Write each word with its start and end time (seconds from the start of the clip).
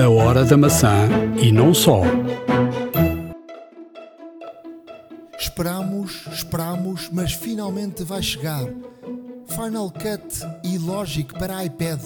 A 0.00 0.08
hora 0.08 0.46
da 0.46 0.56
maçã 0.56 1.10
e 1.42 1.52
não 1.52 1.74
só. 1.74 2.00
Esperamos, 5.38 6.26
esperamos, 6.32 7.10
mas 7.12 7.34
finalmente 7.34 8.02
vai 8.02 8.22
chegar. 8.22 8.64
Final 9.46 9.90
Cut 9.90 10.42
e 10.64 10.78
Logic 10.78 11.34
para 11.34 11.62
iPad, 11.66 12.00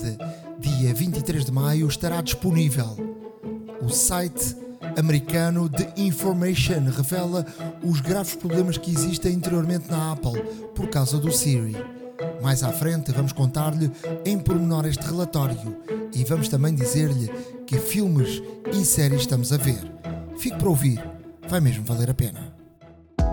dia 0.59 0.93
23 0.93 1.45
de 1.45 1.53
maio, 1.53 1.87
estará 1.87 2.21
disponível. 2.21 2.97
O 3.81 3.89
site 3.89 4.57
americano 4.99 5.69
The 5.69 5.93
Information 5.97 6.91
revela 6.91 7.47
os 7.81 8.01
graves 8.01 8.35
problemas 8.35 8.77
que 8.77 8.91
existem 8.91 9.35
interiormente 9.35 9.89
na 9.89 10.11
Apple 10.11 10.43
por 10.75 10.89
causa 10.89 11.17
do 11.19 11.31
Siri. 11.31 11.77
Mais 12.43 12.65
à 12.65 12.73
frente 12.73 13.13
vamos 13.13 13.33
contar-lhe 13.33 13.89
em 14.25 14.37
pormenor 14.37 14.85
este 14.85 15.07
relatório 15.07 15.77
e 16.13 16.25
vamos 16.25 16.49
também 16.49 16.75
dizer-lhe 16.75 17.31
que 17.67 17.79
filmes 17.79 18.43
e 18.73 18.85
séries 18.85 19.23
estamos 19.23 19.53
a 19.53 19.57
ver. 19.57 19.81
Fique 20.39 20.59
para 20.59 20.69
ouvir, 20.69 21.03
vai 21.49 21.61
mesmo 21.61 21.85
valer 21.85 22.11
a 22.11 22.15
pena 22.15 22.55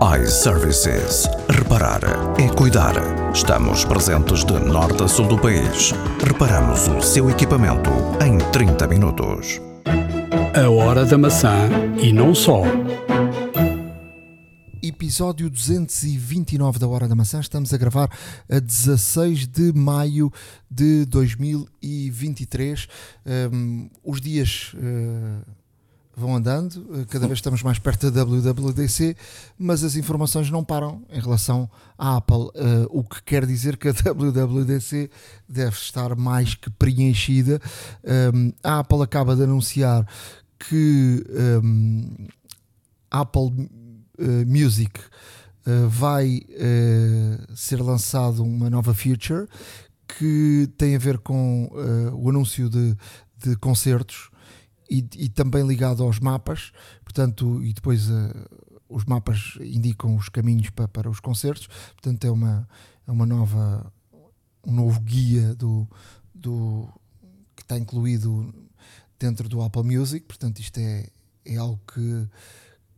iServices. 0.02 1.28
Reparar 1.48 2.00
é 2.36 2.48
cuidar. 2.48 2.94
Estamos 3.32 3.84
presentes 3.84 4.44
de 4.44 4.58
norte 4.58 5.04
a 5.04 5.06
sul 5.06 5.28
do 5.28 5.38
país. 5.38 5.94
Reparamos 6.26 6.88
o 6.88 7.00
seu 7.00 7.30
equipamento 7.30 7.90
em 8.20 8.36
30 8.50 8.88
minutos. 8.88 9.60
A 10.60 10.68
hora 10.68 11.04
da 11.04 11.16
maçã 11.16 11.68
e 12.02 12.12
não 12.12 12.34
só. 12.34 12.62
Episódio 14.82 15.48
229 15.48 16.78
da 16.80 16.88
Hora 16.88 17.06
da 17.06 17.14
Maçã. 17.14 17.38
Estamos 17.38 17.72
a 17.72 17.76
gravar 17.76 18.10
a 18.50 18.58
16 18.58 19.46
de 19.46 19.72
maio 19.72 20.32
de 20.68 21.04
2023. 21.04 22.88
Um, 23.52 23.88
os 24.02 24.20
dias. 24.20 24.74
Uh 24.74 25.62
vão 26.14 26.36
andando, 26.36 26.86
eh, 26.92 27.06
cada 27.08 27.26
vez 27.26 27.38
estamos 27.38 27.62
mais 27.62 27.78
perto 27.78 28.10
da 28.10 28.22
WWDC, 28.22 29.16
mas 29.58 29.82
as 29.82 29.96
informações 29.96 30.50
não 30.50 30.62
param 30.62 31.02
em 31.10 31.18
relação 31.18 31.70
à 31.96 32.16
Apple, 32.16 32.36
uh, 32.36 32.86
o 32.90 33.02
que 33.02 33.22
quer 33.22 33.46
dizer 33.46 33.76
que 33.76 33.88
a 33.88 33.92
WWDC 34.12 35.10
deve 35.48 35.74
estar 35.74 36.14
mais 36.14 36.54
que 36.54 36.68
preenchida. 36.68 37.60
Um, 38.34 38.52
a 38.62 38.80
Apple 38.80 39.02
acaba 39.02 39.34
de 39.34 39.44
anunciar 39.44 40.06
que 40.58 41.24
um, 41.64 42.28
Apple 43.10 43.68
Music 44.46 45.00
uh, 45.00 45.88
vai 45.88 46.40
ser 47.54 47.80
lançado 47.82 48.42
uma 48.42 48.68
nova 48.70 48.94
feature 48.94 49.46
que 50.06 50.68
tem 50.76 50.94
a 50.94 50.98
ver 50.98 51.18
com 51.18 51.70
o 52.14 52.28
anúncio 52.28 52.68
de, 52.68 52.94
de 53.38 53.56
concertos 53.56 54.30
e, 54.90 55.06
e 55.16 55.28
também 55.30 55.66
ligado 55.66 56.02
aos 56.02 56.20
mapas, 56.20 56.70
portanto, 57.02 57.64
e 57.64 57.72
depois 57.72 58.08
os 58.92 59.04
mapas 59.04 59.58
indicam 59.60 60.16
os 60.16 60.28
caminhos 60.28 60.70
para, 60.70 60.86
para 60.86 61.10
os 61.10 61.18
concertos, 61.18 61.66
portanto 61.94 62.24
é 62.26 62.30
uma, 62.30 62.68
é 63.06 63.10
uma 63.10 63.26
nova, 63.26 63.92
um 64.64 64.72
novo 64.72 65.00
guia 65.00 65.54
do, 65.54 65.88
do, 66.34 66.88
que 67.56 67.62
está 67.62 67.78
incluído 67.78 68.54
dentro 69.18 69.48
do 69.48 69.62
Apple 69.62 69.82
Music, 69.82 70.26
portanto 70.26 70.60
isto 70.60 70.78
é, 70.78 71.08
é 71.44 71.56
algo 71.56 71.80
que, 71.92 72.28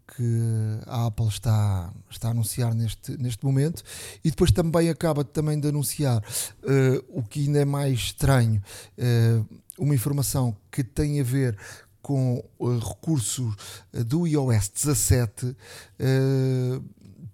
que 0.06 0.80
a 0.86 1.06
Apple 1.06 1.28
está, 1.28 1.92
está 2.10 2.28
a 2.28 2.30
anunciar 2.30 2.74
neste, 2.74 3.16
neste 3.16 3.44
momento 3.44 3.82
e 4.24 4.30
depois 4.30 4.52
também 4.52 4.88
acaba 4.88 5.24
também 5.24 5.58
de 5.58 5.68
anunciar 5.68 6.18
uh, 6.18 7.04
o 7.08 7.22
que 7.22 7.40
ainda 7.40 7.60
é 7.60 7.64
mais 7.64 7.98
estranho, 7.98 8.62
uh, 8.98 9.46
uma 9.78 9.94
informação 9.94 10.56
que 10.70 10.84
tem 10.84 11.20
a 11.20 11.24
ver 11.24 11.58
com 12.02 12.44
uh, 12.58 12.78
recursos 12.78 13.54
do 13.92 14.26
iOS 14.26 14.68
17 14.68 15.46
uh, 15.46 15.56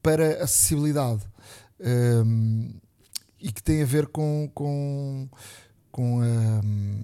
para 0.00 0.44
acessibilidade 0.44 1.22
um, 2.24 2.70
e 3.40 3.50
que 3.50 3.62
tem 3.62 3.82
a 3.82 3.86
ver 3.86 4.06
com, 4.06 4.50
com, 4.54 5.28
com 5.90 6.20
um, 6.22 7.02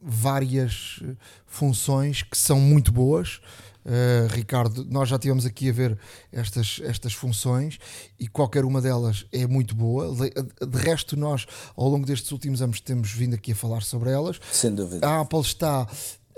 várias 0.00 1.02
funções 1.46 2.22
que 2.22 2.36
são 2.36 2.58
muito 2.58 2.90
boas. 2.90 3.40
Uh, 3.88 4.26
Ricardo, 4.34 4.84
nós 4.84 5.08
já 5.08 5.18
tivemos 5.18 5.46
aqui 5.46 5.70
a 5.70 5.72
ver 5.72 5.98
estas, 6.30 6.78
estas 6.84 7.14
funções 7.14 7.78
e 8.20 8.28
qualquer 8.28 8.66
uma 8.66 8.82
delas 8.82 9.24
é 9.32 9.46
muito 9.46 9.74
boa. 9.74 10.14
De, 10.14 10.30
de, 10.66 10.78
resto, 10.78 11.16
nós 11.16 11.46
ao 11.74 11.88
longo 11.88 12.04
destes 12.04 12.30
últimos 12.30 12.60
anos 12.60 12.80
temos 12.80 13.10
vindo 13.10 13.34
aqui 13.34 13.52
a 13.52 13.56
falar 13.56 13.80
sobre 13.80 14.10
elas. 14.10 14.38
Sem 14.52 14.74
dúvida. 14.74 15.08
A 15.08 15.20
Apple 15.20 15.40
está 15.40 15.88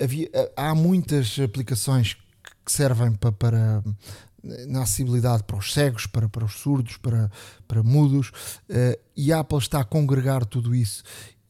havia, 0.00 0.30
há 0.56 0.76
muitas 0.76 1.40
aplicações 1.40 2.16
que 2.64 2.70
servem 2.70 3.12
para, 3.14 3.32
para 3.32 3.82
na 4.42 4.82
acessibilidade 4.82 5.42
para 5.42 5.56
os 5.56 5.72
cegos, 5.72 6.06
para, 6.06 6.28
para 6.28 6.44
os 6.44 6.54
surdos, 6.54 6.96
para, 6.98 7.30
para 7.66 7.82
mudos, 7.82 8.28
uh, 8.28 8.98
e 9.16 9.32
a 9.32 9.40
Apple 9.40 9.58
está 9.58 9.80
a 9.80 9.84
congregar 9.84 10.44
tudo 10.46 10.72
isso 10.72 11.02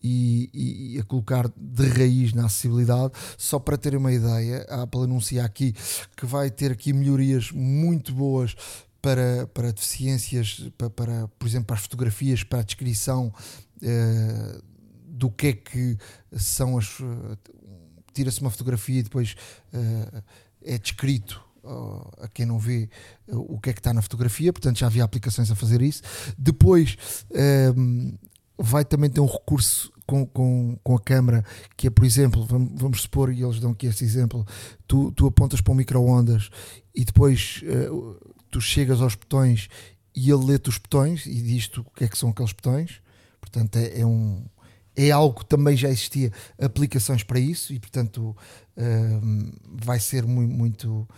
e, 0.02 0.94
e, 0.94 0.98
a 1.00 1.04
colocar 1.04 1.50
de 1.56 1.88
raiz 1.88 2.32
na 2.32 2.46
acessibilidade. 2.46 3.12
Só 3.36 3.58
para 3.58 3.76
terem 3.76 3.98
uma 3.98 4.12
ideia, 4.12 4.66
a 4.68 4.82
Apple 4.82 5.02
anuncia 5.02 5.44
aqui 5.44 5.74
que 6.16 6.26
vai 6.26 6.50
ter 6.50 6.72
aqui 6.72 6.92
melhorias 6.92 7.50
muito 7.52 8.12
boas 8.12 8.54
para, 9.02 9.46
para 9.48 9.72
deficiências, 9.72 10.68
para, 10.76 10.90
para 10.90 11.28
por 11.38 11.46
exemplo, 11.46 11.66
para 11.66 11.76
as 11.76 11.82
fotografias, 11.82 12.42
para 12.42 12.60
a 12.60 12.62
descrição 12.62 13.32
uh, 13.82 14.62
do 15.08 15.30
que 15.30 15.46
é 15.48 15.52
que 15.52 15.96
são 16.32 16.78
as 16.78 16.98
tira-se 18.12 18.40
uma 18.40 18.50
fotografia 18.50 19.00
e 19.00 19.02
depois 19.02 19.34
uh, 19.72 20.22
é 20.62 20.78
descrito 20.78 21.42
uh, 21.64 22.24
a 22.24 22.28
quem 22.28 22.46
não 22.46 22.58
vê 22.58 22.88
uh, 23.28 23.54
o 23.54 23.58
que 23.58 23.70
é 23.70 23.72
que 23.72 23.80
está 23.80 23.92
na 23.92 24.02
fotografia, 24.02 24.52
portanto 24.52 24.78
já 24.78 24.86
havia 24.86 25.04
aplicações 25.04 25.50
a 25.50 25.54
fazer 25.54 25.80
isso. 25.82 26.02
Depois 26.36 26.96
vai 28.60 28.84
também 28.84 29.10
ter 29.10 29.20
um 29.20 29.26
recurso 29.26 29.92
com, 30.06 30.26
com, 30.26 30.78
com 30.82 30.96
a 30.96 31.00
câmera, 31.00 31.44
que 31.76 31.86
é, 31.86 31.90
por 31.90 32.04
exemplo, 32.04 32.44
vamos, 32.44 32.72
vamos 32.74 33.02
supor, 33.02 33.32
e 33.32 33.42
eles 33.42 33.60
dão 33.60 33.70
aqui 33.70 33.86
este 33.86 34.04
exemplo, 34.04 34.46
tu, 34.86 35.12
tu 35.12 35.26
apontas 35.26 35.60
para 35.60 35.72
um 35.72 35.76
micro-ondas 35.76 36.50
e 36.94 37.04
depois 37.04 37.62
tu 38.50 38.60
chegas 38.60 39.00
aos 39.00 39.14
botões 39.14 39.68
e 40.14 40.30
ele 40.30 40.44
lê-te 40.44 40.68
os 40.68 40.78
botões 40.78 41.26
e 41.26 41.34
diz-te 41.40 41.80
o 41.80 41.84
que 41.84 42.04
é 42.04 42.08
que 42.08 42.18
são 42.18 42.30
aqueles 42.30 42.52
botões. 42.52 43.00
Portanto, 43.40 43.76
é, 43.76 44.00
é 44.00 44.06
um, 44.06 44.44
é 44.96 45.10
algo 45.10 45.40
que 45.40 45.46
também 45.46 45.76
já 45.76 45.88
existia 45.88 46.32
aplicações 46.60 47.22
para 47.22 47.38
isso 47.38 47.72
e 47.72 47.78
portanto 47.78 48.36
uh, 48.76 49.52
vai 49.82 49.98
ser 49.98 50.26
muito, 50.26 50.52
muito, 50.52 51.08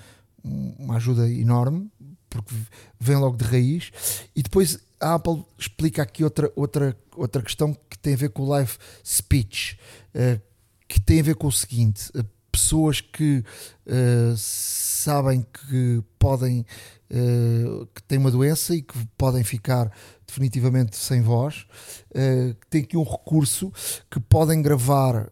uma 0.45 0.97
ajuda 0.97 1.29
enorme 1.31 1.91
porque 2.29 2.55
vem 2.99 3.17
logo 3.17 3.37
de 3.37 3.45
raiz 3.45 3.91
e 4.35 4.43
depois 4.43 4.79
a 5.03 5.15
Apple 5.15 5.45
explica 5.59 6.03
aqui 6.03 6.23
outra, 6.23 6.51
outra, 6.55 6.97
outra 7.17 7.43
questão 7.43 7.75
que 7.91 7.99
tem 7.99 8.15
a 8.15 8.17
ver 8.17 8.31
com 8.31 8.43
o 8.43 8.49
live 8.49 8.73
speech 9.05 9.79
uh, 10.15 10.41
que 10.89 11.01
tem 11.01 11.21
a 11.21 11.23
ver 11.23 11.35
com 11.35 11.49
o 11.49 11.53
seguinte 11.53 12.11
pessoas 12.51 13.01
que 13.01 13.45
uh, 13.87 14.37
sabem 14.37 15.45
que 15.53 16.03
podem 16.19 16.65
que 17.95 18.03
têm 18.05 18.17
uma 18.17 18.31
doença 18.31 18.75
e 18.75 18.81
que 18.81 18.95
podem 19.19 19.45
ficar 19.45 19.93
definitivamente 20.27 20.97
sem 20.97 21.21
voz. 21.21 21.67
Tem 22.71 22.85
aqui 22.85 22.97
um 22.97 23.03
recurso 23.03 23.71
que 24.11 24.19
podem 24.19 24.63
gravar 24.63 25.31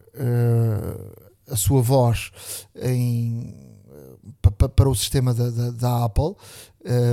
a 1.49 1.55
sua 1.55 1.81
voz 1.81 2.31
em, 2.75 3.71
para 4.75 4.89
o 4.89 4.95
sistema 4.95 5.33
da, 5.33 5.49
da, 5.49 5.71
da 5.71 6.05
Apple 6.05 6.35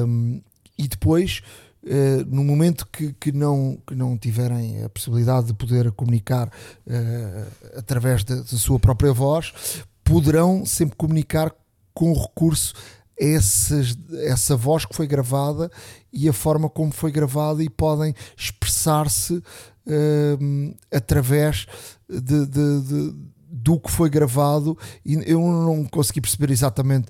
um, 0.06 0.42
e 0.76 0.86
depois. 0.86 1.42
Uh, 1.88 2.22
no 2.26 2.44
momento 2.44 2.86
que, 2.92 3.14
que, 3.14 3.32
não, 3.32 3.78
que 3.86 3.94
não 3.94 4.18
tiverem 4.18 4.84
a 4.84 4.90
possibilidade 4.90 5.46
de 5.46 5.54
poder 5.54 5.90
comunicar 5.92 6.48
uh, 6.48 7.78
através 7.78 8.22
da, 8.24 8.44
sua 8.44 8.78
própria 8.78 9.10
voz, 9.10 9.54
poderão 10.04 10.66
sempre 10.66 10.96
comunicar 10.96 11.50
com 11.94 12.12
recurso 12.12 12.74
essas, 13.18 13.96
essa 14.26 14.54
voz 14.54 14.84
que 14.84 14.94
foi 14.94 15.06
gravada 15.06 15.70
e 16.12 16.28
a 16.28 16.32
forma 16.34 16.68
como 16.68 16.92
foi 16.92 17.10
gravada 17.10 17.64
e 17.64 17.70
podem 17.70 18.14
expressar-se 18.36 19.36
uh, 19.36 20.76
através 20.92 21.66
de, 22.06 22.44
de, 22.44 22.80
de, 22.82 23.14
do 23.50 23.80
que 23.80 23.90
foi 23.90 24.10
gravado. 24.10 24.76
E 25.06 25.14
eu 25.24 25.40
não 25.40 25.86
consegui 25.86 26.20
perceber 26.20 26.50
exatamente 26.52 27.08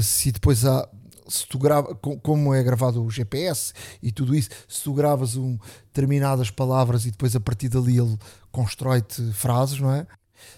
se 0.00 0.30
depois 0.30 0.64
há 0.64 0.88
se 1.30 1.46
tu 1.46 1.58
grava, 1.58 1.94
como 1.94 2.54
é 2.54 2.62
gravado 2.62 3.02
o 3.02 3.10
GPS 3.10 3.72
e 4.02 4.10
tudo 4.10 4.34
isso, 4.34 4.50
se 4.68 4.82
tu 4.82 4.92
gravas 4.92 5.36
um, 5.36 5.58
determinadas 5.86 6.50
palavras 6.50 7.06
e 7.06 7.10
depois 7.10 7.34
a 7.36 7.40
partir 7.40 7.68
dali 7.68 7.98
ele 7.98 8.18
constrói-te 8.50 9.22
frases, 9.32 9.80
não 9.80 9.92
é? 9.92 10.06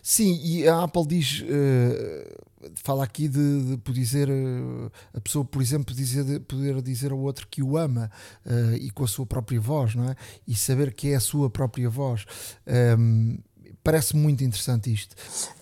Sim, 0.02 0.40
e 0.42 0.66
a 0.66 0.84
Apple 0.84 1.06
diz, 1.06 1.40
uh, 1.42 2.72
fala 2.76 3.04
aqui 3.04 3.28
de, 3.28 3.76
de 3.76 3.92
dizer, 3.92 4.28
uh, 4.28 4.90
a 5.14 5.20
pessoa, 5.20 5.44
por 5.44 5.60
exemplo, 5.60 5.94
dizer, 5.94 6.40
poder 6.40 6.80
dizer 6.82 7.12
ao 7.12 7.18
outro 7.18 7.46
que 7.48 7.62
o 7.62 7.76
ama 7.76 8.10
uh, 8.46 8.74
e 8.76 8.90
com 8.90 9.04
a 9.04 9.08
sua 9.08 9.26
própria 9.26 9.60
voz, 9.60 9.94
não 9.94 10.08
é? 10.08 10.16
E 10.46 10.54
saber 10.54 10.92
que 10.92 11.08
é 11.08 11.16
a 11.16 11.20
sua 11.20 11.50
própria 11.50 11.88
voz. 11.88 12.24
Um, 12.66 12.72
ehm, 12.72 13.38
parece 13.82 14.16
muito 14.16 14.44
interessante 14.44 14.92
isto. 14.92 15.14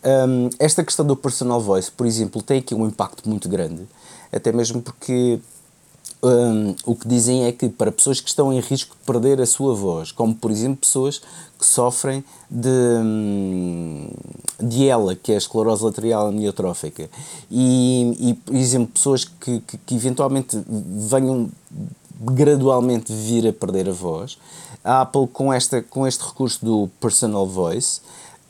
Um, 0.04 0.50
esta 0.58 0.84
questão 0.84 1.06
do 1.06 1.16
personal 1.16 1.60
voice, 1.60 1.90
por 1.90 2.06
exemplo, 2.06 2.42
tem 2.42 2.58
aqui 2.58 2.74
um 2.74 2.86
impacto 2.86 3.28
muito 3.28 3.48
grande, 3.48 3.86
até 4.32 4.52
mesmo 4.52 4.82
porque 4.82 5.40
um, 6.22 6.74
o 6.84 6.94
que 6.94 7.08
dizem 7.08 7.44
é 7.44 7.52
que 7.52 7.68
para 7.68 7.90
pessoas 7.90 8.20
que 8.20 8.28
estão 8.28 8.52
em 8.52 8.60
risco 8.60 8.94
de 8.94 9.04
perder 9.04 9.40
a 9.40 9.46
sua 9.46 9.74
voz, 9.74 10.12
como 10.12 10.34
por 10.34 10.50
exemplo 10.50 10.76
pessoas 10.76 11.20
que 11.58 11.64
sofrem 11.66 12.22
de, 12.50 12.68
hum, 12.68 14.10
de 14.58 14.84
ELA, 14.84 15.16
que 15.16 15.32
é 15.32 15.34
a 15.34 15.38
esclerose 15.38 15.82
lateral 15.82 16.26
amiotrófica, 16.28 17.08
e, 17.50 18.30
e 18.30 18.34
por 18.34 18.54
exemplo 18.54 18.88
pessoas 18.88 19.24
que, 19.24 19.60
que, 19.60 19.78
que 19.78 19.94
eventualmente 19.94 20.62
venham 20.68 21.50
gradualmente 22.20 23.12
vir 23.14 23.48
a 23.48 23.52
perder 23.52 23.88
a 23.88 23.92
voz, 23.92 24.36
a 24.84 25.02
Apple 25.02 25.28
com, 25.28 25.52
esta, 25.52 25.82
com 25.82 26.06
este 26.06 26.24
recurso 26.24 26.64
do 26.64 26.88
personal 27.00 27.46
voice 27.46 28.00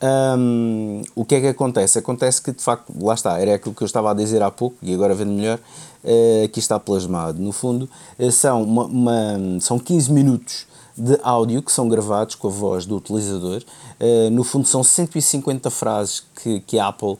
um, 0.03 1.03
o 1.15 1.27
que 1.27 1.35
é 1.35 1.41
que 1.41 1.47
acontece? 1.49 1.99
Acontece 1.99 2.41
que 2.41 2.53
de 2.53 2.63
facto, 2.63 2.91
lá 2.99 3.13
está, 3.13 3.39
era 3.39 3.55
aquilo 3.55 3.75
que 3.75 3.83
eu 3.83 3.87
estava 3.87 4.11
a 4.11 4.15
dizer 4.15 4.43
há 4.43 4.51
pouco 4.51 4.77
e 4.83 4.95
agora 4.95 5.15
vendo 5.15 5.33
melhor, 5.33 5.59
uh, 5.59 6.45
aqui 6.45 6.59
está 6.59 6.81
plasmado. 6.81 7.41
No 7.41 7.53
fundo, 7.53 7.89
uh, 8.19 8.33
são, 8.33 8.63
uma, 8.63 8.85
uma, 8.85 9.61
são 9.61 9.79
15 9.79 10.11
minutos 10.11 10.67
de 10.97 11.19
áudio 11.23 11.63
que 11.63 11.71
são 11.71 11.89
gravados 11.89 12.35
com 12.35 12.49
a 12.49 12.51
voz 12.51 12.87
do 12.87 12.97
utilizador. 12.97 13.63
Uh, 14.01 14.31
no 14.31 14.43
fundo, 14.43 14.67
são 14.67 14.83
150 14.83 15.71
frases 15.71 16.23
que, 16.43 16.61
que 16.61 16.79
a 16.79 16.89
Apple 16.89 17.19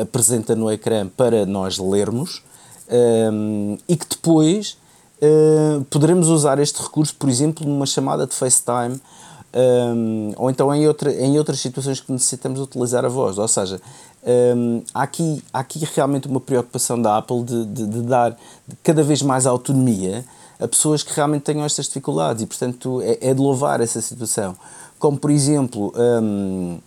apresenta 0.00 0.56
no 0.56 0.70
ecrã 0.70 1.06
para 1.06 1.44
nós 1.44 1.78
lermos 1.78 2.42
um, 2.90 3.76
e 3.86 3.96
que 3.96 4.06
depois 4.08 4.78
poderemos 5.90 6.28
usar 6.28 6.58
este 6.58 6.82
recurso, 6.82 7.14
por 7.14 7.28
exemplo, 7.28 7.66
numa 7.66 7.86
chamada 7.86 8.26
de 8.26 8.34
FaceTime 8.34 9.00
um, 9.54 10.32
ou 10.36 10.50
então 10.50 10.74
em, 10.74 10.88
outra, 10.88 11.12
em 11.12 11.38
outras 11.38 11.60
situações 11.60 12.00
que 12.00 12.10
necessitamos 12.10 12.58
utilizar 12.58 13.04
a 13.04 13.08
voz. 13.08 13.38
Ou 13.38 13.46
seja, 13.46 13.80
um, 14.56 14.82
há, 14.94 15.02
aqui, 15.02 15.42
há 15.52 15.60
aqui 15.60 15.86
realmente 15.94 16.26
uma 16.26 16.40
preocupação 16.40 17.00
da 17.00 17.18
Apple 17.18 17.42
de, 17.44 17.64
de, 17.66 17.86
de, 17.86 18.02
dar 18.02 18.36
cada 18.82 19.02
vez 19.02 19.20
mais 19.22 19.46
autonomia 19.46 20.24
a 20.58 20.66
pessoas 20.66 21.02
que 21.02 21.12
realmente 21.14 21.42
tenham 21.42 21.64
estas 21.64 21.86
dificuldades 21.86 22.42
e, 22.42 22.46
portanto, 22.46 23.02
é, 23.02 23.30
é 23.30 23.34
de 23.34 23.40
louvar 23.40 23.80
essa 23.80 24.00
situação. 24.00 24.56
Como, 24.98 25.18
por 25.18 25.30
exemplo, 25.30 25.92
um, 25.96 26.78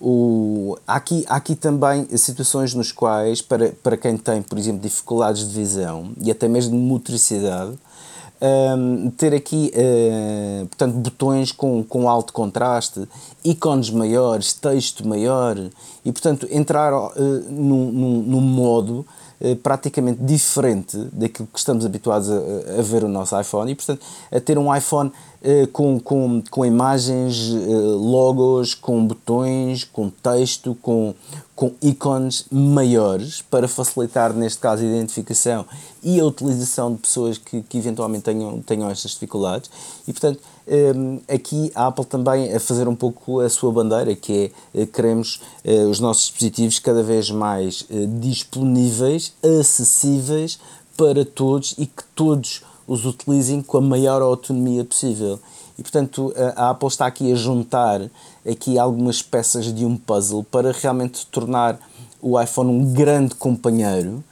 o, 0.00 0.78
há, 0.86 0.96
aqui, 0.96 1.24
há 1.28 1.36
aqui 1.36 1.54
também 1.54 2.06
situações 2.16 2.74
nos 2.74 2.92
quais, 2.92 3.42
para, 3.42 3.70
para 3.82 3.96
quem 3.96 4.16
tem, 4.16 4.42
por 4.42 4.58
exemplo, 4.58 4.80
dificuldades 4.80 5.48
de 5.48 5.54
visão 5.54 6.12
e 6.20 6.30
até 6.30 6.46
mesmo 6.46 6.76
de 6.76 6.82
motricidade, 6.82 7.76
um, 8.40 9.10
ter 9.10 9.34
aqui 9.34 9.72
uh, 9.74 10.66
portanto, 10.66 10.94
botões 10.94 11.50
com, 11.50 11.82
com 11.82 12.08
alto 12.08 12.32
contraste, 12.32 13.08
ícones 13.44 13.90
maiores, 13.90 14.52
texto 14.52 15.06
maior 15.06 15.56
e 16.04 16.12
portanto 16.12 16.46
entrar 16.50 16.92
uh, 16.94 17.12
num, 17.48 17.90
num, 18.22 18.40
modo 18.40 19.04
praticamente 19.62 20.22
diferente 20.22 20.96
daquilo 21.12 21.48
que 21.52 21.58
estamos 21.58 21.86
habituados 21.86 22.28
a, 22.28 22.34
a, 22.78 22.82
ver 22.82 23.04
o 23.04 23.08
nosso 23.08 23.38
iPhone 23.40 23.70
e 23.70 23.74
portanto 23.74 24.04
a 24.32 24.40
ter 24.40 24.58
um 24.58 24.74
iPhone 24.74 25.12
com, 25.72 26.00
com, 26.00 26.42
com 26.50 26.66
imagens, 26.66 27.48
logos, 27.48 28.74
com 28.74 29.06
botões, 29.06 29.84
com 29.84 30.10
texto, 30.10 30.76
com, 30.82 31.14
com 31.54 31.72
ícones 31.80 32.44
maiores 32.50 33.42
para 33.42 33.68
facilitar, 33.68 34.32
neste 34.32 34.58
caso, 34.58 34.82
a 34.82 34.86
identificação 34.86 35.64
e 36.02 36.18
a 36.20 36.24
utilização 36.24 36.92
de 36.92 36.98
pessoas 36.98 37.38
que, 37.38 37.62
que 37.62 37.78
eventualmente 37.78 38.24
tenham, 38.24 38.60
tenham 38.62 38.90
estas 38.90 39.12
dificuldades. 39.12 39.70
E, 40.06 40.12
portanto, 40.12 40.40
um, 40.68 41.20
aqui 41.28 41.72
a 41.74 41.86
Apple 41.86 42.04
também 42.04 42.54
a 42.54 42.60
fazer 42.60 42.86
um 42.88 42.94
pouco 42.94 43.40
a 43.40 43.48
sua 43.48 43.72
bandeira, 43.72 44.14
que 44.14 44.52
é 44.74 44.82
eh, 44.82 44.86
queremos 44.86 45.40
uh, 45.64 45.88
os 45.88 45.98
nossos 45.98 46.24
dispositivos 46.24 46.78
cada 46.78 47.02
vez 47.02 47.30
mais 47.30 47.82
uh, 47.82 48.06
disponíveis, 48.20 49.32
acessíveis 49.42 50.58
para 50.96 51.24
todos 51.24 51.74
e 51.78 51.86
que 51.86 52.04
todos 52.14 52.62
os 52.86 53.04
utilizem 53.06 53.62
com 53.62 53.78
a 53.78 53.80
maior 53.80 54.20
autonomia 54.22 54.84
possível. 54.84 55.38
E 55.78 55.82
portanto 55.82 56.34
a 56.56 56.70
Apple 56.70 56.88
está 56.88 57.06
aqui 57.06 57.30
a 57.32 57.36
juntar 57.36 58.00
aqui 58.44 58.78
algumas 58.78 59.22
peças 59.22 59.72
de 59.72 59.84
um 59.84 59.96
puzzle 59.96 60.42
para 60.42 60.72
realmente 60.72 61.24
tornar 61.26 61.78
o 62.20 62.40
iPhone 62.40 62.70
um 62.70 62.92
grande 62.92 63.36
companheiro 63.36 64.24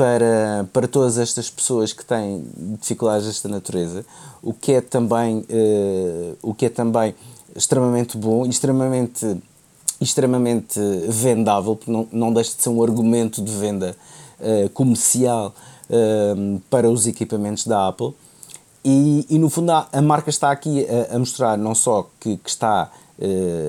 para, 0.00 0.66
para 0.72 0.88
todas 0.88 1.18
estas 1.18 1.50
pessoas 1.50 1.92
que 1.92 2.02
têm 2.02 2.42
dificuldades 2.80 3.26
desta 3.26 3.50
natureza, 3.50 4.02
o 4.42 4.54
que 4.54 4.72
é 4.72 4.80
também, 4.80 5.40
uh, 5.40 6.38
o 6.40 6.54
que 6.54 6.64
é 6.64 6.68
também 6.70 7.14
extremamente 7.54 8.16
bom 8.16 8.46
e 8.46 8.48
extremamente, 8.48 9.36
extremamente 10.00 10.80
vendável, 11.06 11.76
porque 11.76 11.92
não, 11.92 12.08
não 12.10 12.32
deixa 12.32 12.56
de 12.56 12.62
ser 12.62 12.70
um 12.70 12.82
argumento 12.82 13.42
de 13.42 13.52
venda 13.52 13.94
uh, 14.40 14.70
comercial 14.70 15.54
uh, 15.90 16.60
para 16.70 16.88
os 16.88 17.06
equipamentos 17.06 17.66
da 17.66 17.88
Apple. 17.88 18.14
E, 18.82 19.26
e, 19.28 19.38
no 19.38 19.50
fundo 19.50 19.70
a, 19.70 19.86
a 19.92 20.00
marca 20.00 20.30
está 20.30 20.50
aqui 20.50 20.86
a, 20.88 21.14
a 21.14 21.18
mostrar 21.18 21.58
não 21.58 21.74
só 21.74 22.08
que, 22.18 22.38
que 22.38 22.48
está 22.48 22.90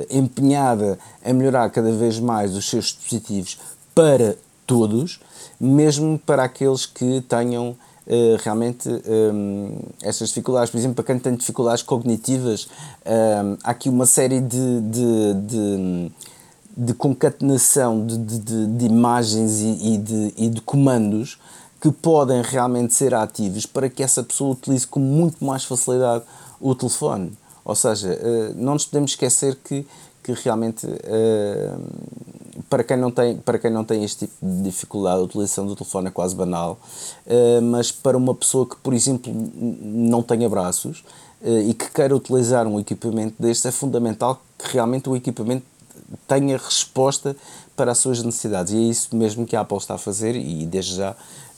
empenhada 0.10 0.98
a 1.22 1.34
melhorar 1.34 1.70
cada 1.72 1.92
vez 1.92 2.18
mais 2.22 2.56
os 2.56 2.70
seus 2.70 2.86
dispositivos 2.86 3.60
para 3.94 4.38
todos, 4.66 5.20
mesmo 5.62 6.20
para 6.20 6.44
aqueles 6.44 6.86
que 6.86 7.22
tenham 7.22 7.76
Uh, 8.08 8.36
realmente 8.44 8.90
um, 8.90 9.78
estas 10.02 10.30
dificuldades. 10.30 10.72
Por 10.72 10.78
exemplo, 10.80 10.96
para 10.96 11.06
quem 11.06 11.20
tem 11.20 11.36
dificuldades 11.36 11.84
cognitivas, 11.84 12.68
um, 13.06 13.58
há 13.64 13.70
aqui 13.70 13.90
uma 13.90 14.08
série 14.08 14.42
de, 14.42 14.82
de, 14.82 15.34
de, 15.46 16.12
de 16.76 16.94
concatenação 16.96 18.06
de, 18.06 18.18
de, 18.18 18.68
de 18.68 18.86
imagens 18.86 19.60
e, 19.62 19.94
e, 19.94 19.98
de, 20.00 20.34
e 20.36 20.50
de 20.50 20.62
comandos 20.62 21.40
que 21.82 21.92
podem 21.92 22.42
realmente 22.42 22.94
ser 22.94 23.14
ativos 23.14 23.66
para 23.66 23.90
que 23.90 24.04
essa 24.04 24.24
pessoa 24.24 24.54
utilize 24.54 24.86
com 24.86 25.00
muito 25.00 25.44
mais 25.44 25.64
facilidade 25.64 26.24
o 26.60 26.76
telefone. 26.76 27.34
Ou 27.66 27.76
seja, 27.76 28.14
eh, 28.14 28.54
não 28.56 28.74
nos 28.74 28.86
podemos 28.86 29.12
esquecer 29.12 29.58
que, 29.64 29.86
que 30.24 30.32
realmente 30.32 30.88
eh, 31.04 31.74
para 32.72 32.86
quem, 32.86 32.96
não 32.96 33.12
tem, 33.12 33.36
para 33.36 33.60
quem 33.60 33.70
não 33.70 33.84
tem 33.84 34.02
este 34.06 34.26
tipo 34.26 34.34
de 34.42 34.64
dificuldade, 34.64 35.20
a 35.20 35.24
utilização 35.24 35.68
do 35.68 35.76
telefone 35.76 36.08
é 36.08 36.10
quase 36.12 36.34
banal, 36.34 36.80
eh, 37.28 37.60
mas 37.60 37.92
para 37.92 38.18
uma 38.18 38.34
pessoa 38.34 38.66
que, 38.66 38.78
por 38.78 38.94
exemplo, 38.94 39.30
não 39.54 40.24
tenha 40.24 40.48
braços 40.48 41.04
e 41.44 41.74
que 41.74 41.90
queira 41.90 42.16
utilizar 42.16 42.68
um 42.68 42.80
equipamento 42.80 43.36
deste, 43.40 43.68
é 43.68 43.72
fundamental 43.72 44.42
que 44.58 44.74
realmente 44.74 45.10
o 45.10 45.16
equipamento 45.16 45.66
tenha 46.28 46.58
resposta 46.58 47.36
para 47.76 47.92
as 47.92 47.98
suas 47.98 48.22
necessidades. 48.24 48.72
E 48.74 48.78
é 48.78 48.82
isso 48.82 49.16
mesmo 49.16 49.46
que 49.46 49.56
a 49.56 49.62
Apple 49.62 49.78
está 49.78 49.96
a 49.96 49.98
fazer 49.98 50.36
e 50.36 50.66
desde 50.66 50.96
já 50.96 51.16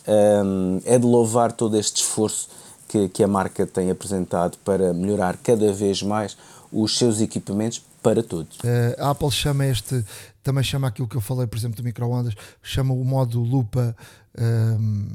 um, 0.07 0.79
é 0.85 0.97
de 0.97 1.05
louvar 1.05 1.51
todo 1.51 1.77
este 1.77 1.97
esforço 1.97 2.49
que, 2.87 3.09
que 3.09 3.23
a 3.23 3.27
marca 3.27 3.65
tem 3.67 3.91
apresentado 3.91 4.57
para 4.63 4.93
melhorar 4.93 5.37
cada 5.37 5.71
vez 5.73 6.01
mais 6.01 6.37
os 6.71 6.97
seus 6.97 7.21
equipamentos 7.21 7.81
para 8.01 8.21
todos. 8.21 8.57
A 8.97 9.11
Apple 9.11 9.31
chama 9.31 9.65
este, 9.65 10.03
também 10.43 10.63
chama 10.63 10.87
aquilo 10.87 11.07
que 11.07 11.15
eu 11.15 11.21
falei, 11.21 11.47
por 11.47 11.57
exemplo, 11.57 11.77
do 11.77 11.83
microondas, 11.83 12.35
chama 12.61 12.93
o 12.93 13.03
modo 13.03 13.41
lupa 13.41 13.95
um, 14.37 15.07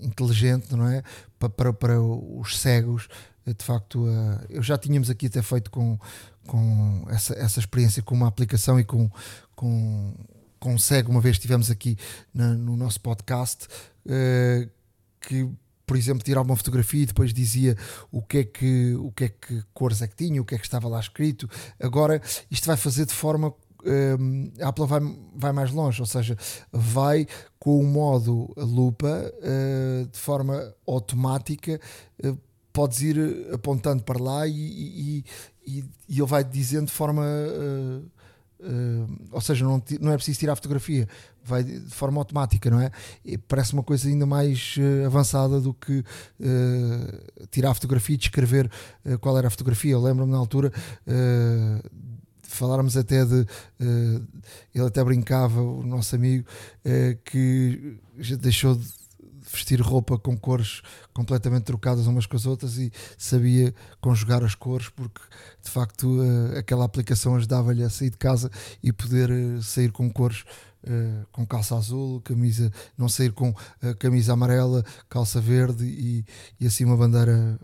inteligente, 0.00 0.74
não 0.74 0.88
é? 0.88 1.02
Para, 1.38 1.48
para, 1.48 1.72
para 1.72 2.00
os 2.00 2.58
cegos. 2.58 3.08
De 3.46 3.64
facto, 3.64 4.04
uh, 4.04 4.40
eu 4.48 4.62
já 4.62 4.78
tínhamos 4.78 5.10
aqui 5.10 5.26
até 5.26 5.42
feito 5.42 5.70
com, 5.70 5.98
com 6.46 7.04
essa, 7.08 7.34
essa 7.34 7.58
experiência 7.58 8.02
com 8.02 8.14
uma 8.14 8.28
aplicação 8.28 8.78
e 8.78 8.84
com, 8.84 9.10
com, 9.56 10.14
com 10.60 10.78
cego, 10.78 11.10
uma 11.10 11.20
vez 11.20 11.36
estivemos 11.36 11.70
aqui 11.70 11.96
na, 12.32 12.54
no 12.54 12.76
nosso 12.76 13.00
podcast 13.00 13.66
uh, 14.06 14.70
que 15.20 15.48
por 15.84 15.96
exemplo, 15.96 16.22
tirava 16.22 16.48
uma 16.48 16.56
fotografia 16.56 17.02
e 17.02 17.06
depois 17.06 17.34
dizia 17.34 17.76
o 18.10 18.22
que 18.22 18.38
é 18.38 18.44
que, 18.44 18.94
o 18.94 19.10
que, 19.12 19.24
é 19.24 19.28
que 19.28 19.62
cores 19.74 20.00
é 20.00 20.06
que 20.06 20.16
tinha, 20.16 20.40
o 20.40 20.44
que 20.44 20.54
é 20.54 20.58
que 20.58 20.64
estava 20.64 20.88
lá 20.88 20.98
escrito. 20.98 21.50
Agora, 21.78 22.22
isto 22.50 22.66
vai 22.66 22.76
fazer 22.78 23.04
de 23.04 23.12
forma. 23.12 23.52
Um, 23.84 24.52
eh, 24.58 24.64
a 24.64 24.68
Apple 24.68 24.86
vai, 24.86 25.00
vai 25.34 25.52
mais 25.52 25.72
longe, 25.72 26.00
ou 26.00 26.06
seja, 26.06 26.36
vai 26.72 27.26
com 27.58 27.80
o 27.80 27.84
modo 27.84 28.52
lupa 28.56 29.32
uh, 29.38 30.06
de 30.06 30.18
forma 30.18 30.74
automática. 30.86 31.80
Uh, 32.24 32.38
podes 32.72 33.02
ir 33.02 33.48
apontando 33.52 34.02
para 34.02 34.22
lá 34.22 34.46
e, 34.46 34.52
e, 34.52 35.24
e, 35.66 35.84
e 36.08 36.18
ele 36.18 36.26
vai 36.26 36.44
dizendo 36.44 36.86
de 36.86 36.92
forma. 36.92 37.22
Uh, 37.22 38.02
Uh, 38.62 39.18
ou 39.32 39.40
seja, 39.40 39.64
não, 39.64 39.82
não 40.00 40.12
é 40.12 40.14
preciso 40.14 40.38
tirar 40.38 40.52
a 40.52 40.56
fotografia, 40.56 41.08
vai 41.44 41.64
de 41.64 41.80
forma 41.90 42.20
automática, 42.20 42.70
não 42.70 42.80
é? 42.80 42.92
E 43.24 43.36
parece 43.36 43.72
uma 43.72 43.82
coisa 43.82 44.08
ainda 44.08 44.24
mais 44.24 44.76
uh, 44.78 45.04
avançada 45.04 45.60
do 45.60 45.74
que 45.74 45.98
uh, 45.98 47.46
tirar 47.50 47.70
a 47.72 47.74
fotografia 47.74 48.14
e 48.14 48.18
descrever 48.18 48.70
qual 49.20 49.36
era 49.36 49.48
a 49.48 49.50
fotografia. 49.50 49.92
Eu 49.92 50.00
lembro-me 50.00 50.30
na 50.30 50.38
altura 50.38 50.72
faláramos 52.54 52.96
até 52.96 53.24
de. 53.24 53.46
ele 54.74 54.86
até 54.86 55.02
brincava, 55.02 55.60
o 55.60 55.82
nosso 55.82 56.14
amigo, 56.14 56.46
que 57.24 57.96
já 58.18 58.36
deixou 58.36 58.74
de 58.74 59.02
vestir 59.52 59.80
roupa 59.80 60.18
com 60.18 60.36
cores 60.36 60.82
completamente 61.12 61.64
trocadas 61.64 62.06
umas 62.06 62.26
com 62.26 62.36
as 62.36 62.46
outras 62.46 62.78
e 62.78 62.90
sabia 63.18 63.74
conjugar 64.00 64.42
as 64.42 64.54
cores 64.54 64.88
porque 64.88 65.20
de 65.62 65.70
facto 65.70 66.04
uh, 66.04 66.58
aquela 66.58 66.84
aplicação 66.84 67.36
ajudava-lhe 67.36 67.84
a 67.84 67.90
sair 67.90 68.10
de 68.10 68.16
casa 68.16 68.50
e 68.82 68.92
poder 68.92 69.30
uh, 69.30 69.62
sair 69.62 69.92
com 69.92 70.10
cores 70.10 70.44
Uh, 70.84 71.24
com 71.30 71.46
calça 71.46 71.76
azul, 71.76 72.20
camisa, 72.22 72.68
não 72.98 73.08
sair 73.08 73.30
com 73.30 73.50
uh, 73.50 73.96
camisa 74.00 74.32
amarela, 74.32 74.84
calça 75.08 75.40
verde 75.40 75.84
e, 75.84 76.24
e 76.58 76.66
assim 76.66 76.84
uma 76.84 76.96
bandeira, 76.96 77.56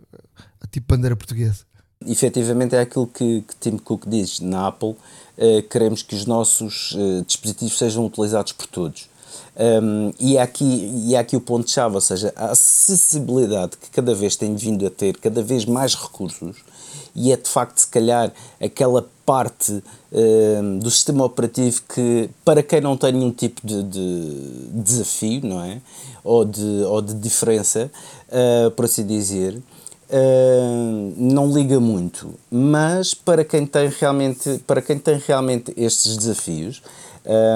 tipo 0.70 0.86
bandeira 0.94 1.16
portuguesa. 1.16 1.64
Efetivamente 2.06 2.74
é 2.74 2.80
aquilo 2.80 3.06
que, 3.06 3.42
que 3.42 3.56
Tim 3.56 3.76
Cook 3.76 4.04
diz 4.06 4.40
na 4.40 4.68
Apple, 4.68 4.90
uh, 4.90 5.62
queremos 5.68 6.02
que 6.02 6.14
os 6.14 6.26
nossos 6.26 6.96
dispositivos 7.26 7.76
sejam 7.76 8.06
utilizados 8.06 8.52
por 8.52 8.66
todos. 8.66 9.08
Um, 9.58 10.12
e, 10.20 10.36
é 10.36 10.42
aqui, 10.42 10.64
e 10.64 11.16
é 11.16 11.18
aqui 11.18 11.36
o 11.36 11.40
ponto-chave, 11.40 11.96
ou 11.96 12.00
seja, 12.00 12.32
a 12.36 12.52
acessibilidade 12.52 13.76
que 13.76 13.90
cada 13.90 14.14
vez 14.14 14.36
tem 14.36 14.54
vindo 14.54 14.86
a 14.86 14.90
ter, 14.90 15.16
cada 15.16 15.42
vez 15.42 15.64
mais 15.64 15.96
recursos, 15.96 16.58
e 17.12 17.32
é 17.32 17.36
de 17.36 17.48
facto, 17.48 17.78
se 17.78 17.88
calhar, 17.88 18.32
aquela 18.62 19.04
parte 19.26 19.82
um, 20.12 20.78
do 20.78 20.88
sistema 20.90 21.24
operativo 21.24 21.82
que, 21.92 22.30
para 22.44 22.62
quem 22.62 22.80
não 22.80 22.96
tem 22.96 23.12
nenhum 23.12 23.32
tipo 23.32 23.66
de, 23.66 23.82
de 23.82 24.68
desafio, 24.72 25.40
não 25.44 25.64
é? 25.64 25.80
Ou 26.22 26.44
de, 26.44 26.84
ou 26.84 27.02
de 27.02 27.14
diferença, 27.14 27.90
uh, 28.28 28.70
por 28.70 28.84
assim 28.84 29.04
dizer, 29.04 29.60
uh, 30.10 31.14
não 31.16 31.50
liga 31.52 31.78
muito. 31.78 32.34
Mas 32.50 33.14
para 33.14 33.44
quem 33.44 33.66
tem 33.66 33.88
realmente, 33.88 34.62
para 34.66 34.82
quem 34.82 34.98
tem 34.98 35.20
realmente 35.26 35.72
estes 35.76 36.16
desafios, 36.16 36.82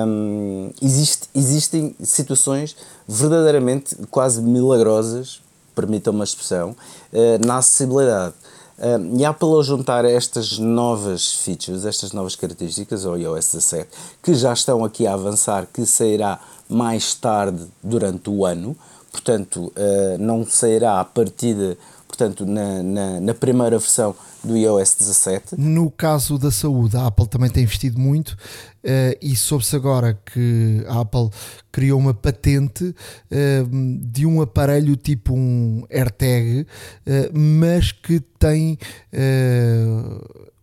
um, 0.06 0.71
existe, 0.82 1.28
existem 1.35 1.94
situações 2.02 2.76
verdadeiramente 3.09 3.97
quase 4.11 4.42
milagrosas, 4.42 5.40
permitam 5.75 6.12
uma 6.12 6.25
expressão, 6.25 6.71
uh, 7.12 7.47
na 7.47 7.59
acessibilidade. 7.59 8.35
E 9.16 9.25
Apple 9.25 9.49
ao 9.49 9.62
juntar 9.62 10.04
estas 10.04 10.59
novas 10.59 11.35
features, 11.35 11.85
estas 11.85 12.12
novas 12.12 12.35
características 12.35 13.06
ao 13.06 13.16
iOS 13.16 13.52
17, 13.52 13.88
que 14.21 14.35
já 14.35 14.52
estão 14.52 14.85
aqui 14.85 15.06
a 15.06 15.14
avançar, 15.14 15.68
que 15.73 15.87
sairá 15.87 16.40
mais 16.68 17.14
tarde 17.14 17.64
durante 17.80 18.28
o 18.28 18.44
ano, 18.44 18.76
portanto, 19.12 19.73
uh, 19.76 20.18
não 20.18 20.44
sairá 20.44 20.99
a 20.99 21.04
partida 21.04 21.76
portanto, 22.12 22.45
na, 22.45 22.83
na, 22.83 23.21
na, 23.21 23.35
primeira 23.35 23.78
versão 23.78 24.14
do 24.45 24.54
iOS 24.54 24.97
17. 24.99 25.57
No 25.59 25.90
caso 25.90 26.37
da 26.37 26.50
saúde, 26.50 26.95
a 26.95 27.07
Apple 27.07 27.26
também 27.26 27.49
tem 27.49 27.62
investido 27.62 27.99
muito 27.99 28.31
uh, 28.31 29.16
e 29.21 29.35
soube-se 29.35 29.75
agora 29.75 30.12
que 30.26 30.85
a 30.87 31.00
Apple 31.00 31.31
criou 31.73 31.99
uma 31.99 32.12
patente 32.12 32.85
uh, 32.85 32.95
de 34.02 34.26
um 34.26 34.42
aparelho 34.42 34.95
tipo 34.95 35.33
um 35.35 35.87
AirTag, 35.90 36.61
uh, 36.61 36.66
mas 37.33 37.92
que 37.92 38.21
tem 38.38 38.78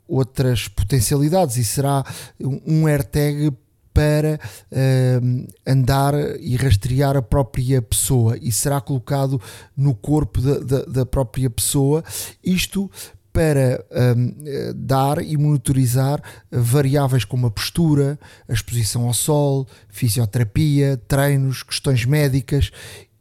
outras 0.08 0.68
potencialidades 0.68 1.58
e 1.58 1.66
será 1.66 2.04
um 2.40 2.86
AirTag 2.86 3.52
para 4.00 4.40
uh, 4.72 5.48
andar 5.68 6.14
e 6.40 6.56
rastrear 6.56 7.18
a 7.18 7.22
própria 7.22 7.82
pessoa 7.82 8.38
e 8.42 8.50
será 8.50 8.80
colocado 8.80 9.42
no 9.76 9.94
corpo 9.94 10.40
da, 10.40 10.60
da, 10.60 10.86
da 10.86 11.06
própria 11.06 11.50
pessoa. 11.50 12.02
Isto 12.42 12.90
para 13.34 13.86
um, 14.18 14.34
dar 14.74 15.22
e 15.22 15.36
monitorizar 15.36 16.22
variáveis 16.50 17.26
como 17.26 17.48
a 17.48 17.52
postura, 17.52 18.18
a 18.48 18.54
exposição 18.54 19.06
ao 19.06 19.14
sol, 19.14 19.68
fisioterapia, 19.90 20.96
treinos, 21.06 21.62
questões 21.62 22.06
médicas 22.06 22.72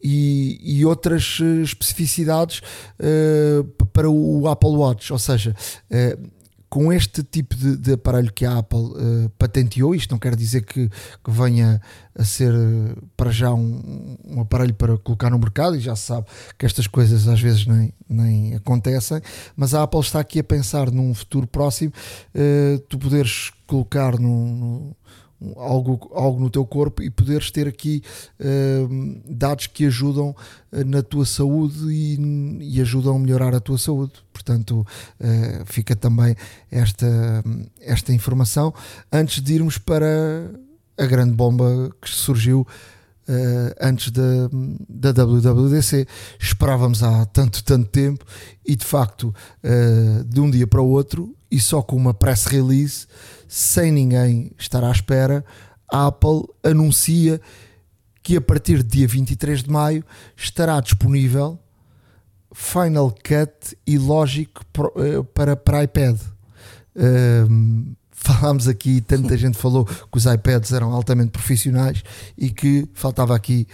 e, 0.01 0.61
e 0.63 0.87
outras 0.87 1.39
eh, 1.43 1.63
especificidades 1.63 2.61
uh, 3.01 3.65
para 3.93 4.09
o 4.09 4.47
Apple 4.47 4.71
Watch. 4.71 5.13
Ou 5.13 5.19
seja, 5.19 5.55
uh, 5.91 6.38
com 6.69 6.93
este 6.93 7.23
tipo 7.23 7.55
de, 7.55 7.77
de, 7.77 7.93
aparelho 7.95 8.33
que 8.33 8.45
a 8.45 8.59
Apple 8.59 8.79
uh, 8.79 9.31
patenteou, 9.39 9.95
isto 9.95 10.11
não 10.11 10.19
quer 10.19 10.37
dizer 10.37 10.63
que, 10.63 10.89
que 10.89 11.31
venha 11.31 11.81
a 12.15 12.25
ser 12.25 12.53
uh, 12.53 13.09
para 13.17 13.31
já 13.31 13.53
um, 13.53 14.17
um, 14.25 14.41
aparelho 14.41 14.75
para 14.75 14.99
colocar 14.99 15.31
no 15.31 15.39
mercado, 15.39 15.77
e 15.77 15.81
já 15.81 15.97
se 15.97 16.07
sabe 16.07 16.27
que 16.59 16.67
estas 16.67 16.87
coisas 16.87 17.27
às 17.27 17.41
vezes 17.41 17.67
nem, 17.67 17.93
nem 18.09 18.55
acontecem, 18.55 19.21
mas 19.57 19.75
a 19.75 19.83
Apple 19.83 20.01
está 20.01 20.21
aqui 20.21 20.41
a 20.41 20.45
pensar 20.45 20.91
num 20.91 21.15
futuro 21.15 21.47
próximo, 21.47 21.93
uh, 22.35 22.79
tu 22.81 22.99
poderes 22.99 23.51
colocar 23.67 24.19
no, 24.19 24.57
no 24.57 24.97
algo, 25.57 26.11
algo 26.13 26.41
no 26.41 26.51
teu 26.51 26.65
corpo 26.67 27.03
e 27.03 27.11
poderes 27.11 27.51
ter 27.51 27.69
aqui 27.69 28.03
uh, 28.41 29.23
dados 29.25 29.67
que 29.67 29.87
ajudam 29.87 30.31
uh, 30.31 30.85
na 30.85 31.03
tua 31.03 31.25
saúde 31.25 31.93
e, 31.93 32.19
e, 32.61 32.81
ajudam 32.81 33.17
a 33.17 33.19
melhorar 33.19 33.55
a 33.55 33.61
tua 33.61 33.79
saúde. 33.79 34.13
Portanto, 34.33 34.87
uh, 35.21 35.65
fica 35.67 35.95
também 35.95 36.35
esta, 36.71 37.45
esta 37.81 38.13
informação 38.13 38.75
antes 39.13 39.43
de 39.43 39.55
irmos 39.55 39.79
para 39.79 40.51
a 40.97 41.07
grande 41.07 41.33
bomba 41.33 41.91
que 42.01 42.11
surgiu. 42.11 42.67
Antes 43.81 44.11
da, 44.11 44.49
da 44.89 45.25
WWDC, 45.25 46.07
esperávamos 46.39 47.03
há 47.03 47.27
tanto, 47.27 47.63
tanto 47.63 47.89
tempo 47.91 48.25
e 48.67 48.75
de 48.75 48.85
facto, 48.85 49.35
de 50.27 50.41
um 50.41 50.51
dia 50.51 50.67
para 50.67 50.81
o 50.81 50.89
outro, 50.89 51.35
e 51.51 51.61
só 51.61 51.83
com 51.83 51.97
uma 51.97 52.15
press 52.15 52.47
release, 52.47 53.07
sem 53.47 53.91
ninguém 53.93 54.53
estar 54.59 54.85
à 54.85 54.91
espera, 54.91 55.45
a 55.91 56.07
Apple 56.07 56.43
anuncia 56.63 57.41
que 58.23 58.37
a 58.37 58.41
partir 58.41 58.83
de 58.83 58.99
dia 58.99 59.09
23 59.09 59.63
de 59.63 59.71
maio 59.71 60.05
estará 60.37 60.81
disponível 60.81 61.59
Final 62.53 63.11
Cut 63.11 63.77
e 63.87 63.99
Logic 63.99 64.51
eh, 64.97 65.23
para, 65.35 65.57
para 65.57 65.85
iPad. 65.85 66.19
Um, 66.95 67.95
falámos 68.19 68.69
aqui, 68.69 69.01
tanta 69.01 69.37
gente 69.37 69.57
falou 69.57 69.85
que 69.85 70.17
os 70.17 70.27
iPads 70.27 70.73
eram 70.73 70.93
altamente 70.93 71.31
profissionais 71.31 72.03
e 72.37 72.51
que 72.51 72.87
faltava 72.93 73.35
aqui, 73.35 73.67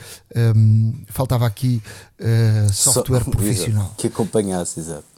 um, 0.56 1.04
faltava 1.08 1.46
aqui 1.46 1.82
uh, 2.20 2.72
software 2.72 3.24
so, 3.24 3.30
profissional. 3.30 3.94
Que 3.96 4.06
acompanhasse, 4.06 4.78
exato. 4.78 5.14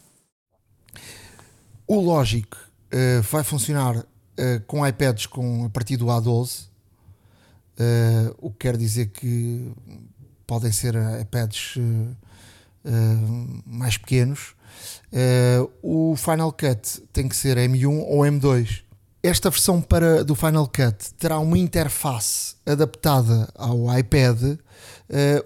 O 1.86 2.00
Logic 2.00 2.48
uh, 2.52 3.22
vai 3.30 3.44
funcionar 3.44 3.96
uh, 3.96 4.04
com 4.66 4.86
iPads 4.86 5.26
com, 5.26 5.64
a 5.64 5.70
partir 5.70 5.96
do 5.96 6.06
A12, 6.06 6.62
uh, 6.62 6.68
eh, 7.78 8.34
o 8.38 8.50
que 8.50 8.58
quer 8.58 8.76
dizer 8.76 9.08
que 9.08 9.70
podem 10.46 10.72
ser 10.72 10.94
iPads 11.20 11.74
mais 13.66 13.96
pequenos. 13.98 14.54
o 15.82 16.14
Final 16.16 16.52
Cut 16.52 17.02
tem 17.12 17.28
que 17.28 17.36
ser 17.36 17.56
M1 17.56 18.04
ou 18.06 18.20
M2. 18.20 18.85
Esta 19.26 19.50
versão 19.50 19.82
para, 19.82 20.22
do 20.22 20.36
Final 20.36 20.68
Cut 20.68 21.12
terá 21.18 21.38
uma 21.40 21.58
interface 21.58 22.54
adaptada 22.64 23.48
ao 23.56 23.98
iPad, 23.98 24.56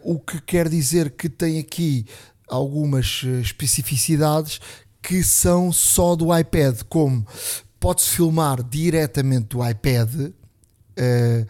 o 0.05 0.19
que 0.19 0.39
quer 0.43 0.69
dizer 0.69 1.13
que 1.13 1.31
tem 1.31 1.59
aqui 1.59 2.05
algumas 2.47 3.23
especificidades 3.41 4.61
que 5.03 5.25
são 5.25 5.73
só 5.73 6.15
do 6.15 6.37
iPad, 6.37 6.83
como 6.91 7.27
pode-se 7.79 8.11
filmar 8.11 8.63
diretamente 8.63 9.49
do 9.57 9.67
iPad 9.67 10.15
uh, 10.15 11.47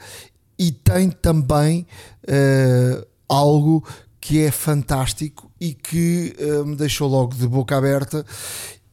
e 0.57 0.71
tem 0.71 1.11
também 1.11 1.85
uh, 2.29 3.07
algo 3.29 3.85
que 4.21 4.41
é 4.45 4.53
fantástico 4.53 5.51
e 5.61 5.75
que 5.75 6.37
uh, 6.39 6.65
me 6.65 6.77
deixou 6.77 7.09
logo 7.09 7.35
de 7.35 7.49
boca 7.49 7.77
aberta 7.77 8.25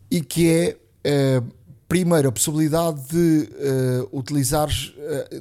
e 0.10 0.22
que 0.22 0.50
é 0.50 0.77
primeiro 1.88 2.29
a 2.29 2.32
possibilidade 2.32 3.01
de 3.10 3.50
utilizares 4.12 4.94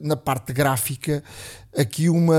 na 0.02 0.16
parte 0.16 0.52
gráfica 0.52 1.22
aqui 1.76 2.08
uma 2.08 2.36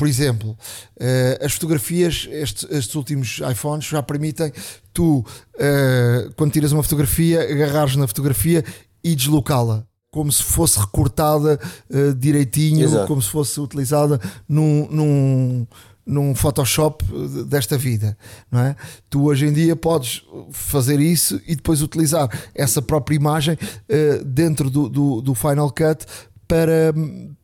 por 0.00 0.08
exemplo, 0.08 0.52
uh, 0.52 1.44
as 1.44 1.52
fotografias, 1.52 2.26
estes, 2.30 2.66
estes, 2.70 2.94
últimos 2.94 3.38
iPhones 3.52 3.84
já 3.84 4.02
permitem 4.02 4.50
tu, 4.94 5.18
uh, 5.18 6.32
quando 6.36 6.52
tiras 6.52 6.72
uma 6.72 6.82
fotografia, 6.82 7.42
agarrares 7.42 7.96
na 7.96 8.08
fotografia 8.08 8.64
e 9.04 9.14
deslocá-la. 9.14 9.84
Como 10.10 10.32
se 10.32 10.42
fosse 10.42 10.80
recortada 10.80 11.60
uh, 11.90 12.14
direitinho, 12.14 12.82
Exato. 12.82 13.08
como 13.08 13.20
se 13.20 13.28
fosse 13.28 13.60
utilizada 13.60 14.18
num, 14.48 14.88
num, 14.90 15.66
num 16.04 16.34
Photoshop 16.34 17.04
desta 17.46 17.78
vida, 17.78 18.16
não 18.50 18.60
é? 18.60 18.76
Tu 19.08 19.22
hoje 19.22 19.46
em 19.46 19.52
dia 19.52 19.76
podes 19.76 20.22
fazer 20.50 20.98
isso 21.00 21.40
e 21.46 21.54
depois 21.54 21.82
utilizar 21.82 22.28
essa 22.54 22.82
própria 22.82 23.14
imagem 23.14 23.54
uh, 23.54 24.24
dentro 24.24 24.70
do, 24.70 24.88
do, 24.88 25.20
do, 25.20 25.34
Final 25.34 25.70
Cut 25.70 26.04
para, 26.48 26.92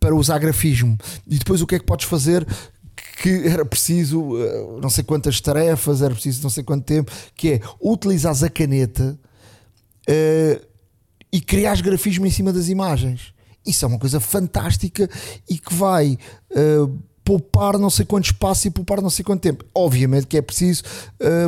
para 0.00 0.14
usar 0.14 0.38
grafismo. 0.38 0.98
E 1.26 1.38
depois 1.38 1.60
o 1.62 1.66
que 1.66 1.76
é 1.76 1.78
que 1.78 1.86
podes 1.86 2.06
fazer? 2.06 2.46
Que 3.22 3.46
era 3.46 3.64
preciso 3.64 4.36
eh, 4.36 4.80
não 4.82 4.90
sei 4.90 5.02
quantas 5.02 5.40
tarefas, 5.40 6.02
era 6.02 6.12
preciso 6.12 6.42
não 6.42 6.50
sei 6.50 6.62
quanto 6.62 6.84
tempo, 6.84 7.10
que 7.34 7.52
é 7.52 7.60
utilizares 7.80 8.42
a 8.42 8.50
caneta 8.50 9.18
uh, 10.08 10.66
e 11.32 11.40
criares 11.40 11.80
grafismo 11.80 12.26
em 12.26 12.30
cima 12.30 12.52
das 12.52 12.68
imagens. 12.68 13.32
Isso 13.64 13.84
é 13.84 13.88
uma 13.88 13.98
coisa 13.98 14.20
fantástica 14.20 15.08
e 15.48 15.58
que 15.58 15.74
vai 15.74 16.18
uh, 16.50 16.98
poupar 17.26 17.76
não 17.76 17.90
sei 17.90 18.06
quanto 18.06 18.26
espaço 18.26 18.68
e 18.68 18.70
poupar 18.70 19.02
não 19.02 19.10
sei 19.10 19.24
quanto 19.24 19.42
tempo. 19.42 19.64
Obviamente 19.74 20.28
que 20.28 20.36
é 20.36 20.42
preciso, 20.42 20.84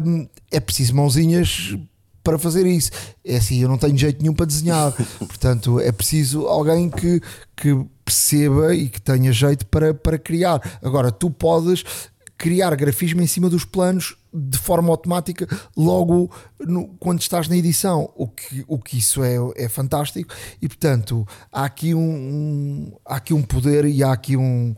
hum, 0.05 0.27
é 0.51 0.59
preciso 0.59 0.97
mãozinhas 0.97 1.79
para 2.25 2.37
fazer 2.37 2.67
isso. 2.67 2.91
É 3.25 3.37
assim, 3.37 3.63
eu 3.63 3.69
não 3.69 3.79
tenho 3.79 3.97
jeito 3.97 4.21
nenhum 4.21 4.35
para 4.35 4.45
desenhar, 4.45 4.93
portanto 5.17 5.79
é 5.79 5.93
preciso 5.93 6.47
alguém 6.49 6.91
que, 6.91 7.23
que 7.57 7.87
perceba 8.05 8.75
e 8.75 8.89
que 8.89 9.01
tenha 9.01 9.31
jeito 9.33 9.65
para, 9.67 9.95
para 9.95 10.19
criar. 10.19 10.61
Agora, 10.83 11.13
tu 11.13 11.31
podes 11.31 11.85
criar 12.37 12.75
grafismo 12.75 13.23
em 13.23 13.27
cima 13.27 13.49
dos 13.49 13.65
planos 13.65 14.17
de 14.33 14.59
forma 14.59 14.91
automática 14.91 15.49
logo 15.77 16.31
no, 16.61 16.89
quando 17.01 17.21
estás 17.21 17.49
na 17.49 17.57
edição, 17.57 18.13
o 18.15 18.29
que, 18.29 18.65
o 18.69 18.79
que 18.79 18.99
isso 18.99 19.25
é, 19.25 19.37
é 19.57 19.69
fantástico 19.69 20.33
e 20.63 20.69
portanto 20.69 21.27
há 21.51 21.65
aqui 21.65 21.95
um, 21.95 22.01
um 22.01 22.93
há 23.05 23.17
aqui 23.17 23.35
um 23.35 23.43
poder 23.43 23.87
e 23.87 24.05
há 24.05 24.13
aqui 24.13 24.37
um 24.37 24.77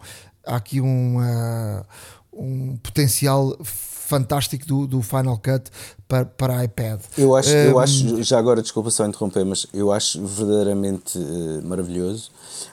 há 0.50 0.56
aqui 0.56 0.80
um, 0.80 1.18
uh, 1.18 1.84
um 2.32 2.76
potencial 2.82 3.56
fantástico 3.62 4.66
do, 4.66 4.86
do 4.86 5.02
Final 5.02 5.38
Cut 5.38 5.70
para, 6.08 6.24
para 6.24 6.64
iPad. 6.64 7.00
Eu 7.16 7.36
acho, 7.36 7.50
um, 7.50 7.54
eu 7.54 7.78
acho, 7.78 8.22
já 8.24 8.38
agora 8.38 8.60
desculpa 8.60 8.90
só 8.90 9.06
interromper, 9.06 9.44
mas 9.44 9.66
eu 9.72 9.92
acho 9.92 10.26
verdadeiramente 10.26 11.16
uh, 11.16 11.62
maravilhoso 11.64 12.30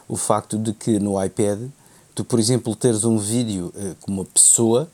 o 0.07 0.17
facto 0.17 0.57
de 0.57 0.74
que 0.74 1.00
no 1.00 1.24
iPad 1.24 1.69
tu, 2.15 2.25
por 2.25 2.39
exemplo, 2.39 2.75
teres 2.75 3.03
um 3.03 3.19
vídeo 3.19 3.72
uh, 3.75 3.96
com 4.01 4.12
uma 4.12 4.25
pessoa, 4.25 4.89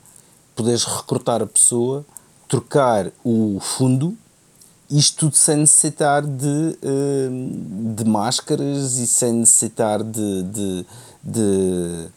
poderes 0.54 0.84
recrutar 0.84 1.42
a 1.42 1.48
pessoa, 1.48 2.06
trocar 2.50 3.10
o 3.24 3.60
fundo, 3.62 4.18
isto 4.90 5.20
tudo 5.20 5.36
sem 5.38 5.58
necessitar 5.58 6.22
de, 6.22 6.78
uh, 6.84 7.94
de 7.96 8.04
máscaras 8.04 8.98
e 8.98 9.08
sem 9.08 9.32
necessitar 9.32 10.04
de, 10.04 10.44
de, 10.44 10.86
de 11.24 12.10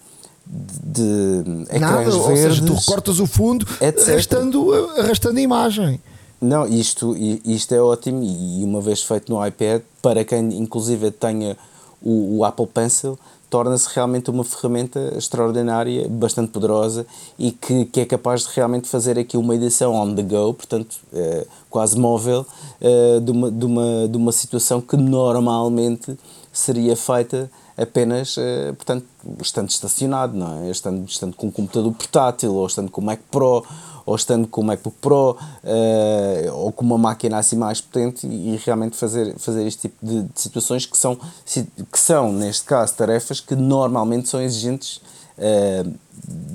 de 0.46 1.42
Nada, 1.78 1.96
verdes, 1.98 2.14
ou 2.14 2.36
seja, 2.36 2.64
tu 2.64 2.74
recortas 2.74 3.18
o 3.18 3.26
fundo 3.26 3.66
arrastando, 3.80 4.72
arrastando 4.98 5.38
a 5.38 5.42
imagem. 5.42 6.00
Não, 6.40 6.66
isto, 6.66 7.16
isto 7.44 7.74
é 7.74 7.80
ótimo 7.80 8.22
e 8.22 8.62
uma 8.62 8.80
vez 8.80 9.02
feito 9.02 9.32
no 9.32 9.44
iPad, 9.44 9.82
para 10.02 10.24
quem 10.24 10.58
inclusive 10.58 11.10
tenha 11.10 11.56
o, 12.02 12.38
o 12.38 12.44
Apple 12.44 12.66
Pencil, 12.66 13.18
torna-se 13.48 13.88
realmente 13.94 14.30
uma 14.30 14.44
ferramenta 14.44 15.14
extraordinária, 15.16 16.06
bastante 16.08 16.50
poderosa 16.50 17.06
e 17.38 17.50
que, 17.52 17.86
que 17.86 18.00
é 18.00 18.04
capaz 18.04 18.42
de 18.42 18.48
realmente 18.54 18.88
fazer 18.88 19.18
aqui 19.18 19.36
uma 19.36 19.54
edição 19.54 19.94
on 19.94 20.14
the 20.14 20.22
go, 20.22 20.52
portanto, 20.52 20.96
é, 21.12 21.46
quase 21.70 21.98
móvel, 21.98 22.44
é, 22.80 23.20
de, 23.20 23.30
uma, 23.30 23.50
de, 23.50 23.64
uma, 23.64 24.08
de 24.08 24.16
uma 24.16 24.32
situação 24.32 24.80
que 24.80 24.96
normalmente 24.96 26.18
seria 26.52 26.96
feita 26.96 27.50
apenas, 27.76 28.36
uh, 28.36 28.74
portanto, 28.74 29.06
estando 29.40 29.70
estacionado, 29.70 30.36
não 30.36 30.64
é? 30.64 30.70
Estando, 30.70 31.08
estando 31.08 31.34
com 31.36 31.48
um 31.48 31.50
computador 31.50 31.92
portátil, 31.92 32.54
ou 32.54 32.66
estando 32.66 32.90
com 32.90 33.00
o 33.00 33.04
Mac 33.04 33.20
Pro, 33.30 33.64
ou 34.06 34.14
estando 34.14 34.46
com 34.46 34.60
o 34.60 34.64
MacBook 34.64 34.96
Pro, 35.00 35.32
uh, 35.32 36.54
ou 36.54 36.70
com 36.70 36.84
uma 36.84 36.96
máquina 36.96 37.38
assim 37.38 37.56
mais 37.56 37.80
potente 37.80 38.26
e, 38.26 38.54
e, 38.54 38.60
realmente 38.64 38.96
fazer, 38.96 39.36
fazer 39.36 39.66
este 39.66 39.88
tipo 39.88 40.06
de, 40.06 40.22
de, 40.22 40.40
situações 40.40 40.86
que 40.86 40.96
são, 40.96 41.18
que 41.44 41.98
são, 41.98 42.32
neste 42.32 42.64
caso, 42.64 42.94
tarefas 42.94 43.40
que 43.40 43.56
normalmente 43.56 44.28
são 44.28 44.40
exigentes 44.40 45.00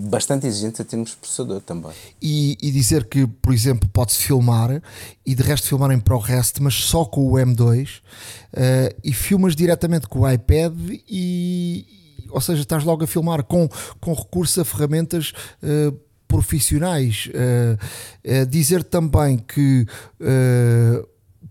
bastante 0.10 0.48
exigentes 0.48 0.82
a 0.82 0.84
termos 0.84 1.14
processador 1.14 1.62
também. 1.62 1.92
E, 2.22 2.58
e, 2.62 2.72
dizer 2.72 3.06
que, 3.06 3.28
por 3.28 3.54
exemplo, 3.54 3.88
pode-se 3.90 4.20
filmar 4.20 4.82
e 5.26 5.36
de 5.36 5.44
resto 5.44 5.68
filmar 5.68 5.92
em 5.92 6.00
ProRest, 6.00 6.60
mas 6.60 6.74
só 6.74 7.06
com 7.06 7.32
o 7.32 7.34
M2 7.34 8.00
uh, 8.00 8.96
e 9.04 9.14
filmas 9.14 9.56
diretamente 9.56 10.08
com 10.08 10.22
o 10.22 10.30
iPad 10.30 10.74
e, 11.08 11.86
ou 12.30 12.42
seja, 12.42 12.62
estás 12.62 12.84
logo 12.84 13.04
a 13.04 13.08
filmar 13.08 13.44
com, 13.44 13.70
com 14.00 14.14
recurso 14.14 14.62
a 14.62 14.66
ferramentas 14.66 15.32
uh, 15.62 15.98
profissionais. 16.28 17.30
dizer 18.50 18.86
também 18.86 19.38
que 19.38 19.86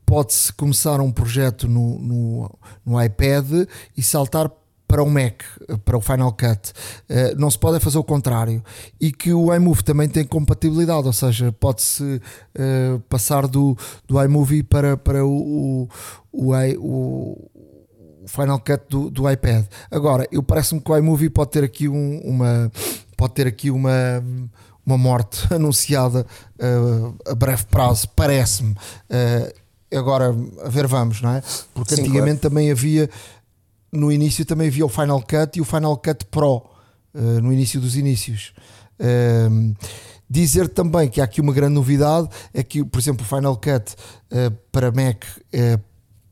pode-se 0.06 0.50
começar 0.54 1.02
um 1.02 1.12
projeto 1.12 1.68
no, 1.68 1.98
no, 1.98 2.58
no 2.84 3.02
iPad 3.02 3.68
e 3.94 4.02
saltar 4.02 4.50
para 4.90 5.04
o 5.04 5.08
Mac, 5.08 5.42
para 5.84 5.96
o 5.96 6.00
Final 6.00 6.32
Cut. 6.32 6.72
Uh, 7.08 7.38
não 7.38 7.48
se 7.48 7.56
pode 7.56 7.78
fazer 7.78 7.96
o 7.96 8.02
contrário. 8.02 8.60
E 9.00 9.12
que 9.12 9.32
o 9.32 9.54
iMovie 9.54 9.84
também 9.84 10.08
tem 10.08 10.24
compatibilidade, 10.24 11.06
ou 11.06 11.12
seja, 11.12 11.52
pode-se 11.52 12.02
uh, 12.02 12.98
passar 13.08 13.46
do, 13.46 13.78
do 14.08 14.20
iMovie 14.20 14.64
para, 14.64 14.96
para 14.96 15.24
o, 15.24 15.88
o, 16.32 16.42
o, 16.42 17.50
o 18.24 18.26
Final 18.26 18.58
Cut 18.58 18.82
do, 18.88 19.10
do 19.10 19.30
iPad. 19.30 19.64
Agora, 19.92 20.26
eu 20.32 20.42
parece-me 20.42 20.80
que 20.80 20.90
o 20.90 20.98
iMovie 20.98 21.30
pode 21.30 21.52
ter 21.52 21.62
aqui 21.62 21.88
um, 21.88 22.20
uma 22.24 22.72
pode 23.16 23.34
ter 23.34 23.46
aqui 23.46 23.70
uma 23.70 24.24
uma 24.84 24.98
morte 24.98 25.46
anunciada 25.54 26.26
uh, 26.58 27.30
a 27.30 27.34
breve 27.34 27.64
prazo, 27.66 28.08
parece-me. 28.16 28.74
agora, 29.94 30.34
a 30.64 30.68
ver, 30.68 30.88
vamos, 30.88 31.20
não 31.20 31.34
é? 31.34 31.42
Porque 31.72 31.94
Sim, 31.94 32.02
antigamente 32.02 32.40
claro. 32.40 32.50
também 32.50 32.72
havia 32.72 33.08
no 33.92 34.12
início 34.12 34.44
também 34.44 34.68
havia 34.68 34.86
o 34.86 34.88
Final 34.88 35.20
Cut 35.20 35.58
e 35.58 35.60
o 35.60 35.64
Final 35.64 35.96
Cut 35.96 36.24
Pro, 36.26 36.56
uh, 37.14 37.20
no 37.42 37.52
início 37.52 37.80
dos 37.80 37.96
inícios. 37.96 38.52
Uh, 39.00 39.74
dizer 40.28 40.68
também 40.68 41.08
que 41.08 41.20
há 41.20 41.24
aqui 41.24 41.40
uma 41.40 41.52
grande 41.52 41.74
novidade: 41.74 42.28
é 42.54 42.62
que, 42.62 42.84
por 42.84 43.00
exemplo, 43.00 43.24
o 43.24 43.28
Final 43.28 43.56
Cut 43.56 43.94
uh, 44.32 44.50
para 44.70 44.92
Mac 44.92 45.24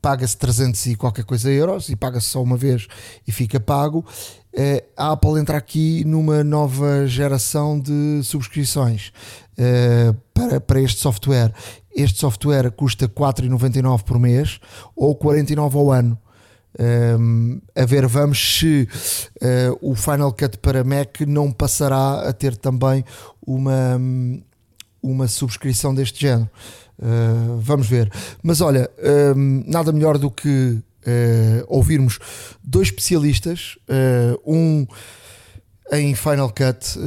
paga-se 0.00 0.36
300 0.36 0.86
e 0.86 0.94
qualquer 0.94 1.24
coisa 1.24 1.50
euros 1.50 1.88
e 1.88 1.96
paga-se 1.96 2.28
só 2.28 2.40
uma 2.40 2.56
vez 2.56 2.86
e 3.26 3.32
fica 3.32 3.58
pago. 3.58 4.06
a 4.96 5.10
Apple 5.10 5.40
entra 5.40 5.58
aqui 5.58 6.04
numa 6.04 6.44
nova 6.44 7.04
geração 7.08 7.78
de 7.78 8.22
subscrições 8.22 9.12
para, 10.32 10.60
para 10.60 10.80
este 10.80 11.00
software. 11.00 11.52
Este 11.94 12.20
software 12.20 12.70
custa 12.70 13.08
4,99 13.08 14.04
por 14.04 14.20
mês 14.20 14.60
ou 14.94 15.16
49 15.16 15.76
ao 15.76 15.90
ano. 15.90 16.16
Um, 16.78 17.60
a 17.74 17.84
ver, 17.84 18.06
vamos 18.06 18.58
se 18.58 18.88
uh, 19.42 19.78
o 19.80 19.96
Final 19.96 20.32
Cut 20.32 20.58
para 20.58 20.84
Mac 20.84 21.20
não 21.26 21.50
passará 21.50 22.28
a 22.28 22.32
ter 22.32 22.56
também 22.56 23.04
uma, 23.44 24.00
uma 25.02 25.26
subscrição 25.26 25.92
deste 25.94 26.20
género. 26.20 26.48
Uh, 26.98 27.58
vamos 27.60 27.88
ver. 27.88 28.10
Mas 28.42 28.60
olha, 28.60 28.88
um, 29.36 29.64
nada 29.66 29.90
melhor 29.90 30.18
do 30.18 30.30
que 30.30 30.48
uh, 30.48 31.64
ouvirmos 31.66 32.18
dois 32.62 32.88
especialistas, 32.88 33.76
um 34.46 34.86
em 35.90 36.14
Final 36.14 36.50
Cut 36.50 36.98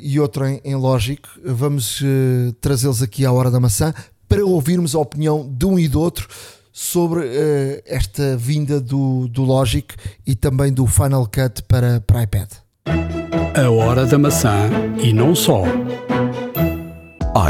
e 0.00 0.20
outro 0.20 0.46
em, 0.46 0.60
em 0.64 0.76
Logic. 0.76 1.20
Vamos 1.44 2.00
trazê-los 2.60 3.02
aqui 3.02 3.26
à 3.26 3.32
hora 3.32 3.50
da 3.50 3.58
maçã 3.58 3.92
para 4.28 4.44
ouvirmos 4.46 4.94
a 4.94 5.00
opinião 5.00 5.46
de 5.52 5.66
um 5.66 5.76
e 5.76 5.88
do 5.88 6.00
outro 6.00 6.28
sobre 6.72 7.20
uh, 7.20 7.82
esta 7.84 8.36
vinda 8.36 8.80
do, 8.80 9.28
do 9.28 9.42
Logic 9.42 9.94
e 10.26 10.34
também 10.34 10.72
do 10.72 10.86
Final 10.86 11.26
Cut 11.26 11.62
para, 11.68 12.00
para 12.00 12.22
iPad. 12.22 12.48
A 13.54 13.70
hora 13.70 14.06
da 14.06 14.18
maçã 14.18 14.70
e 14.98 15.12
não 15.12 15.34
só. 15.34 15.62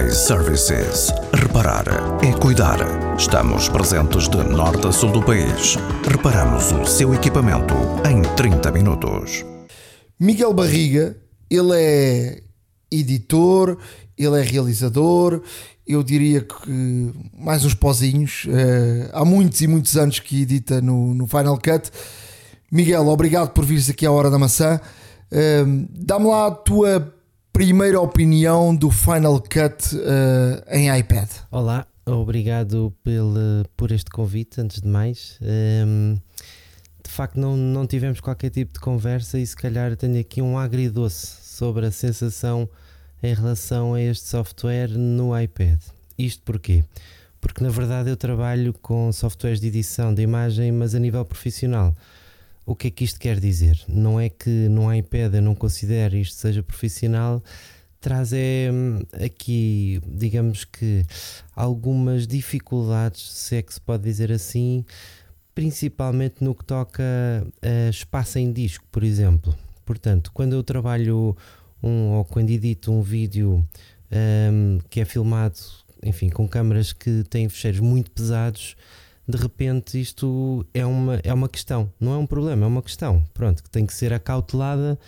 iServices. 0.05 1.13
Reparar 1.33 1.85
é 2.25 2.33
cuidar. 2.33 2.79
Estamos 3.17 3.69
presentes 3.69 4.29
de 4.29 4.39
norte 4.39 4.89
a 4.89 4.93
sul 4.93 5.13
do 5.13 5.23
país. 5.23 5.77
Reparamos 6.11 6.73
o 6.73 6.85
seu 6.85 7.15
equipamento 7.15 7.75
em 8.09 8.23
30 8.35 8.73
minutos. 8.73 9.45
Miguel 10.19 10.53
Barriga, 10.53 11.17
ele 11.49 11.73
é 11.75 12.43
editor, 12.91 13.79
ele 14.19 14.41
é 14.41 14.43
realizador, 14.43 15.43
eu 15.87 16.03
diria 16.03 16.41
que 16.41 17.13
mais 17.37 17.65
uns 17.65 17.75
pozinhos. 17.75 18.45
Uh, 18.45 19.11
há 19.13 19.25
muitos 19.25 19.61
e 19.61 19.67
muitos 19.67 19.97
anos 19.97 20.19
que 20.19 20.43
edita 20.43 20.81
no, 20.81 21.15
no 21.15 21.27
Final 21.27 21.59
Cut. 21.59 21.91
Miguel, 22.71 23.07
obrigado 23.09 23.51
por 23.51 23.65
vires 23.65 23.91
aqui 23.91 24.07
à 24.07 24.13
Hora 24.13 24.31
da 24.31 24.39
Maçã. 24.39 24.81
Uh, 25.31 25.87
Dá-me 25.91 26.27
lá 26.27 26.47
a 26.47 26.51
tua 26.51 27.15
primeira 27.53 28.01
opinião 28.01 28.75
do 28.75 28.91
Final 28.91 29.41
Cut 29.41 29.95
uh, 29.95 30.65
em 30.71 30.97
iPad. 30.97 31.29
Olá, 31.51 31.87
obrigado 32.07 32.95
pelo, 33.05 33.65
por 33.77 33.93
este 33.93 34.11
convite, 34.11 34.61
antes 34.61 34.81
de 34.81 34.89
mais. 34.89 35.39
Um, 35.43 36.17
de 37.05 37.11
facto, 37.11 37.39
não, 37.39 37.57
não 37.57 37.87
tivemos 37.87 38.21
qualquer 38.21 38.51
tipo 38.51 38.73
de 38.73 38.81
conversa 38.81 39.39
e 39.39 39.47
se 39.47 39.57
calhar 39.57 39.97
tenho 39.97 40.19
aqui 40.19 40.41
um 40.41 40.57
agridoce 40.57 41.43
sobre 41.43 41.85
a 41.87 41.91
sensação 41.91 42.69
em 43.23 43.35
relação 43.35 43.95
a 43.95 44.01
este 44.01 44.29
software 44.29 44.89
no 44.89 45.39
iPad. 45.39 45.79
Isto 46.19 46.43
porquê? 46.43 46.85
Porque 47.41 47.63
na 47.63 47.71
verdade 47.71 48.11
eu 48.11 48.17
trabalho 48.17 48.73
com 48.73 49.13
softwares 49.13 49.61
de 49.61 49.69
edição 49.69 50.15
de 50.15 50.23
imagem, 50.23 50.73
mas 50.73 50.95
a 50.95 50.99
nível 50.99 51.25
profissional. 51.25 51.95
O 52.65 52.77
que 52.77 52.89
é 52.89 52.91
que 52.91 53.05
isto 53.05 53.19
quer 53.19 53.41
dizer? 53.41 53.81
Não 53.89 54.21
é 54.21 54.29
que 54.29 54.69
no 54.69 54.93
iPad 54.93 55.35
eu 55.35 55.43
não 55.43 55.55
considere 55.55 56.21
isto 56.21 56.37
seja 56.37 56.63
profissional, 56.63 57.43
traz 58.01 58.33
é, 58.33 58.69
aqui, 59.25 60.01
digamos 60.07 60.65
que, 60.65 61.05
algumas 61.55 62.27
dificuldades, 62.27 63.31
se 63.31 63.57
é 63.57 63.63
que 63.63 63.73
se 63.73 63.81
pode 63.81 64.03
dizer 64.03 64.31
assim, 64.31 64.85
principalmente 65.55 66.43
no 66.43 66.55
que 66.55 66.65
toca 66.65 67.03
a 67.63 67.89
espaço 67.89 68.39
em 68.39 68.53
disco, 68.53 68.85
por 68.91 69.05
exemplo. 69.05 69.57
Portanto, 69.85 70.31
quando 70.33 70.53
eu 70.53 70.63
trabalho 70.63 71.37
um, 71.83 72.13
ou 72.13 72.25
quando 72.25 72.51
edito 72.51 72.93
um 72.93 73.03
vídeo 73.03 73.65
um, 74.53 74.79
que 74.89 75.01
é 75.01 75.05
filmado, 75.05 75.59
enfim, 76.03 76.29
com 76.29 76.47
câmaras 76.49 76.93
que 76.93 77.25
têm 77.25 77.49
fecheiros 77.49 77.81
muito 77.81 78.11
pesados, 78.11 78.77
de 79.27 79.39
repente 79.39 80.01
isto 80.01 80.67
é 80.75 80.85
uma, 80.85 81.21
é 81.23 81.33
uma 81.33 81.49
questão, 81.49 81.91
não 81.99 82.13
é 82.13 82.17
um 82.17 82.27
problema, 82.27 82.65
é 82.65 82.69
uma 82.69 82.83
questão, 82.83 83.23
pronto, 83.33 83.63
que 83.63 83.71
tem 83.71 83.87
que 83.87 83.95
ser 83.95 84.13
acautelada 84.13 84.99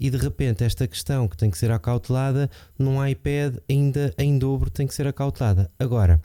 e 0.00 0.10
de 0.10 0.16
repente 0.16 0.64
esta 0.64 0.86
questão 0.86 1.26
que 1.26 1.36
tem 1.36 1.50
que 1.50 1.58
ser 1.58 1.70
acautelada 1.70 2.50
num 2.78 3.04
iPad 3.04 3.56
ainda 3.68 4.14
em 4.16 4.38
dobro 4.38 4.70
tem 4.70 4.86
que 4.86 4.94
ser 4.94 5.06
acautelada. 5.06 5.70
Agora, 5.78 6.20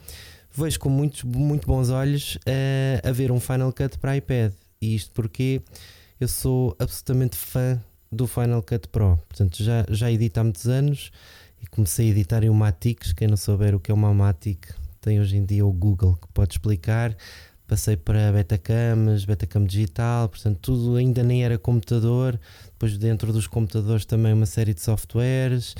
vejo 0.55 0.79
com 0.79 0.89
muitos, 0.89 1.23
muito 1.23 1.67
bons 1.67 1.89
olhos 1.89 2.35
uh, 2.35 3.07
a 3.07 3.11
ver 3.11 3.31
um 3.31 3.39
Final 3.39 3.73
Cut 3.73 3.97
para 3.97 4.15
iPad. 4.15 4.53
E 4.79 4.95
isto 4.95 5.11
porque 5.11 5.61
eu 6.19 6.27
sou 6.27 6.75
absolutamente 6.77 7.35
fã 7.35 7.81
do 8.13 8.27
Final 8.27 8.61
Cut 8.61 8.87
Pro. 8.87 9.17
Portanto, 9.27 9.63
já, 9.63 9.85
já 9.89 10.11
edito 10.11 10.39
há 10.39 10.43
muitos 10.43 10.67
anos 10.67 11.11
e 11.61 11.67
comecei 11.67 12.07
a 12.07 12.11
editar 12.11 12.43
em 12.43 12.49
um 12.49 12.53
Matic. 12.53 13.13
Quem 13.15 13.27
não 13.27 13.37
souber 13.37 13.75
o 13.75 13.79
que 13.79 13.91
é 13.91 13.93
uma 13.93 14.13
Matic, 14.13 14.67
tem 15.01 15.19
hoje 15.19 15.37
em 15.37 15.45
dia 15.45 15.65
o 15.65 15.71
Google 15.71 16.15
que 16.15 16.27
pode 16.33 16.53
explicar. 16.53 17.15
Passei 17.65 17.95
para 17.95 18.31
Betacams, 18.31 19.25
Betacam 19.25 19.65
digital, 19.65 20.29
portanto, 20.29 20.59
tudo 20.61 20.95
ainda 20.95 21.23
nem 21.23 21.43
era 21.43 21.57
computador. 21.57 22.39
Depois, 22.65 22.97
dentro 22.97 23.31
dos 23.31 23.47
computadores, 23.47 24.05
também 24.05 24.33
uma 24.33 24.45
série 24.45 24.73
de 24.73 24.81
softwares. 24.81 25.73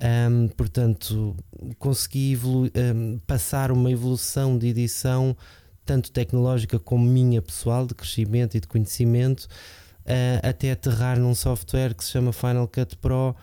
Um, 0.00 0.48
portanto, 0.48 1.36
consegui 1.78 2.38
um, 2.44 3.18
passar 3.26 3.70
uma 3.70 3.90
evolução 3.90 4.56
de 4.56 4.68
edição, 4.68 5.36
tanto 5.84 6.10
tecnológica 6.10 6.78
como 6.78 7.04
minha 7.04 7.42
pessoal, 7.42 7.86
de 7.86 7.94
crescimento 7.94 8.56
e 8.56 8.60
de 8.60 8.66
conhecimento, 8.66 9.48
até 10.42 10.72
aterrar 10.72 11.18
num 11.18 11.34
software 11.34 11.94
que 11.94 12.04
se 12.04 12.12
chama 12.12 12.32
Final 12.32 12.66
Cut 12.68 12.96
Pro 12.96 13.36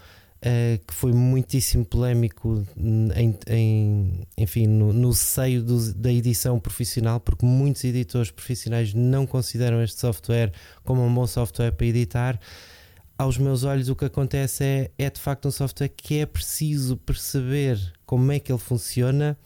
uh, 0.46 0.86
que 0.86 0.94
foi 0.94 1.12
muitíssimo 1.12 1.84
polémico 1.84 2.66
em, 2.78 3.38
em 3.48 4.28
enfim, 4.38 4.68
no, 4.68 4.94
no 4.94 5.14
seio 5.14 5.64
do, 5.64 5.94
da 5.94 6.12
edição 6.12 6.60
profissional, 6.60 7.20
porque 7.20 7.46
muitos 7.46 7.84
editores 7.84 8.32
profissionais 8.32 8.94
não 8.94 9.26
consideram 9.26 9.82
este 9.84 10.00
software 10.00 10.52
como 10.84 11.04
um 11.04 11.14
bom 11.14 11.28
software 11.28 11.72
para 11.72 11.88
editar. 11.88 12.40
Aos 13.18 13.38
meus 13.38 13.64
olhos, 13.64 13.88
o 13.88 13.96
que 13.96 14.06
acontece 14.06 14.64
é, 14.64 14.92
é 14.98 15.10
de 15.10 15.20
facto 15.22 15.48
um 15.48 15.52
software 15.52 15.88
que 15.88 16.20
é 16.20 16.26
preciso 16.26 16.98
perceber 16.98 17.80
como 18.06 18.32
é 18.32 18.40
que 18.40 18.52
ele 18.52 18.60
funciona 18.60 19.38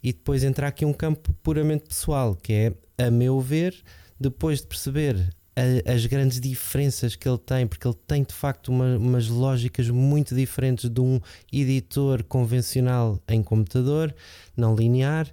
e 0.00 0.12
depois 0.12 0.44
entrar 0.44 0.68
aqui 0.68 0.84
um 0.84 0.92
campo 0.92 1.34
puramente 1.42 1.88
pessoal, 1.88 2.36
que 2.36 2.52
é, 2.52 3.06
a 3.06 3.10
meu 3.10 3.40
ver, 3.40 3.74
depois 4.20 4.60
de 4.60 4.68
perceber 4.68 5.34
a, 5.58 5.92
as 5.92 6.06
grandes 6.06 6.40
diferenças 6.40 7.16
que 7.16 7.28
ele 7.28 7.38
tem, 7.38 7.66
porque 7.66 7.86
ele 7.86 7.96
tem 8.06 8.22
de 8.22 8.32
facto 8.32 8.68
uma, 8.68 8.96
umas 8.96 9.28
lógicas 9.28 9.90
muito 9.90 10.34
diferentes 10.34 10.88
de 10.88 11.00
um 11.00 11.20
editor 11.52 12.22
convencional 12.22 13.20
em 13.28 13.42
computador, 13.42 14.14
não 14.56 14.76
linear. 14.76 15.28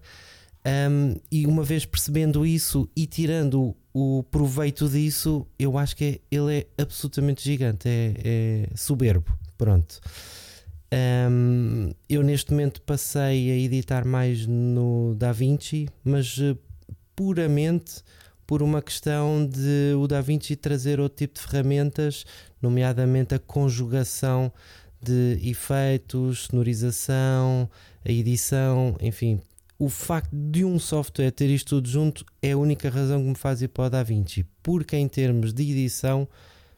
Um, 0.66 1.16
e 1.32 1.46
uma 1.46 1.64
vez 1.64 1.86
percebendo 1.86 2.44
isso 2.44 2.90
e 2.96 3.06
tirando 3.06 3.76
o 3.94 4.24
proveito 4.24 4.90
disso, 4.90 5.46
eu 5.60 5.78
acho 5.78 5.96
que 5.96 6.04
é, 6.04 6.20
ele 6.36 6.58
é 6.58 6.82
absolutamente 6.82 7.44
gigante, 7.44 7.88
é, 7.88 8.14
é 8.24 8.68
soberbo. 8.76 9.32
Pronto. 9.58 10.02
Um, 11.30 11.92
eu 12.10 12.24
neste 12.24 12.52
momento 12.52 12.82
passei 12.82 13.52
a 13.52 13.56
editar 13.56 14.06
mais 14.06 14.48
no 14.48 15.14
DaVinci, 15.16 15.88
mas 16.04 16.38
uh, 16.38 16.58
puramente 17.16 18.02
por 18.46 18.62
uma 18.62 18.82
questão 18.82 19.46
de 19.46 19.94
o 19.98 20.08
DaVinci 20.08 20.56
trazer 20.56 21.00
outro 21.00 21.18
tipo 21.18 21.40
de 21.40 21.46
ferramentas, 21.46 22.26
nomeadamente 22.62 23.36
a 23.36 23.40
conjugação 23.40 24.52
de 25.02 25.40
efeitos, 25.44 26.48
sonorização, 26.50 27.70
a 28.04 28.12
edição, 28.12 28.96
enfim. 29.02 29.40
O 29.78 29.90
facto 29.90 30.32
de 30.34 30.64
um 30.64 30.80
software 30.80 31.32
ter 31.32 31.50
isto 31.50 31.76
tudo 31.76 31.90
junto 31.90 32.26
é 32.42 32.54
a 32.54 32.58
única 32.58 32.90
razão 32.90 33.22
que 33.22 33.30
me 33.30 33.36
faz 33.36 33.62
ir 33.62 33.68
para 33.68 33.86
o 33.86 33.90
DaVinci, 33.90 34.46
porque 34.64 34.96
em 34.96 35.08
termos 35.08 35.54
de 35.54 35.64
edição, 35.64 36.28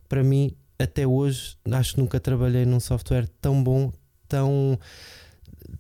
para 0.10 0.24
mim, 0.24 0.52
até 0.80 1.06
hoje, 1.06 1.56
acho 1.72 1.96
que 1.96 2.02
nunca 2.02 2.20
trabalhei 2.20 2.66
num 2.66 2.80
software 2.80 3.28
tão 3.40 3.64
bom, 3.64 3.92
tão 4.28 4.80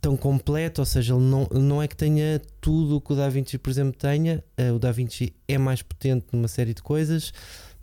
tão 0.01 0.15
completo, 0.15 0.81
ou 0.81 0.85
seja, 0.85 1.13
ele 1.13 1.23
não, 1.23 1.47
não 1.51 1.81
é 1.81 1.87
que 1.87 1.95
tenha 1.95 2.41
tudo 2.61 2.97
o 2.97 3.01
que 3.01 3.13
o 3.13 3.15
DaVinci, 3.15 3.57
por 3.57 3.69
exemplo, 3.69 3.93
tenha. 3.97 4.43
Uh, 4.59 4.75
o 4.75 4.79
DaVinci 4.79 5.33
é 5.47 5.57
mais 5.57 5.81
potente 5.81 6.27
numa 6.31 6.47
série 6.47 6.73
de 6.73 6.81
coisas, 6.81 7.33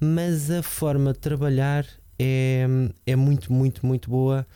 mas 0.01 0.51
a 0.51 0.63
forma 0.63 1.13
de 1.13 1.19
trabalhar 1.19 1.87
é, 2.19 2.67
é 3.07 3.17
muito, 3.17 3.53
muito, 3.53 3.87
muito 3.87 4.11
boa. 4.11 4.47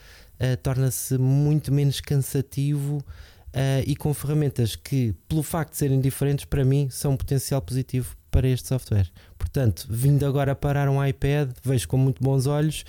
Uh, 0.41 0.57
Torna-se 0.63 1.19
muito 1.19 1.73
menos 1.73 2.01
cansativo 2.01 2.99
uh, 2.99 3.83
e 3.87 3.97
com 3.97 4.13
ferramentas 4.15 4.77
que, 4.77 5.15
pelo 5.29 5.43
facto 5.43 5.73
de 5.73 5.79
serem 5.79 6.01
diferentes, 6.01 6.45
para 6.45 6.65
mim 6.65 6.89
são 6.91 7.13
um 7.13 7.17
potencial 7.17 7.61
positivo 7.61 8.17
para 8.31 8.47
este 8.47 8.69
software. 8.69 9.11
Portanto, 9.37 9.87
vindo 9.91 10.25
agora 10.25 10.55
parar 10.55 10.89
um 10.89 11.05
iPad, 11.05 11.51
vejo 11.65 11.89
com 11.89 11.97
muito 11.97 12.23
bons 12.23 12.47
olhos. 12.47 12.85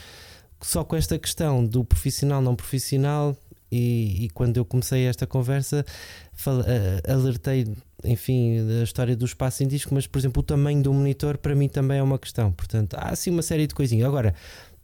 Só 0.62 0.84
com 0.84 0.96
esta 0.96 1.18
questão 1.18 1.66
do 1.66 1.86
profissional 1.86 2.42
não 2.42 2.54
profissional, 2.56 3.36
e, 3.72 4.26
e, 4.26 4.30
quando 4.30 4.58
eu 4.58 4.66
comecei 4.66 5.06
esta 5.06 5.28
conversa, 5.28 5.86
uh, 6.48 7.12
alertei, 7.12 7.68
enfim, 8.04 8.66
da 8.66 8.84
história 8.84 9.16
do 9.16 9.26
espaço 9.26 9.64
em 9.64 9.68
disco, 9.68 9.94
mas, 9.94 10.08
por 10.08 10.18
exemplo, 10.18 10.40
o 10.40 10.44
tamanho 10.44 10.82
do 10.82 10.94
monitor 10.94 11.38
para 11.38 11.54
mim 11.54 11.70
também 11.70 12.00
é 12.00 12.04
uma 12.04 12.18
questão. 12.18 12.52
Portanto, 12.52 12.96
há 12.96 13.10
assim 13.10 13.30
uma 13.30 13.42
série 13.42 13.68
de 13.68 13.76
coisinhas. 13.76 14.08
Agora, 14.08 14.34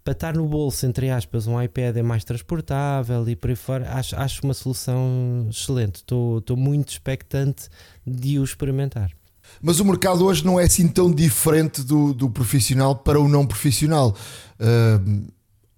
para 0.06 0.12
estar 0.12 0.36
no 0.36 0.48
bolso, 0.48 0.86
entre 0.86 1.10
aspas, 1.10 1.48
um 1.48 1.60
iPad 1.60 1.98
é 1.98 2.04
mais 2.04 2.24
transportável 2.24 3.28
e 3.28 3.36
por 3.36 3.50
aí 3.50 3.56
fora, 3.56 3.92
acho, 3.94 4.16
acho 4.16 4.44
uma 4.44 4.54
solução 4.54 5.48
excelente. 5.50 5.96
Estou, 5.96 6.38
estou 6.38 6.56
muito 6.56 6.90
expectante 6.90 7.68
de 8.06 8.38
o 8.38 8.44
experimentar. 8.44 9.12
Mas 9.60 9.80
o 9.80 9.86
mercado 9.86 10.24
hoje 10.24 10.46
não 10.46 10.60
é 10.60 10.66
assim 10.66 10.88
tão 10.88 11.12
diferente 11.12 11.82
do, 11.82 12.14
do 12.14 12.30
profissional 12.30 12.96
para 12.96 13.20
o 13.20 13.28
não 13.28 13.48
profissional. 13.48 14.16
Uh, 14.60 15.26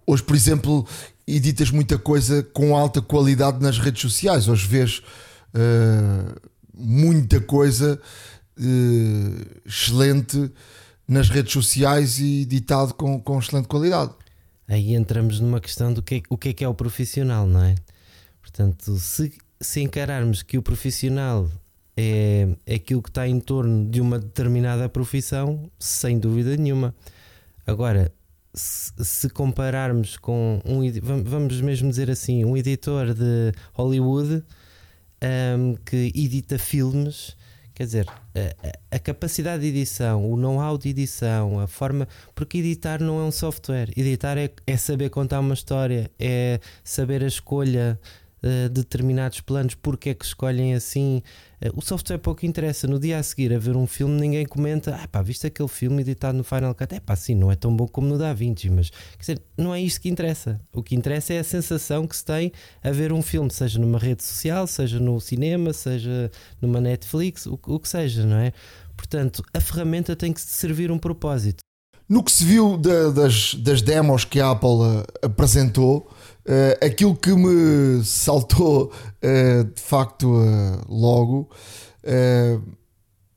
hoje, 0.05 0.23
por 0.23 0.35
exemplo, 0.35 0.85
editas 1.27 1.69
muita 1.71 1.97
coisa 1.97 2.41
com 2.41 2.75
alta 2.75 3.01
qualidade 3.01 3.61
nas 3.61 3.77
redes 3.77 4.01
sociais. 4.01 4.47
Hoje 4.47 4.65
vês 4.65 4.99
uh, 5.53 6.49
muita 6.73 7.41
coisa 7.41 7.99
uh, 8.57 9.59
excelente 9.65 10.51
nas 11.07 11.29
redes 11.29 11.53
sociais 11.53 12.19
e 12.19 12.41
editado 12.41 12.93
com, 12.93 13.19
com 13.19 13.39
excelente 13.39 13.67
qualidade. 13.67 14.11
Aí 14.67 14.93
entramos 14.93 15.39
numa 15.39 15.61
questão 15.61 15.93
do 15.93 16.01
que, 16.01 16.23
o 16.29 16.37
que 16.37 16.49
é 16.49 16.53
que 16.53 16.63
é 16.63 16.67
o 16.67 16.73
profissional, 16.73 17.47
não 17.47 17.63
é? 17.63 17.75
Portanto, 18.41 18.97
se, 18.97 19.33
se 19.61 19.81
encararmos 19.81 20.43
que 20.43 20.57
o 20.57 20.61
profissional 20.61 21.49
é, 21.95 22.49
é 22.65 22.75
aquilo 22.75 23.01
que 23.01 23.09
está 23.09 23.27
em 23.27 23.39
torno 23.39 23.89
de 23.89 24.01
uma 24.01 24.19
determinada 24.19 24.87
profissão, 24.89 25.69
sem 25.79 26.19
dúvida 26.19 26.55
nenhuma. 26.57 26.93
Agora, 27.65 28.11
se 28.57 29.29
compararmos 29.29 30.17
com 30.17 30.59
um 30.65 30.81
vamos 31.23 31.61
mesmo 31.61 31.89
dizer 31.89 32.09
assim 32.09 32.43
um 32.43 32.57
editor 32.57 33.13
de 33.13 33.51
Hollywood 33.73 34.43
um, 35.57 35.75
que 35.85 36.11
edita 36.15 36.57
filmes 36.57 37.37
quer 37.75 37.85
dizer 37.85 38.07
a, 38.07 38.95
a 38.95 38.99
capacidade 38.99 39.61
de 39.61 39.69
edição 39.69 40.29
o 40.29 40.35
know-how 40.35 40.77
de 40.77 40.89
edição 40.89 41.59
a 41.59 41.67
forma 41.67 42.07
porque 42.33 42.57
editar 42.57 43.01
não 43.01 43.19
é 43.19 43.23
um 43.23 43.31
software 43.31 43.91
editar 43.95 44.37
é, 44.37 44.49
é 44.65 44.77
saber 44.77 45.09
contar 45.09 45.39
uma 45.39 45.53
história 45.53 46.09
é 46.19 46.59
saber 46.83 47.23
a 47.23 47.27
escolha 47.27 47.99
uh, 48.43 48.69
determinados 48.69 49.41
planos, 49.41 49.75
porque 49.75 50.09
é 50.09 50.13
que 50.13 50.25
escolhem 50.25 50.73
assim. 50.73 51.21
Uh, 51.61 51.71
o 51.75 51.81
software 51.81 52.17
pouco 52.17 52.45
interessa. 52.45 52.87
No 52.87 52.99
dia 52.99 53.17
a 53.17 53.23
seguir 53.23 53.53
a 53.53 53.57
ver 53.57 53.75
um 53.75 53.87
filme, 53.87 54.19
ninguém 54.19 54.45
comenta, 54.45 54.99
ah 55.01 55.07
pá, 55.07 55.21
viste 55.21 55.47
aquele 55.47 55.69
filme 55.69 56.01
editado 56.01 56.37
no 56.37 56.43
Final 56.43 56.73
Cut? 56.75 56.93
É 56.93 56.99
pá, 56.99 57.15
sim, 57.15 57.35
não 57.35 57.51
é 57.51 57.55
tão 57.55 57.75
bom 57.75 57.87
como 57.87 58.07
no 58.07 58.17
Da 58.17 58.33
Vinci, 58.33 58.69
mas 58.69 58.89
quer 58.89 59.19
dizer, 59.19 59.41
não 59.57 59.73
é 59.73 59.81
isto 59.81 60.01
que 60.01 60.09
interessa. 60.09 60.59
O 60.73 60.83
que 60.83 60.95
interessa 60.95 61.33
é 61.33 61.39
a 61.39 61.43
sensação 61.43 62.07
que 62.07 62.15
se 62.15 62.25
tem 62.25 62.51
a 62.83 62.91
ver 62.91 63.11
um 63.11 63.21
filme, 63.21 63.51
seja 63.51 63.79
numa 63.79 63.97
rede 63.97 64.23
social, 64.23 64.67
seja 64.67 64.99
no 64.99 65.19
cinema, 65.19 65.73
seja 65.73 66.31
numa 66.61 66.79
Netflix, 66.79 67.45
o, 67.45 67.59
o 67.67 67.79
que 67.79 67.89
seja, 67.89 68.25
não 68.25 68.37
é? 68.37 68.53
Portanto, 68.95 69.43
a 69.53 69.59
ferramenta 69.61 70.15
tem 70.15 70.33
que 70.33 70.41
servir 70.41 70.91
um 70.91 70.97
propósito. 70.97 71.59
No 72.09 72.23
que 72.23 72.31
se 72.31 72.45
viu 72.45 72.77
da, 72.77 73.09
das, 73.09 73.53
das 73.55 73.81
demos 73.81 74.23
que 74.23 74.39
a 74.39 74.51
Apple 74.51 74.69
uh, 74.69 75.05
apresentou, 75.21 76.09
Uh, 76.47 76.85
aquilo 76.85 77.13
que 77.13 77.33
me 77.33 78.01
saltou 78.05 78.85
uh, 78.85 79.63
de 79.65 79.81
facto 79.81 80.31
uh, 80.31 80.81
logo 80.87 81.49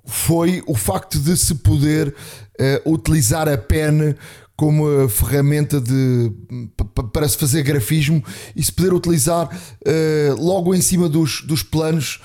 foi 0.06 0.62
o 0.64 0.76
facto 0.76 1.18
de 1.18 1.36
se 1.36 1.56
poder 1.56 2.14
utilizar 2.86 3.48
a 3.48 3.58
pen 3.58 4.14
como 4.56 5.08
ferramenta 5.08 5.80
de, 5.80 6.30
para 7.12 7.28
se 7.28 7.36
fazer 7.36 7.64
grafismo 7.64 8.22
e 8.54 8.62
se 8.62 8.70
poder 8.70 8.92
utilizar 8.92 9.48
logo 10.38 10.72
em 10.72 10.80
cima 10.80 11.08
dos, 11.08 11.42
dos 11.42 11.64
planos 11.64 12.20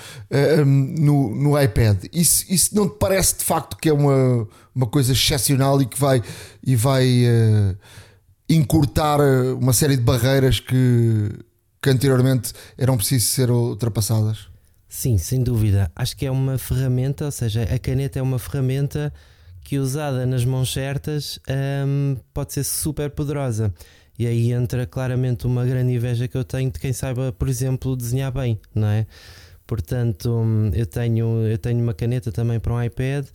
no, 0.99 1.35
no 1.35 1.59
iPad. 1.59 2.05
Isso, 2.13 2.45
isso 2.47 2.75
não 2.75 2.87
te 2.87 2.97
parece 2.99 3.39
de 3.39 3.43
facto 3.43 3.75
que 3.77 3.89
é 3.89 3.93
uma, 3.93 4.47
uma 4.75 4.85
coisa 4.85 5.11
excepcional 5.13 5.81
e 5.81 5.87
que 5.87 5.99
vai, 5.99 6.21
e 6.63 6.75
vai 6.75 7.25
encurtar 8.49 9.19
uma 9.57 9.73
série 9.73 9.97
de 9.97 10.03
barreiras 10.03 10.59
que, 10.59 11.29
que 11.81 11.89
anteriormente 11.89 12.53
eram 12.77 12.97
precisas 12.97 13.29
ser 13.29 13.49
ultrapassadas? 13.49 14.47
Sim, 14.87 15.17
sem 15.17 15.43
dúvida. 15.43 15.91
Acho 15.95 16.15
que 16.15 16.25
é 16.25 16.31
uma 16.31 16.57
ferramenta, 16.57 17.25
ou 17.25 17.31
seja, 17.31 17.63
a 17.63 17.77
caneta 17.77 18.19
é 18.19 18.21
uma 18.21 18.39
ferramenta 18.39 19.11
que 19.61 19.79
usada 19.79 20.25
nas 20.25 20.45
mãos 20.45 20.71
certas 20.71 21.39
um, 21.85 22.15
pode 22.33 22.53
ser 22.53 22.63
super 22.63 23.09
poderosa. 23.09 23.73
E 24.17 24.25
aí 24.25 24.53
entra 24.53 24.85
claramente 24.85 25.45
uma 25.45 25.65
grande 25.65 25.93
inveja 25.93 26.27
que 26.27 26.37
eu 26.37 26.45
tenho 26.45 26.71
de 26.71 26.79
quem 26.79 26.93
saiba, 26.93 27.33
por 27.33 27.49
exemplo, 27.49 27.97
desenhar 27.97 28.31
bem, 28.31 28.57
não 28.73 28.87
é? 28.87 29.05
Portanto, 29.67 30.29
hum, 30.31 30.71
eu 30.73 30.85
tenho, 30.85 31.41
eu 31.47 31.57
tenho 31.57 31.81
uma 31.81 31.93
caneta 31.93 32.31
também 32.31 32.59
para 32.59 32.73
um 32.73 32.81
iPad, 32.81 33.25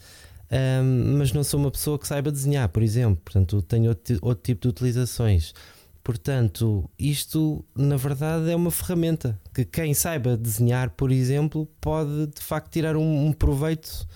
um, 0.51 1.19
mas 1.19 1.33
não 1.33 1.45
sou 1.45 1.61
uma 1.61 1.71
pessoa 1.71 1.99
que 1.99 2.07
saiba 2.07 2.33
desenhar, 2.33 2.69
por 2.69 2.83
exemplo. 2.83 3.21
Portanto, 3.25 3.63
tenho 3.63 3.91
outro, 3.91 4.19
outro 4.21 4.43
tipo 4.43 4.63
de 4.63 4.69
utilizações. 4.69 5.55
Portanto, 6.03 6.91
isto 6.99 7.65
na 7.77 7.97
verdade 7.97 8.51
é 8.51 8.57
uma 8.57 8.71
ferramenta 8.71 9.39
que 9.55 9.65
quem 9.65 9.95
saiba 9.95 10.37
desenhar, 10.37 10.91
por 10.91 11.13
exemplo, 11.13 11.69
pode 11.81 12.27
de 12.29 12.41
facto 12.41 12.73
tirar 12.73 12.97
um, 12.97 13.27
um 13.27 13.33
proveito 13.33 14.09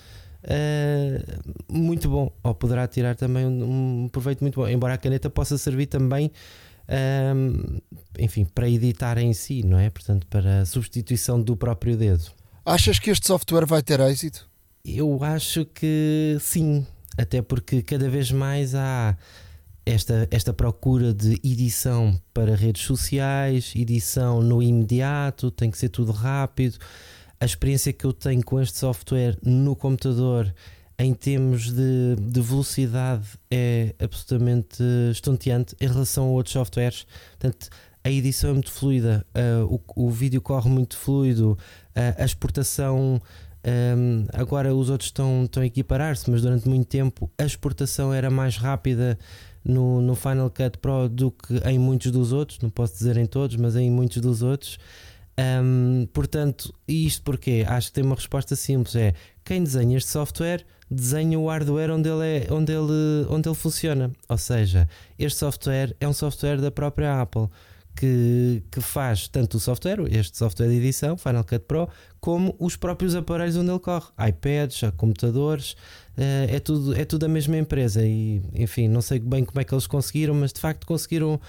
uh, 0.43 1.71
muito 1.71 2.09
bom, 2.09 2.33
ou 2.43 2.55
poderá 2.55 2.87
tirar 2.87 3.15
também 3.15 3.45
um, 3.45 4.03
um, 4.03 4.09
proveito 4.09 4.41
muito 4.41 4.59
bom, 4.59 4.67
embora 4.67 4.95
a 4.95 4.97
caneta 4.97 5.29
possa 5.29 5.57
servir 5.57 5.85
também. 5.85 6.31
Enfim, 8.19 8.45
para 8.45 8.69
editar 8.69 9.17
em 9.17 9.33
si, 9.33 9.63
não 9.63 9.79
é? 9.79 9.89
Portanto, 9.89 10.27
para 10.27 10.65
substituição 10.65 11.41
do 11.41 11.55
próprio 11.55 11.97
dedo. 11.97 12.25
Achas 12.63 12.99
que 12.99 13.09
este 13.09 13.25
software 13.25 13.65
vai 13.65 13.81
ter 13.81 13.99
êxito? 13.99 14.47
Eu 14.85 15.23
acho 15.23 15.65
que 15.65 16.37
sim, 16.39 16.85
até 17.17 17.41
porque 17.41 17.81
cada 17.81 18.07
vez 18.07 18.31
mais 18.31 18.75
há 18.75 19.17
esta, 19.85 20.27
esta 20.29 20.53
procura 20.53 21.13
de 21.13 21.39
edição 21.43 22.19
para 22.33 22.55
redes 22.55 22.83
sociais, 22.83 23.73
edição 23.75 24.41
no 24.41 24.61
imediato, 24.61 25.49
tem 25.49 25.71
que 25.71 25.77
ser 25.77 25.89
tudo 25.89 26.11
rápido 26.11 26.77
a 27.39 27.45
experiência 27.45 27.91
que 27.91 28.05
eu 28.05 28.13
tenho 28.13 28.43
com 28.43 28.61
este 28.61 28.77
software 28.77 29.37
no 29.43 29.75
computador 29.75 30.53
em 30.97 31.13
termos 31.13 31.71
de, 31.71 32.15
de 32.19 32.41
velocidade 32.41 33.25
é 33.51 33.93
absolutamente 33.99 34.81
estonteante 35.11 35.75
em 35.81 35.87
relação 35.87 36.25
a 36.25 36.29
outros 36.29 36.53
softwares. 36.53 37.05
Portanto, 37.37 37.69
a 38.03 38.09
edição 38.09 38.51
é 38.51 38.53
muito 38.53 38.71
fluida, 38.71 39.25
uh, 39.35 39.81
o, 39.95 40.05
o 40.07 40.09
vídeo 40.09 40.41
corre 40.41 40.69
muito 40.69 40.95
fluido, 40.97 41.51
uh, 41.51 42.21
a 42.21 42.23
exportação. 42.23 43.21
Um, 43.65 44.27
agora 44.31 44.75
os 44.75 44.89
outros 44.89 45.07
estão, 45.07 45.45
estão 45.45 45.63
a 45.63 45.65
equiparar-se, 45.65 46.29
mas 46.29 46.43
durante 46.43 46.69
muito 46.69 46.87
tempo 46.87 47.31
a 47.37 47.43
exportação 47.45 48.13
era 48.13 48.29
mais 48.29 48.57
rápida 48.57 49.17
no, 49.63 50.01
no 50.01 50.13
Final 50.13 50.51
Cut 50.51 50.77
Pro 50.77 51.09
do 51.09 51.31
que 51.31 51.57
em 51.67 51.79
muitos 51.79 52.11
dos 52.11 52.31
outros. 52.31 52.59
Não 52.59 52.69
posso 52.69 52.93
dizer 52.93 53.17
em 53.17 53.25
todos, 53.25 53.55
mas 53.55 53.75
em 53.75 53.89
muitos 53.89 54.21
dos 54.21 54.43
outros. 54.43 54.77
Um, 55.37 56.07
portanto, 56.13 56.73
isto 56.87 57.23
porque 57.23 57.65
acho 57.67 57.87
que 57.87 57.93
tem 57.93 58.03
uma 58.03 58.15
resposta 58.15 58.55
simples: 58.55 58.95
é 58.95 59.13
quem 59.43 59.63
desenha 59.63 59.97
este 59.97 60.09
software 60.09 60.63
desenha 60.89 61.39
o 61.39 61.47
hardware 61.49 61.91
onde 61.91 62.07
ele, 62.07 62.25
é, 62.25 62.53
onde 62.53 62.71
ele, 62.71 63.25
onde 63.29 63.49
ele 63.49 63.55
funciona. 63.55 64.11
Ou 64.29 64.37
seja, 64.37 64.87
este 65.17 65.39
software 65.39 65.95
é 65.99 66.07
um 66.07 66.13
software 66.13 66.61
da 66.61 66.69
própria 66.69 67.21
Apple 67.21 67.49
que, 67.95 68.61
que 68.69 68.81
faz 68.81 69.27
tanto 69.27 69.55
o 69.55 69.59
software, 69.59 69.99
este 70.11 70.37
software 70.37 70.67
de 70.67 70.75
edição, 70.75 71.15
Final 71.17 71.43
Cut 71.43 71.65
Pro, 71.65 71.87
como 72.19 72.55
os 72.59 72.75
próprios 72.75 73.15
aparelhos 73.15 73.55
onde 73.55 73.71
ele 73.71 73.79
corre, 73.79 74.07
iPads, 74.27 74.81
computadores, 74.97 75.71
uh, 76.17 76.49
é, 76.49 76.59
tudo, 76.59 76.95
é 76.95 77.05
tudo 77.05 77.25
a 77.25 77.29
mesma 77.29 77.57
empresa. 77.57 78.05
E 78.05 78.41
enfim, 78.53 78.87
não 78.87 79.01
sei 79.01 79.19
bem 79.19 79.45
como 79.45 79.61
é 79.61 79.63
que 79.63 79.73
eles 79.73 79.87
conseguiram, 79.87 80.33
mas 80.33 80.51
de 80.51 80.59
facto 80.59 80.85
conseguiram 80.85 81.39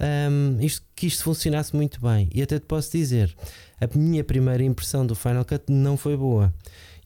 um, 0.00 0.60
isto, 0.60 0.84
que 0.94 1.06
isto 1.06 1.22
funcionasse 1.22 1.74
muito 1.74 2.00
bem. 2.00 2.28
E 2.34 2.42
até 2.42 2.58
te 2.58 2.66
posso 2.66 2.90
dizer, 2.90 3.34
a 3.80 3.86
minha 3.96 4.24
primeira 4.24 4.62
impressão 4.62 5.06
do 5.06 5.14
Final 5.14 5.44
Cut 5.44 5.64
não 5.68 5.96
foi 5.96 6.16
boa. 6.16 6.52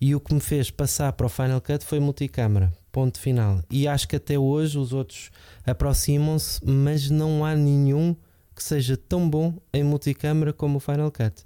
E 0.00 0.14
o 0.14 0.20
que 0.20 0.34
me 0.34 0.40
fez 0.40 0.70
passar 0.70 1.12
para 1.12 1.26
o 1.26 1.28
Final 1.28 1.60
Cut 1.60 1.84
foi 1.84 1.98
multicâmara. 2.00 2.72
Ponto 2.92 3.18
final. 3.18 3.62
E 3.70 3.86
acho 3.86 4.08
que 4.08 4.16
até 4.16 4.38
hoje 4.38 4.78
os 4.78 4.92
outros 4.92 5.30
aproximam-se, 5.66 6.60
mas 6.64 7.10
não 7.10 7.44
há 7.44 7.54
nenhum 7.54 8.16
que 8.56 8.64
seja 8.64 8.96
tão 8.96 9.28
bom 9.28 9.54
em 9.72 9.84
multicâmara 9.84 10.52
como 10.52 10.78
o 10.78 10.80
Final 10.80 11.12
Cut. 11.12 11.44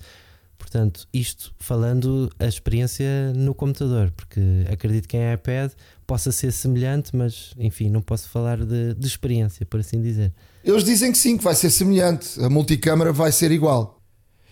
Portanto, 0.57 1.09
isto 1.12 1.53
falando 1.59 2.31
a 2.38 2.46
experiência 2.46 3.33
no 3.35 3.55
computador, 3.55 4.12
porque 4.14 4.40
acredito 4.70 5.09
que 5.09 5.16
em 5.16 5.33
iPad 5.33 5.73
possa 6.07 6.31
ser 6.31 6.53
semelhante, 6.53 7.16
mas 7.16 7.53
enfim, 7.59 7.88
não 7.88 8.01
posso 8.01 8.29
falar 8.29 8.59
de, 8.59 8.94
de 8.94 9.07
experiência, 9.07 9.66
por 9.66 9.81
assim 9.81 10.01
dizer. 10.01 10.33
Eles 10.62 10.85
dizem 10.85 11.11
que 11.11 11.18
sim, 11.18 11.37
que 11.37 11.42
vai 11.42 11.55
ser 11.55 11.70
semelhante, 11.70 12.38
a 12.44 12.49
multicâmara 12.49 13.12
vai 13.12 13.33
ser 13.33 13.51
igual. 13.51 14.01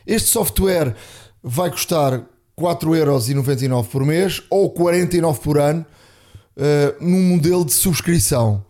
Este 0.07 0.31
software 0.31 0.97
vai 1.43 1.71
custar 1.71 2.25
4,99€ 2.59 3.87
por 3.87 4.05
mês 4.05 4.43
ou 4.51 4.75
49€ 4.75 5.39
por 5.39 5.59
ano 5.59 5.87
uh, 6.57 7.05
num 7.05 7.23
modelo 7.35 7.65
de 7.65 7.75
subscrição. 7.75 8.65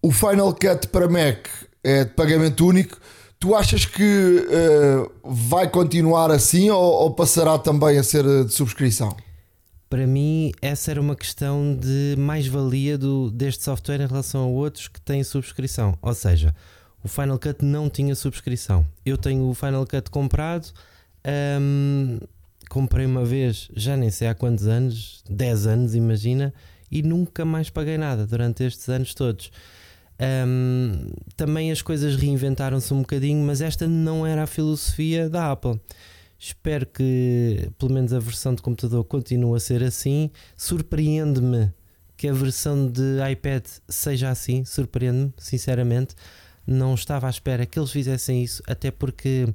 O 0.00 0.12
Final 0.12 0.54
Cut 0.54 0.88
para 0.88 1.08
Mac 1.08 1.48
é 1.82 2.04
de 2.04 2.12
pagamento 2.12 2.64
único 2.66 2.98
Tu 3.40 3.54
achas 3.54 3.84
que 3.84 4.02
uh, 4.02 5.12
vai 5.24 5.68
continuar 5.70 6.30
assim 6.30 6.70
ou, 6.70 6.80
ou, 6.80 7.14
passará 7.14 7.56
também 7.56 7.96
a 7.96 8.02
ser 8.02 8.24
de 8.44 8.52
subscrição? 8.52 9.16
Para 9.88 10.06
mim, 10.06 10.52
essa 10.60 10.90
era 10.90 11.00
uma 11.00 11.14
questão 11.14 11.74
de 11.74 12.16
mais-valia 12.18 12.98
deste 13.32 13.62
software 13.62 14.00
em 14.00 14.06
relação 14.06 14.42
a 14.42 14.46
outros 14.46 14.88
que 14.88 15.00
têm 15.00 15.22
subscrição. 15.22 15.96
Ou 16.02 16.12
seja, 16.14 16.54
o 17.02 17.08
Final 17.08 17.38
Cut 17.38 17.64
não 17.64 17.88
tinha 17.88 18.14
subscrição. 18.14 18.84
Eu 19.06 19.16
tenho 19.16 19.48
o 19.48 19.54
Final 19.54 19.86
Cut 19.86 20.10
comprado, 20.10 20.66
um, 21.60 22.18
comprei 22.68 23.06
uma 23.06 23.24
vez, 23.24 23.70
já 23.74 23.96
nem 23.96 24.10
sei 24.10 24.28
há 24.28 24.34
quantos 24.34 24.66
anos, 24.66 25.22
10 25.30 25.66
anos, 25.66 25.94
imagina, 25.94 26.52
e 26.90 27.02
nunca 27.02 27.44
mais 27.44 27.70
paguei 27.70 27.96
nada 27.96 28.26
durante 28.26 28.64
estes 28.64 28.88
anos 28.88 29.14
todos. 29.14 29.50
Um, 30.20 31.10
também 31.36 31.70
as 31.70 31.80
coisas 31.80 32.16
reinventaram-se 32.16 32.92
um 32.92 33.00
bocadinho, 33.00 33.44
mas 33.44 33.60
esta 33.60 33.86
não 33.86 34.26
era 34.26 34.42
a 34.42 34.46
filosofia 34.46 35.28
da 35.28 35.52
Apple. 35.52 35.80
Espero 36.38 36.86
que 36.86 37.70
pelo 37.78 37.92
menos 37.92 38.12
a 38.12 38.18
versão 38.18 38.54
de 38.54 38.62
computador 38.62 39.04
continue 39.04 39.56
a 39.56 39.60
ser 39.60 39.82
assim. 39.82 40.30
Surpreende-me 40.56 41.72
que 42.16 42.28
a 42.28 42.32
versão 42.32 42.88
de 42.90 43.18
iPad 43.30 43.64
seja 43.88 44.28
assim, 44.30 44.64
surpreende-me, 44.64 45.32
sinceramente. 45.38 46.14
Não 46.66 46.94
estava 46.94 47.26
à 47.28 47.30
espera 47.30 47.64
que 47.64 47.78
eles 47.78 47.90
fizessem 47.90 48.42
isso, 48.42 48.62
até 48.66 48.90
porque 48.90 49.48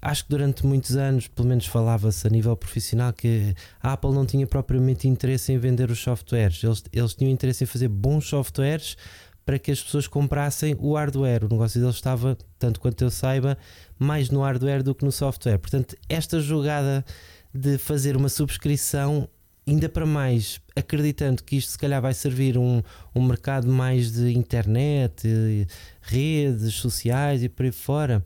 acho 0.00 0.24
que 0.24 0.30
durante 0.30 0.64
muitos 0.64 0.96
anos, 0.96 1.26
pelo 1.26 1.48
menos 1.48 1.66
falava-se 1.66 2.26
a 2.26 2.30
nível 2.30 2.56
profissional, 2.56 3.12
que 3.12 3.54
a 3.82 3.92
Apple 3.92 4.12
não 4.12 4.24
tinha 4.24 4.46
propriamente 4.46 5.08
interesse 5.08 5.52
em 5.52 5.58
vender 5.58 5.90
os 5.90 5.98
softwares. 5.98 6.62
Eles, 6.62 6.84
eles 6.92 7.14
tinham 7.14 7.30
interesse 7.30 7.64
em 7.64 7.66
fazer 7.66 7.88
bons 7.88 8.28
softwares 8.28 8.96
para 9.46 9.60
que 9.60 9.70
as 9.70 9.80
pessoas 9.80 10.08
comprassem 10.08 10.76
o 10.80 10.94
hardware. 10.94 11.44
O 11.44 11.48
negócio 11.48 11.80
deles 11.80 11.94
estava, 11.94 12.36
tanto 12.58 12.80
quanto 12.80 13.02
eu 13.04 13.10
saiba, 13.10 13.56
mais 13.96 14.28
no 14.28 14.42
hardware 14.42 14.82
do 14.82 14.92
que 14.92 15.04
no 15.04 15.12
software. 15.12 15.56
Portanto, 15.58 15.96
esta 16.08 16.40
jogada 16.40 17.04
de 17.54 17.78
fazer 17.78 18.16
uma 18.16 18.28
subscrição, 18.28 19.28
ainda 19.64 19.88
para 19.88 20.04
mais, 20.04 20.60
acreditando 20.74 21.44
que 21.44 21.56
isto 21.56 21.70
se 21.70 21.78
calhar 21.78 22.02
vai 22.02 22.12
servir 22.12 22.58
um, 22.58 22.82
um 23.14 23.24
mercado 23.24 23.68
mais 23.68 24.12
de 24.12 24.36
internet, 24.36 25.66
redes 26.02 26.74
sociais 26.74 27.44
e 27.44 27.48
por 27.48 27.66
aí 27.66 27.72
fora, 27.72 28.24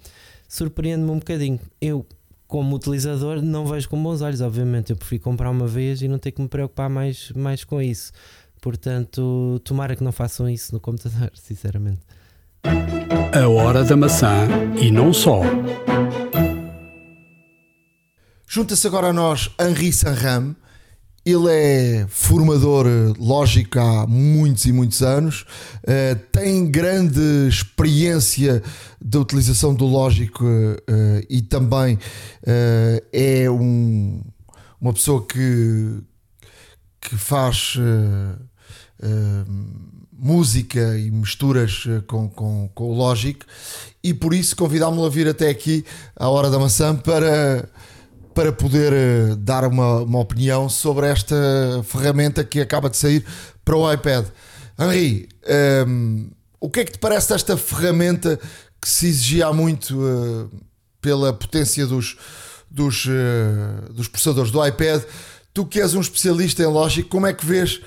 surpreende-me 0.48 1.10
um 1.10 1.18
bocadinho. 1.18 1.60
Eu, 1.82 2.06
como 2.48 2.74
utilizador, 2.74 3.42
não 3.42 3.66
vejo 3.66 3.90
com 3.90 4.02
bons 4.02 4.22
olhos, 4.22 4.40
obviamente. 4.40 4.88
Eu 4.88 4.96
prefiro 4.96 5.22
comprar 5.22 5.50
uma 5.50 5.66
vez 5.66 6.00
e 6.00 6.08
não 6.08 6.18
ter 6.18 6.32
que 6.32 6.40
me 6.40 6.48
preocupar 6.48 6.88
mais, 6.88 7.30
mais 7.32 7.62
com 7.62 7.80
isso. 7.80 8.10
Portanto, 8.60 9.60
tomara 9.64 9.96
que 9.96 10.04
não 10.04 10.12
façam 10.12 10.48
isso 10.48 10.74
no 10.74 10.80
computador, 10.80 11.30
sinceramente. 11.34 12.00
A 13.32 13.48
hora 13.48 13.82
da 13.84 13.96
maçã 13.96 14.46
e 14.80 14.90
não 14.90 15.12
só. 15.12 15.40
Junta-se 18.46 18.86
agora 18.86 19.08
a 19.08 19.12
nós 19.12 19.48
Henri 19.60 19.92
Sanram. 19.92 20.54
Ele 21.24 21.48
é 21.50 22.06
formador 22.08 22.86
lógico 23.18 23.78
há 23.78 24.06
muitos 24.06 24.64
e 24.64 24.72
muitos 24.72 25.02
anos, 25.02 25.42
uh, 25.84 26.18
tem 26.32 26.70
grande 26.70 27.20
experiência 27.46 28.62
da 28.98 29.20
utilização 29.20 29.74
do 29.74 29.84
lógico 29.84 30.44
uh, 30.44 31.26
e 31.28 31.42
também 31.42 31.96
uh, 31.96 33.06
é 33.12 33.50
um, 33.50 34.22
uma 34.80 34.94
pessoa 34.94 35.24
que, 35.26 36.00
que 37.02 37.16
faz 37.16 37.76
música 40.20 40.98
e 40.98 41.10
misturas 41.10 41.84
eh, 41.88 42.02
com, 42.06 42.28
com, 42.28 42.68
com 42.74 42.90
o 42.90 42.94
Logic 42.94 43.42
e 44.04 44.12
por 44.12 44.34
isso 44.34 44.54
convidámo-lo 44.54 45.06
a 45.06 45.08
vir 45.08 45.26
até 45.26 45.48
aqui 45.48 45.84
à 46.14 46.28
Hora 46.28 46.50
da 46.50 46.58
Maçã 46.58 46.94
para, 46.94 47.66
para 48.34 48.52
poder 48.52 48.92
eh, 48.92 49.34
dar 49.38 49.64
uma, 49.64 50.02
uma 50.02 50.18
opinião 50.18 50.68
sobre 50.68 51.06
esta 51.06 51.34
ferramenta 51.84 52.44
que 52.44 52.60
acaba 52.60 52.90
de 52.90 52.98
sair 52.98 53.24
para 53.64 53.76
o 53.76 53.90
iPad. 53.90 54.26
Henri, 54.78 55.26
um, 55.86 56.30
o 56.60 56.68
que 56.68 56.80
é 56.80 56.84
que 56.84 56.92
te 56.92 56.98
parece 56.98 57.30
desta 57.30 57.56
ferramenta 57.56 58.38
que 58.80 58.88
se 58.88 59.06
exigia 59.06 59.46
há 59.46 59.52
muito 59.52 59.98
uh, 59.98 60.50
pela 61.00 61.32
potência 61.32 61.86
dos, 61.86 62.16
dos, 62.70 63.06
uh, 63.06 63.92
dos 63.92 64.08
processadores 64.08 64.50
do 64.50 64.66
iPad? 64.66 65.02
Tu 65.52 65.66
que 65.66 65.80
és 65.80 65.94
um 65.94 66.00
especialista 66.00 66.62
em 66.62 66.66
lógica, 66.66 67.08
como 67.08 67.26
é 67.26 67.32
que 67.34 67.44
vês 67.44 67.80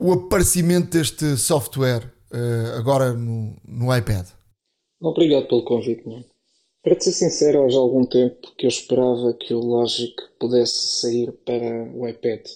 o 0.00 0.12
aparecimento 0.12 0.90
deste 0.90 1.36
software 1.36 2.04
uh, 2.32 2.78
agora 2.78 3.12
no, 3.12 3.56
no 3.66 3.96
iPad? 3.96 4.26
Obrigado 5.00 5.48
pelo 5.48 5.64
convite. 5.64 6.06
Não? 6.06 6.24
Para 6.82 7.00
ser 7.00 7.12
sincero, 7.12 7.64
há 7.64 7.68
já 7.68 7.78
algum 7.78 8.04
tempo 8.04 8.52
que 8.56 8.66
eu 8.66 8.68
esperava 8.68 9.34
que 9.34 9.52
o 9.52 9.60
Logic 9.60 10.14
pudesse 10.38 11.00
sair 11.00 11.32
para 11.44 11.92
o 11.94 12.06
iPad. 12.08 12.46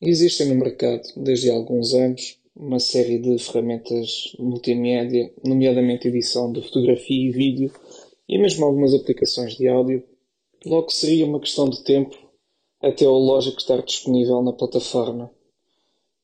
Existem 0.00 0.48
no 0.48 0.54
mercado, 0.56 1.02
desde 1.16 1.50
há 1.50 1.54
alguns 1.54 1.94
anos, 1.94 2.38
uma 2.54 2.78
série 2.78 3.18
de 3.18 3.38
ferramentas 3.38 4.32
multimédia, 4.38 5.32
nomeadamente 5.44 6.08
edição 6.08 6.52
de 6.52 6.62
fotografia 6.62 7.28
e 7.28 7.32
vídeo, 7.32 7.72
e 8.28 8.38
mesmo 8.38 8.64
algumas 8.64 8.94
aplicações 8.94 9.56
de 9.56 9.68
áudio. 9.68 10.02
Logo 10.64 10.90
seria 10.90 11.26
uma 11.26 11.40
questão 11.40 11.68
de 11.68 11.82
tempo 11.84 12.16
até 12.82 13.06
o 13.06 13.12
Logic 13.12 13.56
estar 13.58 13.82
disponível 13.82 14.42
na 14.42 14.52
plataforma. 14.52 15.30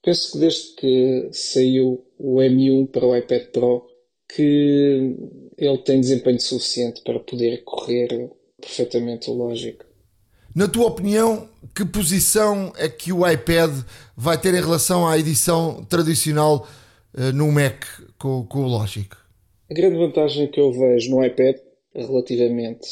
Penso 0.02 0.32
que 0.32 0.38
desde 0.38 0.74
que 0.74 1.28
saiu 1.32 2.04
o 2.18 2.36
M1 2.36 2.90
para 2.90 3.06
o 3.06 3.16
iPad 3.16 3.46
Pro, 3.52 3.86
que 4.34 5.16
ele 5.56 5.78
tem 5.78 6.00
desempenho 6.00 6.40
suficiente 6.40 7.02
para 7.02 7.20
poder 7.20 7.62
correr 7.64 8.30
perfeitamente 8.60 9.30
o 9.30 9.34
Logic. 9.34 9.78
Na 10.54 10.68
tua 10.68 10.86
opinião, 10.86 11.48
que 11.74 11.84
posição 11.84 12.72
é 12.76 12.88
que 12.88 13.12
o 13.12 13.26
iPad 13.28 13.70
vai 14.16 14.38
ter 14.38 14.54
em 14.54 14.60
relação 14.60 15.06
à 15.06 15.18
edição 15.18 15.84
tradicional 15.84 16.68
uh, 17.14 17.32
no 17.32 17.50
Mac 17.50 17.84
com, 18.18 18.44
com 18.46 18.64
o 18.64 18.68
Logic? 18.68 19.08
A 19.70 19.74
grande 19.74 19.96
vantagem 19.96 20.50
que 20.50 20.60
eu 20.60 20.72
vejo 20.72 21.10
no 21.10 21.24
iPad 21.24 21.56
relativamente 21.94 22.86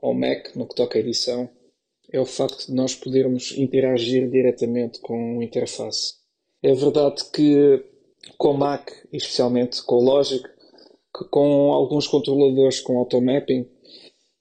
ao 0.00 0.14
Mac, 0.14 0.54
no 0.54 0.66
que 0.66 0.74
toca 0.74 0.98
à 0.98 1.00
edição, 1.00 1.50
é 2.12 2.20
o 2.20 2.26
facto 2.26 2.66
de 2.66 2.74
nós 2.74 2.94
podermos 2.94 3.56
interagir 3.56 4.28
diretamente 4.28 5.00
com 5.00 5.38
o 5.38 5.42
interface. 5.42 6.19
É 6.62 6.74
verdade 6.74 7.22
que 7.32 7.84
com 8.36 8.52
Mac, 8.52 8.90
especialmente 9.12 9.82
com 9.82 9.96
Logic, 9.96 10.44
com 11.30 11.72
alguns 11.72 12.06
controladores 12.06 12.80
com 12.80 12.98
automapping, 12.98 13.66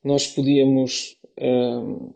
nós 0.04 0.28
podíamos 0.28 1.18
um, 1.40 2.14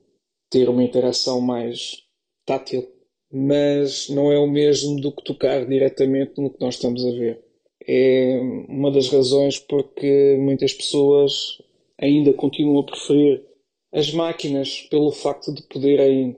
ter 0.49 0.69
uma 0.69 0.83
interação 0.83 1.41
mais 1.41 2.03
tátil, 2.45 2.87
mas 3.31 4.09
não 4.09 4.31
é 4.31 4.37
o 4.37 4.47
mesmo 4.47 4.99
do 4.99 5.11
que 5.11 5.23
tocar 5.23 5.65
diretamente 5.65 6.39
no 6.39 6.49
que 6.49 6.61
nós 6.61 6.75
estamos 6.75 7.05
a 7.05 7.11
ver. 7.11 7.43
É 7.85 8.39
uma 8.69 8.91
das 8.91 9.09
razões 9.09 9.59
porque 9.59 10.37
muitas 10.39 10.73
pessoas 10.73 11.61
ainda 11.97 12.33
continuam 12.33 12.79
a 12.79 12.85
preferir 12.85 13.43
as 13.91 14.11
máquinas 14.11 14.81
pelo 14.89 15.11
facto 15.11 15.53
de 15.53 15.63
poderem 15.63 16.37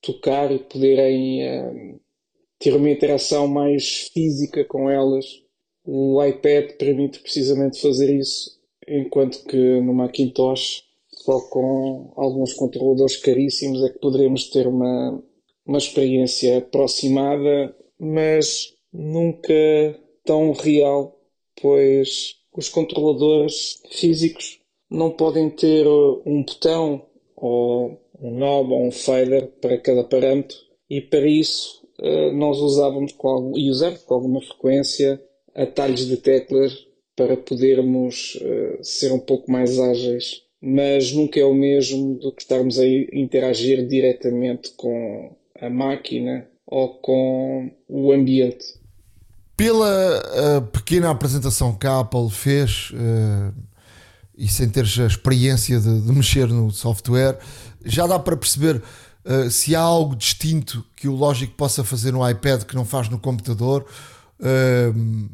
tocar 0.00 0.50
e 0.52 0.58
poderem 0.58 1.42
uh, 1.42 2.00
ter 2.58 2.74
uma 2.74 2.90
interação 2.90 3.46
mais 3.46 4.10
física 4.12 4.64
com 4.64 4.90
elas. 4.90 5.24
O 5.84 6.22
iPad 6.22 6.72
permite 6.72 7.20
precisamente 7.20 7.80
fazer 7.80 8.14
isso, 8.14 8.58
enquanto 8.86 9.44
que 9.44 9.80
no 9.80 9.94
Macintosh, 9.94 10.84
só 11.10 11.40
com 11.48 12.12
alguns 12.16 12.52
controladores 12.52 13.16
caríssimos, 13.16 13.82
é 13.84 13.90
que 13.90 13.98
poderemos 13.98 14.50
ter 14.50 14.66
uma, 14.66 15.22
uma 15.64 15.78
experiência 15.78 16.58
aproximada, 16.58 17.74
mas 17.98 18.74
nunca 18.92 19.54
tão 20.24 20.52
real, 20.52 21.18
pois 21.60 22.36
os 22.54 22.68
controladores 22.68 23.80
físicos 23.90 24.58
não 24.90 25.10
podem 25.10 25.48
ter 25.50 25.86
um 25.86 26.42
botão 26.42 27.06
ou 27.36 28.00
um 28.20 28.30
knob 28.30 28.72
ou 28.72 28.86
um 28.86 28.90
fader 28.90 29.46
para 29.60 29.78
cada 29.78 30.02
parâmetro 30.02 30.56
e 30.90 31.00
para 31.00 31.26
isso 31.26 31.87
nós 32.32 32.58
usávamos 32.58 33.12
com, 33.12 33.52
e 33.56 33.70
usamos 33.70 34.02
com 34.02 34.14
alguma 34.14 34.40
frequência 34.40 35.20
atalhos 35.54 36.06
de 36.06 36.16
teclas 36.16 36.86
para 37.16 37.36
podermos 37.36 38.36
uh, 38.36 38.84
ser 38.84 39.12
um 39.12 39.18
pouco 39.18 39.50
mais 39.50 39.78
ágeis, 39.78 40.42
mas 40.62 41.12
nunca 41.12 41.40
é 41.40 41.44
o 41.44 41.54
mesmo 41.54 42.14
do 42.14 42.30
que 42.32 42.42
estarmos 42.42 42.78
a 42.78 42.86
interagir 42.86 43.86
diretamente 43.86 44.70
com 44.76 45.34
a 45.60 45.68
máquina 45.68 46.46
ou 46.64 46.94
com 47.00 47.72
o 47.88 48.12
ambiente. 48.12 48.64
Pela 49.56 50.20
uh, 50.58 50.62
pequena 50.68 51.10
apresentação 51.10 51.74
que 51.76 51.88
a 51.88 52.00
Apple 52.00 52.30
fez, 52.30 52.92
e 54.36 54.46
sem 54.46 54.68
teres 54.68 54.96
a 55.00 55.06
experiência 55.06 55.80
de, 55.80 56.00
de, 56.00 56.12
mexer 56.12 56.46
no 56.46 56.70
software, 56.70 57.36
já 57.84 58.06
dá 58.06 58.20
para 58.20 58.36
perceber 58.36 58.80
uh, 59.28 59.50
se 59.50 59.76
há 59.76 59.80
algo 59.80 60.16
distinto 60.16 60.84
que 60.96 61.06
o 61.06 61.14
Logic 61.14 61.52
possa 61.52 61.84
fazer 61.84 62.12
no 62.12 62.28
iPad 62.28 62.64
que 62.64 62.74
não 62.74 62.84
faz 62.84 63.08
no 63.08 63.18
computador, 63.18 63.86
uh, 64.40 65.28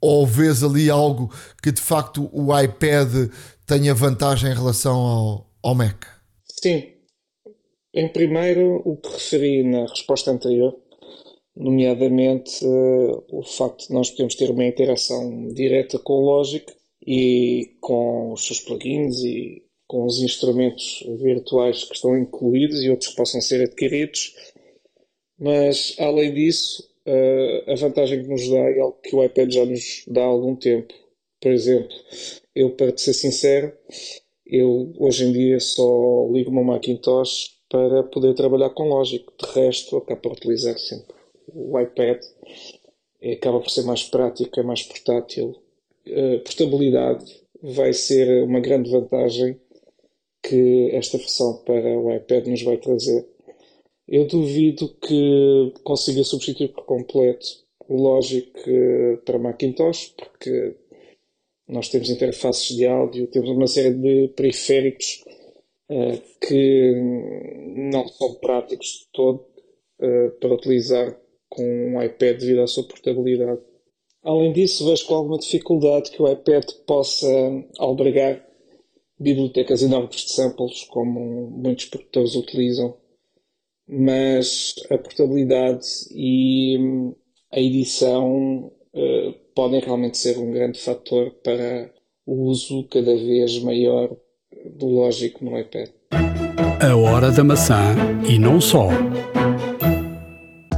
ou 0.00 0.26
vês 0.26 0.62
ali 0.62 0.88
algo 0.88 1.32
que 1.62 1.72
de 1.72 1.80
facto 1.80 2.30
o 2.32 2.56
iPad 2.58 3.30
tenha 3.66 3.94
vantagem 3.94 4.50
em 4.50 4.54
relação 4.54 4.96
ao, 4.96 5.50
ao 5.62 5.74
Mac? 5.74 6.04
Sim. 6.44 6.92
Em 7.92 8.08
primeiro, 8.08 8.82
o 8.84 8.96
que 8.96 9.08
referi 9.08 9.64
na 9.64 9.86
resposta 9.86 10.30
anterior, 10.30 10.76
nomeadamente 11.56 12.64
uh, 12.64 13.24
o 13.30 13.42
facto 13.42 13.88
de 13.88 13.94
nós 13.94 14.10
podermos 14.10 14.34
ter 14.34 14.50
uma 14.50 14.64
interação 14.64 15.48
direta 15.48 15.98
com 15.98 16.12
o 16.12 16.26
Logic 16.26 16.70
e 17.06 17.76
com 17.80 18.32
os 18.32 18.46
seus 18.46 18.60
plugins 18.60 19.18
e 19.20 19.65
com 19.86 20.04
os 20.04 20.20
instrumentos 20.20 21.04
virtuais 21.18 21.84
que 21.84 21.94
estão 21.94 22.16
incluídos 22.16 22.82
e 22.82 22.90
outros 22.90 23.10
que 23.10 23.16
possam 23.16 23.40
ser 23.40 23.62
adquiridos. 23.62 24.34
Mas, 25.38 25.94
além 25.98 26.32
disso, 26.34 26.88
a 27.68 27.74
vantagem 27.76 28.22
que 28.22 28.28
nos 28.28 28.48
dá 28.48 28.58
é 28.58 28.80
algo 28.80 28.98
que 29.02 29.14
o 29.14 29.22
iPad 29.22 29.52
já 29.52 29.64
nos 29.64 30.04
dá 30.08 30.22
há 30.22 30.26
algum 30.26 30.56
tempo. 30.56 30.92
Por 31.40 31.52
exemplo, 31.52 31.94
eu, 32.54 32.70
para 32.70 32.92
te 32.92 33.02
ser 33.02 33.14
sincero, 33.14 33.72
eu 34.46 34.92
hoje 34.98 35.24
em 35.24 35.32
dia 35.32 35.60
só 35.60 36.28
ligo 36.32 36.50
uma 36.50 36.64
Macintosh 36.64 37.56
para 37.68 38.02
poder 38.04 38.34
trabalhar 38.34 38.70
com 38.70 38.88
Logic. 38.88 39.24
De 39.38 39.52
resto, 39.52 39.96
acabo 39.96 40.20
por 40.22 40.32
utilizar 40.32 40.78
sempre 40.78 41.14
o 41.48 41.78
iPad. 41.78 42.18
Acaba 43.32 43.60
por 43.60 43.70
ser 43.70 43.82
mais 43.82 44.02
prático, 44.02 44.58
é 44.58 44.62
mais 44.62 44.82
portátil 44.82 45.54
a 46.06 46.38
portabilidade 46.38 47.24
vai 47.62 47.92
ser 47.92 48.44
uma 48.44 48.60
grande 48.60 48.90
vantagem 48.90 49.60
que 50.46 50.90
esta 50.92 51.18
versão 51.18 51.58
para 51.64 51.98
o 51.98 52.14
iPad 52.14 52.46
nos 52.46 52.62
vai 52.62 52.76
trazer. 52.76 53.26
Eu 54.06 54.26
duvido 54.26 54.88
que 55.00 55.72
consiga 55.82 56.22
substituir 56.22 56.68
por 56.68 56.84
completo 56.84 57.44
o 57.88 58.00
Logic 58.00 58.52
eh, 58.66 59.16
para 59.24 59.38
Macintosh, 59.38 60.14
porque 60.16 60.76
nós 61.68 61.88
temos 61.88 62.08
interfaces 62.10 62.76
de 62.76 62.86
áudio, 62.86 63.26
temos 63.26 63.50
uma 63.50 63.66
série 63.66 63.94
de 63.94 64.28
periféricos 64.36 65.24
uh, 65.90 66.22
que 66.46 66.94
não 67.76 68.06
são 68.06 68.34
práticos 68.34 68.86
de 68.86 69.08
todo 69.12 69.44
uh, 70.00 70.30
para 70.38 70.54
utilizar 70.54 71.20
com 71.48 71.64
um 71.64 72.00
iPad 72.00 72.38
devido 72.38 72.60
à 72.60 72.68
sua 72.68 72.84
portabilidade. 72.84 73.60
Além 74.22 74.52
disso, 74.52 74.84
vejo 74.84 75.06
com 75.06 75.14
alguma 75.14 75.38
dificuldade 75.38 76.12
que 76.12 76.22
o 76.22 76.30
iPad 76.30 76.64
possa 76.86 77.26
albergar 77.78 78.45
bibliotecas 79.18 79.82
enormes 79.82 80.24
de 80.24 80.32
samples, 80.32 80.84
como 80.84 81.50
muitos 81.50 81.86
produtores 81.86 82.34
utilizam, 82.34 82.96
mas 83.88 84.74
a 84.90 84.98
portabilidade 84.98 85.86
e 86.10 86.76
hum, 86.78 87.14
a 87.52 87.60
edição 87.60 88.72
uh, 88.94 89.32
podem 89.54 89.80
realmente 89.80 90.18
ser 90.18 90.38
um 90.38 90.50
grande 90.50 90.78
fator 90.78 91.30
para 91.42 91.90
o 92.26 92.48
uso 92.48 92.86
cada 92.88 93.16
vez 93.16 93.58
maior 93.60 94.14
do 94.76 94.86
lógico 94.86 95.44
no 95.44 95.58
iPad. 95.58 95.90
A 96.80 96.96
hora 96.96 97.30
da 97.30 97.44
maçã 97.44 97.94
e 98.28 98.38
não 98.38 98.60
só 98.60 98.88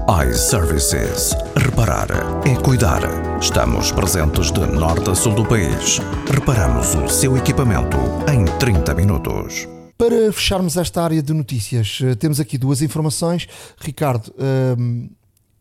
iServices. 0.09 1.37
Reparar 1.55 2.09
é 2.47 2.57
cuidar. 2.63 3.03
Estamos 3.39 3.93
presentes 3.93 4.51
de 4.51 4.61
norte 4.61 5.11
a 5.11 5.15
sul 5.15 5.35
do 5.35 5.45
país. 5.45 5.99
Reparamos 6.33 6.95
o 6.95 7.07
seu 7.11 7.37
equipamento 7.37 7.99
em 8.33 8.47
30 8.59 8.95
minutos. 8.95 9.69
Para 9.99 10.33
fecharmos 10.33 10.79
esta 10.79 11.03
área 11.03 11.23
de 11.23 11.35
notícias, 11.35 11.99
eh, 12.03 12.15
temos 12.15 12.41
aqui 12.41 12.57
duas 12.57 12.81
informações. 12.81 13.47
Ricardo, 13.79 14.33
ehm, 14.39 15.11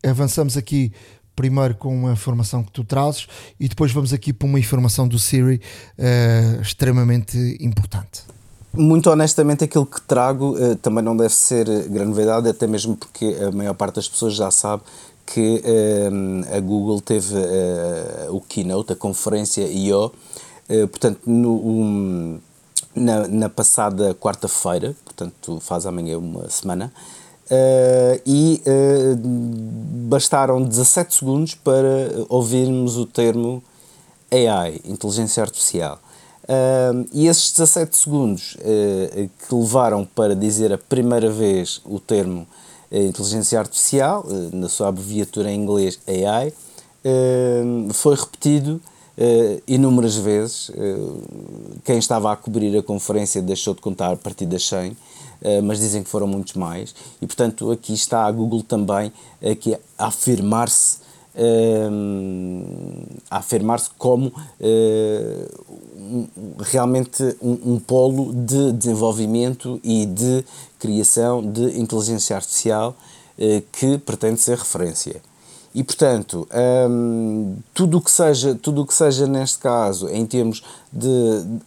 avançamos 0.02 0.56
aqui 0.56 0.94
primeiro 1.36 1.74
com 1.74 1.94
uma 1.94 2.12
informação 2.12 2.64
que 2.64 2.72
tu 2.72 2.82
trazes 2.84 3.26
e 3.60 3.68
depois 3.68 3.92
vamos 3.92 4.14
aqui 4.14 4.32
para 4.32 4.48
uma 4.48 4.58
informação 4.58 5.06
do 5.06 5.18
Siri 5.18 5.60
uh, 5.98 6.60
extremamente 6.62 7.36
importante 7.60 8.22
muito 8.72 9.10
honestamente, 9.10 9.64
aquilo 9.64 9.86
que 9.86 10.00
trago 10.02 10.56
uh, 10.56 10.76
também 10.76 11.02
não 11.02 11.16
deve 11.16 11.34
ser 11.34 11.66
grande 11.88 12.10
novidade, 12.10 12.48
até 12.48 12.66
mesmo 12.66 12.96
porque 12.96 13.36
a 13.46 13.50
maior 13.50 13.74
parte 13.74 13.96
das 13.96 14.08
pessoas 14.08 14.34
já 14.34 14.50
sabe 14.50 14.82
que 15.26 15.62
a 16.56 16.58
Google 16.58 17.02
teve 17.02 17.34
o 18.30 18.40
keynote, 18.40 18.94
a 18.94 18.96
conferência 18.96 19.60
I.O., 19.60 20.10
portanto, 20.90 21.20
no, 21.26 21.52
um, 21.52 22.40
na, 22.98 23.28
na 23.28 23.48
passada 23.48 24.14
quarta-feira, 24.14 24.94
portanto 25.04 25.60
faz 25.60 25.86
amanhã 25.86 26.18
uma 26.18 26.48
semana, 26.50 26.92
uh, 27.50 28.20
e 28.26 28.62
uh, 28.66 29.16
bastaram 30.08 30.62
17 30.62 31.14
segundos 31.14 31.54
para 31.54 31.78
ouvirmos 32.28 32.96
o 32.96 33.06
termo 33.06 33.62
AI, 34.30 34.80
Inteligência 34.84 35.42
Artificial. 35.42 35.98
Uh, 36.48 37.06
e 37.12 37.26
esses 37.26 37.52
17 37.52 37.96
segundos 37.96 38.56
que 39.46 39.54
levaram 39.54 40.04
para 40.04 40.34
dizer 40.34 40.72
a 40.72 40.78
primeira 40.78 41.30
vez 41.30 41.80
o 41.84 42.00
termo 42.00 42.46
Inteligência 42.90 43.58
Artificial, 43.58 44.24
na 44.50 44.66
sua 44.66 44.88
abreviatura 44.88 45.50
em 45.52 45.60
inglês 45.60 45.98
AI, 46.08 46.54
foi 47.92 48.16
repetido 48.16 48.80
uh, 49.18 49.62
inúmeras 49.66 50.16
vezes. 50.16 50.68
Uh, 50.70 51.22
quem 51.84 51.98
estava 51.98 52.32
a 52.32 52.36
cobrir 52.36 52.76
a 52.76 52.82
conferência 52.82 53.42
deixou 53.42 53.74
de 53.74 53.80
contar 53.80 54.12
a 54.12 54.16
partir 54.16 54.46
das 54.46 54.66
100, 54.66 54.92
uh, 54.92 54.96
mas 55.64 55.80
dizem 55.80 56.02
que 56.02 56.08
foram 56.08 56.26
muitos 56.26 56.54
mais. 56.54 56.94
E, 57.20 57.26
portanto, 57.26 57.70
aqui 57.70 57.92
está 57.92 58.24
a 58.24 58.30
Google 58.30 58.62
também 58.62 59.12
aqui 59.42 59.74
a 59.98 60.06
afirmar-se 60.06 60.98
a 63.30 63.38
afirmar-se 63.38 63.90
como 63.96 64.32
um, 65.96 66.26
realmente 66.58 67.36
um, 67.40 67.74
um, 67.74 67.78
polo 67.78 68.32
de 68.32 68.72
desenvolvimento 68.72 69.80
e 69.84 70.06
de 70.06 70.44
criação 70.78 71.42
de 71.42 71.78
inteligência 71.78 72.36
artificial 72.36 72.96
que 73.72 73.98
pretende 73.98 74.40
ser 74.40 74.58
referência. 74.58 75.22
E, 75.78 75.84
portanto, 75.84 76.48
hum, 76.90 77.54
tudo 77.72 77.98
o 77.98 78.00
que 78.00 78.10
seja, 78.10 78.52
tudo 78.52 78.82
o 78.82 78.84
que 78.84 78.92
seja 78.92 79.28
neste 79.28 79.60
caso, 79.60 80.08
em 80.08 80.26
termos 80.26 80.60
de 80.92 81.08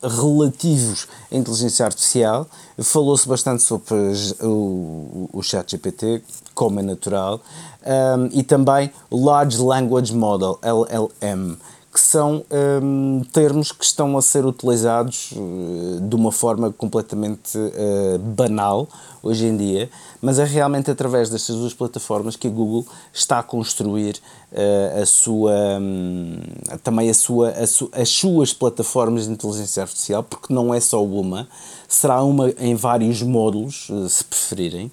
relativos 0.03 1.07
à 1.31 1.35
inteligência 1.37 1.85
artificial, 1.85 2.45
falou-se 2.77 3.25
bastante 3.25 3.63
sobre 3.63 3.95
o, 4.41 5.29
o 5.31 5.41
chat 5.41 5.71
GPT, 5.71 6.21
como 6.53 6.81
é 6.81 6.83
natural, 6.83 7.39
um, 7.85 8.37
e 8.37 8.43
também 8.43 8.91
Large 9.09 9.61
Language 9.61 10.13
Model, 10.13 10.59
LLM, 10.61 11.55
que 11.91 11.99
são 11.99 12.45
um, 12.81 13.21
termos 13.33 13.71
que 13.73 13.83
estão 13.83 14.17
a 14.17 14.21
ser 14.21 14.45
utilizados 14.45 15.33
uh, 15.33 15.99
de 15.99 16.15
uma 16.15 16.31
forma 16.31 16.71
completamente 16.71 17.57
uh, 17.57 18.17
banal 18.17 18.87
hoje 19.21 19.45
em 19.45 19.57
dia, 19.57 19.89
mas 20.21 20.39
é 20.39 20.45
realmente 20.45 20.89
através 20.89 21.29
destas 21.29 21.55
duas 21.57 21.73
plataformas 21.73 22.37
que 22.37 22.47
a 22.47 22.49
Google 22.49 22.87
está 23.13 23.39
a 23.39 23.43
construir 23.43 24.21
uh, 24.53 25.01
a 25.01 25.05
sua, 25.05 25.51
um, 25.81 26.39
também 26.81 27.09
a 27.09 27.13
sua, 27.13 27.49
a 27.49 27.67
su, 27.67 27.89
as 27.91 28.07
suas 28.07 28.53
plataformas 28.53 29.25
de 29.25 29.33
inteligência 29.33 29.83
artificial, 29.83 30.23
porque 30.23 30.53
não 30.53 30.73
é 30.73 30.79
só 30.79 31.03
uma, 31.03 31.47
será 31.89 32.23
uma 32.23 32.51
em 32.51 32.73
vários 32.73 33.21
módulos, 33.21 33.91
se 34.09 34.23
preferirem, 34.23 34.89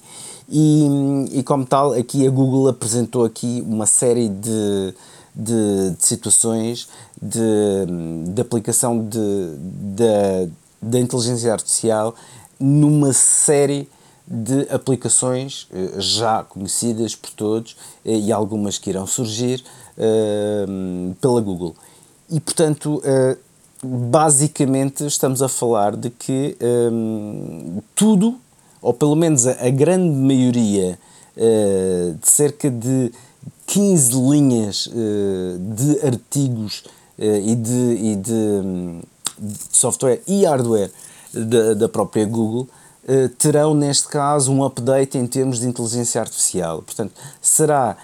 e, 0.50 0.88
e 1.32 1.42
como 1.42 1.64
tal, 1.64 1.92
aqui 1.92 2.26
a 2.26 2.30
Google 2.30 2.68
apresentou 2.68 3.24
aqui 3.24 3.62
uma 3.66 3.86
série 3.86 4.28
de 4.28 4.94
de, 5.38 5.90
de 5.90 6.04
situações 6.04 6.88
de, 7.22 8.32
de 8.32 8.40
aplicação 8.42 9.06
de, 9.06 9.54
de, 9.94 10.50
da 10.82 10.98
inteligência 10.98 11.52
artificial 11.52 12.14
numa 12.58 13.12
série 13.12 13.88
de 14.26 14.68
aplicações 14.70 15.68
eh, 15.72 15.92
já 15.98 16.42
conhecidas 16.42 17.14
por 17.14 17.30
todos 17.30 17.76
eh, 18.04 18.18
e 18.18 18.32
algumas 18.32 18.76
que 18.76 18.90
irão 18.90 19.06
surgir 19.06 19.64
uh, 19.96 21.14
pela 21.14 21.40
Google. 21.40 21.74
E 22.28 22.38
portanto, 22.38 23.00
basicamente, 23.82 25.06
estamos 25.06 25.40
a 25.40 25.48
falar 25.48 25.96
de 25.96 26.10
que 26.10 26.58
tudo, 27.94 28.38
ou 28.82 28.92
pelo 28.92 29.16
menos 29.16 29.46
a, 29.46 29.70
grande 29.70 30.14
maioria, 30.14 30.98
de 31.34 32.28
cerca 32.28 32.70
de 32.70 33.10
15 33.66 34.14
linhas 34.30 34.86
uh, 34.86 35.58
de 35.58 36.06
artigos 36.06 36.84
uh, 37.18 37.22
e, 37.22 37.54
de, 37.54 37.94
e 37.94 38.16
de, 38.16 38.62
de, 39.38 39.58
software 39.70 40.22
e 40.26 40.44
hardware 40.44 40.90
da, 41.32 41.74
da 41.74 41.88
própria 41.88 42.24
Google 42.24 42.68
uh, 43.04 43.28
terão, 43.38 43.74
neste 43.74 44.08
caso, 44.08 44.52
um 44.52 44.64
update 44.64 45.18
em 45.18 45.26
termos 45.26 45.60
de 45.60 45.66
inteligência 45.66 46.20
artificial. 46.20 46.82
Portanto, 46.82 47.12
será 47.40 47.96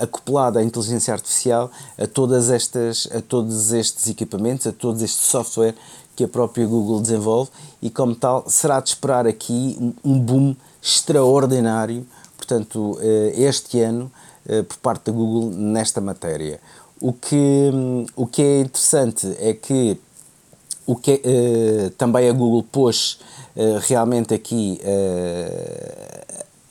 acoplada 0.00 0.60
a 0.60 0.62
inteligência 0.62 1.12
artificial 1.12 1.70
a, 1.98 2.06
todas 2.06 2.48
estas, 2.48 3.06
a 3.14 3.20
todos 3.20 3.70
estes 3.72 4.08
equipamentos, 4.08 4.66
a 4.66 4.72
todos 4.72 5.02
este 5.02 5.20
software 5.20 5.74
que 6.16 6.24
a 6.24 6.28
própria 6.28 6.66
Google 6.66 7.00
desenvolve 7.00 7.50
e, 7.82 7.90
como 7.90 8.14
tal, 8.14 8.44
será 8.48 8.80
de 8.80 8.88
esperar 8.88 9.26
aqui 9.26 9.76
um 10.04 10.18
boom 10.18 10.56
extraordinário. 10.80 12.06
Portanto, 12.36 12.98
este 13.34 13.80
ano 13.80 14.10
eh, 14.46 14.62
por 14.62 14.76
parte 14.76 15.06
da 15.06 15.12
Google 15.12 15.50
nesta 15.50 16.02
matéria. 16.02 16.60
O 17.00 17.14
que, 17.14 17.70
o 18.14 18.26
que 18.26 18.42
é 18.42 18.60
interessante 18.60 19.34
é 19.38 19.54
que 19.54 19.98
o 20.86 20.94
que 20.96 21.14
uh, 21.14 21.90
também 21.96 22.28
a 22.28 22.32
Google 22.32 22.62
pôs 22.62 23.18
realmente 23.86 24.34
aqui 24.34 24.78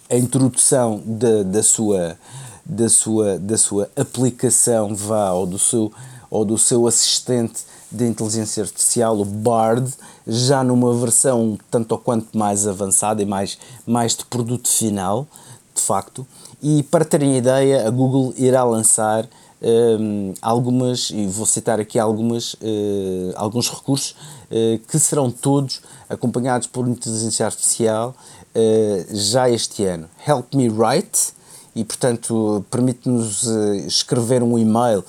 a 0.09 0.15
introdução 0.15 1.01
de, 1.03 1.43
da, 1.45 1.63
sua, 1.63 2.15
da, 2.63 2.89
sua, 2.89 3.39
da 3.39 3.57
sua 3.57 3.89
aplicação 3.95 4.93
vá, 4.93 5.31
ou, 5.31 5.47
do 5.47 5.57
seu, 5.57 5.91
ou 6.29 6.45
do 6.45 6.57
seu 6.57 6.85
assistente 6.85 7.63
de 7.91 8.05
inteligência 8.05 8.63
artificial, 8.63 9.19
o 9.19 9.25
Bard, 9.25 9.91
já 10.27 10.63
numa 10.63 10.93
versão 10.93 11.57
tanto 11.69 11.91
ou 11.91 11.97
quanto 11.97 12.37
mais 12.37 12.67
avançada 12.67 13.21
e 13.21 13.25
mais, 13.25 13.57
mais 13.85 14.15
de 14.15 14.25
produto 14.25 14.67
final, 14.67 15.27
de 15.73 15.81
facto. 15.81 16.25
E 16.61 16.83
para 16.83 17.03
terem 17.03 17.37
ideia, 17.37 17.87
a 17.87 17.89
Google 17.89 18.33
irá 18.37 18.63
lançar 18.63 19.27
um, 19.63 20.33
algumas, 20.41 21.09
e 21.09 21.25
vou 21.25 21.45
citar 21.45 21.79
aqui 21.79 21.97
algumas, 21.97 22.53
uh, 22.55 23.33
alguns 23.35 23.69
recursos 23.69 24.11
uh, 24.51 24.79
que 24.87 24.99
serão 24.99 25.31
todos 25.31 25.81
acompanhados 26.09 26.67
por 26.67 26.87
inteligência 26.87 27.45
artificial 27.45 28.13
uh, 28.55 29.15
já 29.15 29.49
este 29.49 29.85
ano. 29.85 30.09
Help 30.27 30.53
Me 30.53 30.69
Write, 30.69 31.33
e 31.75 31.83
portanto 31.83 32.63
permite-nos 32.69 33.43
escrever 33.87 34.43
um 34.43 34.57
e-mail 34.57 35.03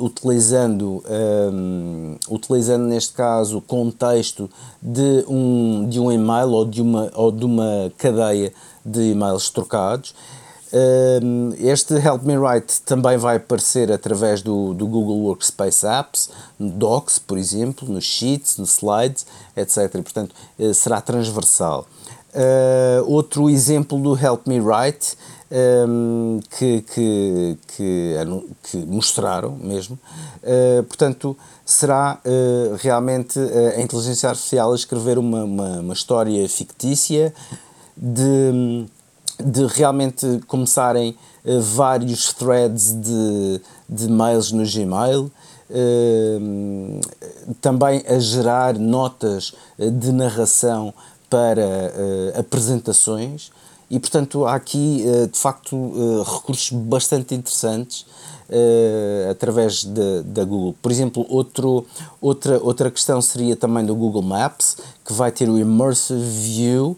utilizando, 0.00 1.02
um, 1.52 2.16
utilizando 2.28 2.84
neste 2.84 3.12
caso 3.12 3.58
o 3.58 3.60
contexto 3.60 4.50
de 4.82 5.24
um, 5.28 5.88
de 5.88 6.00
um 6.00 6.10
e-mail 6.10 6.50
ou 6.50 6.64
de 6.64 6.82
uma, 6.82 7.10
ou 7.14 7.30
de 7.30 7.44
uma 7.44 7.92
cadeia 7.96 8.52
de 8.84 9.12
e-mails 9.12 9.50
trocados. 9.50 10.14
Este 11.58 11.94
Help 11.94 12.22
Me 12.22 12.36
Write 12.36 12.82
também 12.82 13.16
vai 13.16 13.36
aparecer 13.36 13.90
através 13.90 14.40
do, 14.40 14.72
do 14.72 14.86
Google 14.86 15.18
Workspace 15.24 15.84
Apps, 15.84 16.30
no 16.58 16.70
Docs, 16.70 17.18
por 17.18 17.36
exemplo, 17.36 17.88
no 17.88 18.00
Sheets, 18.00 18.56
no 18.56 18.64
Slides, 18.64 19.26
etc. 19.56 19.90
Portanto, 19.94 20.34
eh, 20.58 20.72
será 20.72 21.00
transversal. 21.00 21.86
Uh, 22.32 23.02
outro 23.10 23.50
exemplo 23.50 24.00
do 24.00 24.16
Help 24.16 24.46
Me 24.46 24.60
Write 24.60 25.16
um, 25.50 26.40
que, 26.56 26.82
que, 26.82 27.58
que, 27.66 28.14
que, 28.62 28.76
mostraram 28.86 29.56
mesmo, 29.56 29.98
uh, 30.42 30.82
portanto, 30.84 31.36
será 31.64 32.20
uh, 32.24 32.76
realmente 32.76 33.38
a 33.76 33.80
inteligência 33.80 34.28
artificial 34.28 34.72
a 34.72 34.76
escrever 34.76 35.18
uma, 35.18 35.44
uma, 35.44 35.80
uma 35.80 35.94
história 35.94 36.48
fictícia 36.48 37.34
de 37.96 38.86
de 39.42 39.64
realmente 39.64 40.26
começarem 40.46 41.16
uh, 41.46 41.60
vários 41.62 42.30
threads 42.34 42.92
de, 42.92 43.60
de 43.88 44.06
mails 44.06 44.52
no 44.52 44.64
Gmail, 44.64 45.32
também 47.60 48.04
a 48.08 48.18
gerar 48.18 48.76
notas 48.76 49.54
eh, 49.78 49.88
de 49.88 50.10
narração 50.10 50.92
para 51.28 51.92
apresentações 52.36 53.52
e, 53.90 53.98
portanto, 53.98 54.44
há 54.44 54.54
aqui 54.54 55.04
de 55.32 55.38
facto 55.38 55.92
recursos 56.24 56.70
bastante 56.70 57.34
interessantes. 57.34 58.06
através 59.30 59.84
de, 59.84 60.22
da 60.24 60.44
Google. 60.44 60.74
Por 60.82 60.90
exemplo, 60.90 61.24
outro, 61.28 61.86
outra, 62.20 62.58
outra 62.62 62.90
questão 62.90 63.20
seria 63.20 63.54
também 63.54 63.84
do 63.84 63.94
Google 63.94 64.22
Maps, 64.22 64.76
que 65.04 65.12
vai 65.12 65.30
ter 65.30 65.48
o 65.48 65.58
Immersive 65.58 66.20
View, 66.20 66.96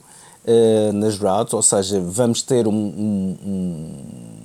nas 0.95 1.19
routes, 1.19 1.55
ou 1.55 1.63
seja, 1.63 2.01
vamos 2.01 2.43
ter 2.43 2.67
um, 2.67 2.73
um, 2.73 3.37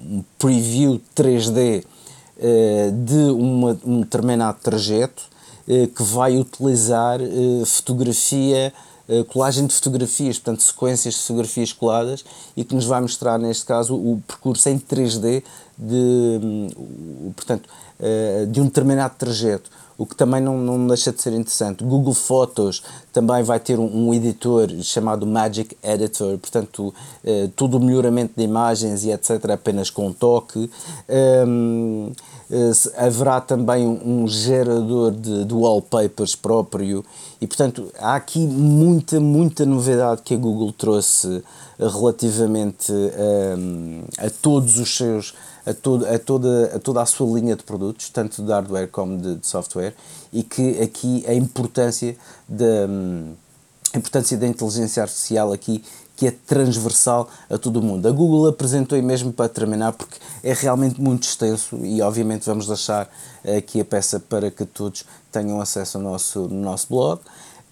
um 0.10 0.24
preview 0.38 1.02
3D 1.16 1.84
uh, 1.84 1.88
eh, 2.40 2.92
de 2.92 3.32
uma, 3.32 3.78
um 3.84 4.02
determinado 4.02 4.60
trajeto 4.62 5.24
que 5.68 6.02
vai 6.02 6.38
utilizar 6.38 7.20
fotografia 7.66 8.74
colagem 9.30 9.66
de 9.66 9.74
fotografias, 9.74 10.38
portanto, 10.38 10.64
sequências 10.64 11.14
de 11.16 11.22
fotografias 11.22 11.74
coladas 11.74 12.26
e 12.56 12.64
que 12.64 12.76
nos 12.76 12.86
vai 12.86 13.02
mostrar, 13.02 13.38
neste 13.38 13.66
caso, 13.66 13.96
o 13.96 14.22
percurso 14.28 14.68
em 14.70 14.78
3D 14.78 15.44
de, 15.78 16.40
um, 16.44 17.32
portanto, 17.36 17.68
uh, 18.00 18.48
de 18.48 18.60
um 18.60 18.66
determinado 18.66 19.16
trajeto 19.18 19.70
o 19.98 20.06
que 20.06 20.16
também 20.16 20.40
não, 20.40 20.58
não 20.58 20.88
deixa 20.88 21.12
de 21.12 21.22
ser 21.22 21.34
interessante. 21.34 21.84
Google 21.84 22.14
Fotos 22.14 22.84
também 23.12 23.42
vai 23.42 23.60
ter 23.60 23.80
um, 23.80 24.10
um 24.10 24.14
editor 24.14 24.70
chamado 24.84 25.26
Magic 25.26 25.76
Editor, 25.82 26.38
portanto, 26.38 26.94
eh, 27.24 27.50
todo 27.56 27.78
o 27.78 27.80
melhoramento 27.80 28.34
de 28.38 28.44
imagens 28.44 29.04
e 29.04 29.12
etc. 29.12 29.50
apenas 29.52 29.90
com 29.90 30.08
um 30.08 30.14
toque. 30.14 30.70
Um, 31.10 32.12
eh, 32.14 32.37
haverá 32.96 33.42
também 33.42 33.86
um, 33.86 34.28
gerador 34.28 35.12
de, 35.12 35.46
de, 35.46 35.54
wallpapers 35.54 36.36
próprio. 36.36 37.04
E, 37.42 37.48
portanto, 37.48 37.92
há 38.00 38.16
aqui 38.16 38.40
muita, 38.40 39.20
muita 39.20 39.66
novidade 39.66 40.22
que 40.22 40.34
a 40.34 40.38
Google 40.38 40.72
trouxe 40.72 41.44
relativamente 41.78 42.92
um, 42.92 44.04
a 44.18 44.30
todos 44.30 44.80
os 44.80 44.96
seus 44.96 45.34
a, 45.66 45.74
todo, 45.74 46.06
a, 46.06 46.18
toda, 46.18 46.76
a 46.76 46.80
toda 46.80 47.02
a 47.02 47.06
sua 47.06 47.38
linha 47.38 47.56
de 47.56 47.64
produtos, 47.64 48.10
tanto 48.10 48.42
de 48.42 48.50
hardware 48.50 48.88
como 48.88 49.18
de, 49.18 49.36
de 49.36 49.46
software, 49.46 49.94
e 50.32 50.42
que 50.42 50.82
aqui 50.82 51.26
a 51.28 51.34
importância 51.34 52.16
da, 52.48 52.88
a 53.94 53.98
importância 53.98 54.38
da 54.38 54.48
inteligência 54.48 55.04
artificial 55.04 55.52
aqui 55.52 55.84
que 56.18 56.28
é 56.28 56.32
transversal 56.32 57.30
a 57.48 57.58
todo 57.60 57.78
o 57.78 57.82
mundo. 57.82 58.08
A 58.08 58.12
Google 58.12 58.48
apresentou, 58.48 58.98
e 58.98 59.02
mesmo 59.04 59.32
para 59.32 59.48
terminar, 59.48 59.94
porque 59.94 60.18
é 60.44 60.52
realmente 60.52 61.00
muito 61.00 61.24
extenso 61.24 61.78
e 61.86 62.02
obviamente 62.02 62.46
vamos 62.48 62.68
deixar 62.68 63.08
aqui 63.58 63.80
a 63.80 63.86
peça 63.86 64.20
para 64.20 64.50
que 64.50 64.66
todos 64.66 65.06
tenham 65.32 65.62
acesso 65.62 65.98
ao 65.98 66.04
nosso, 66.04 66.40
no 66.48 66.62
nosso 66.62 66.88
blog. 66.90 67.22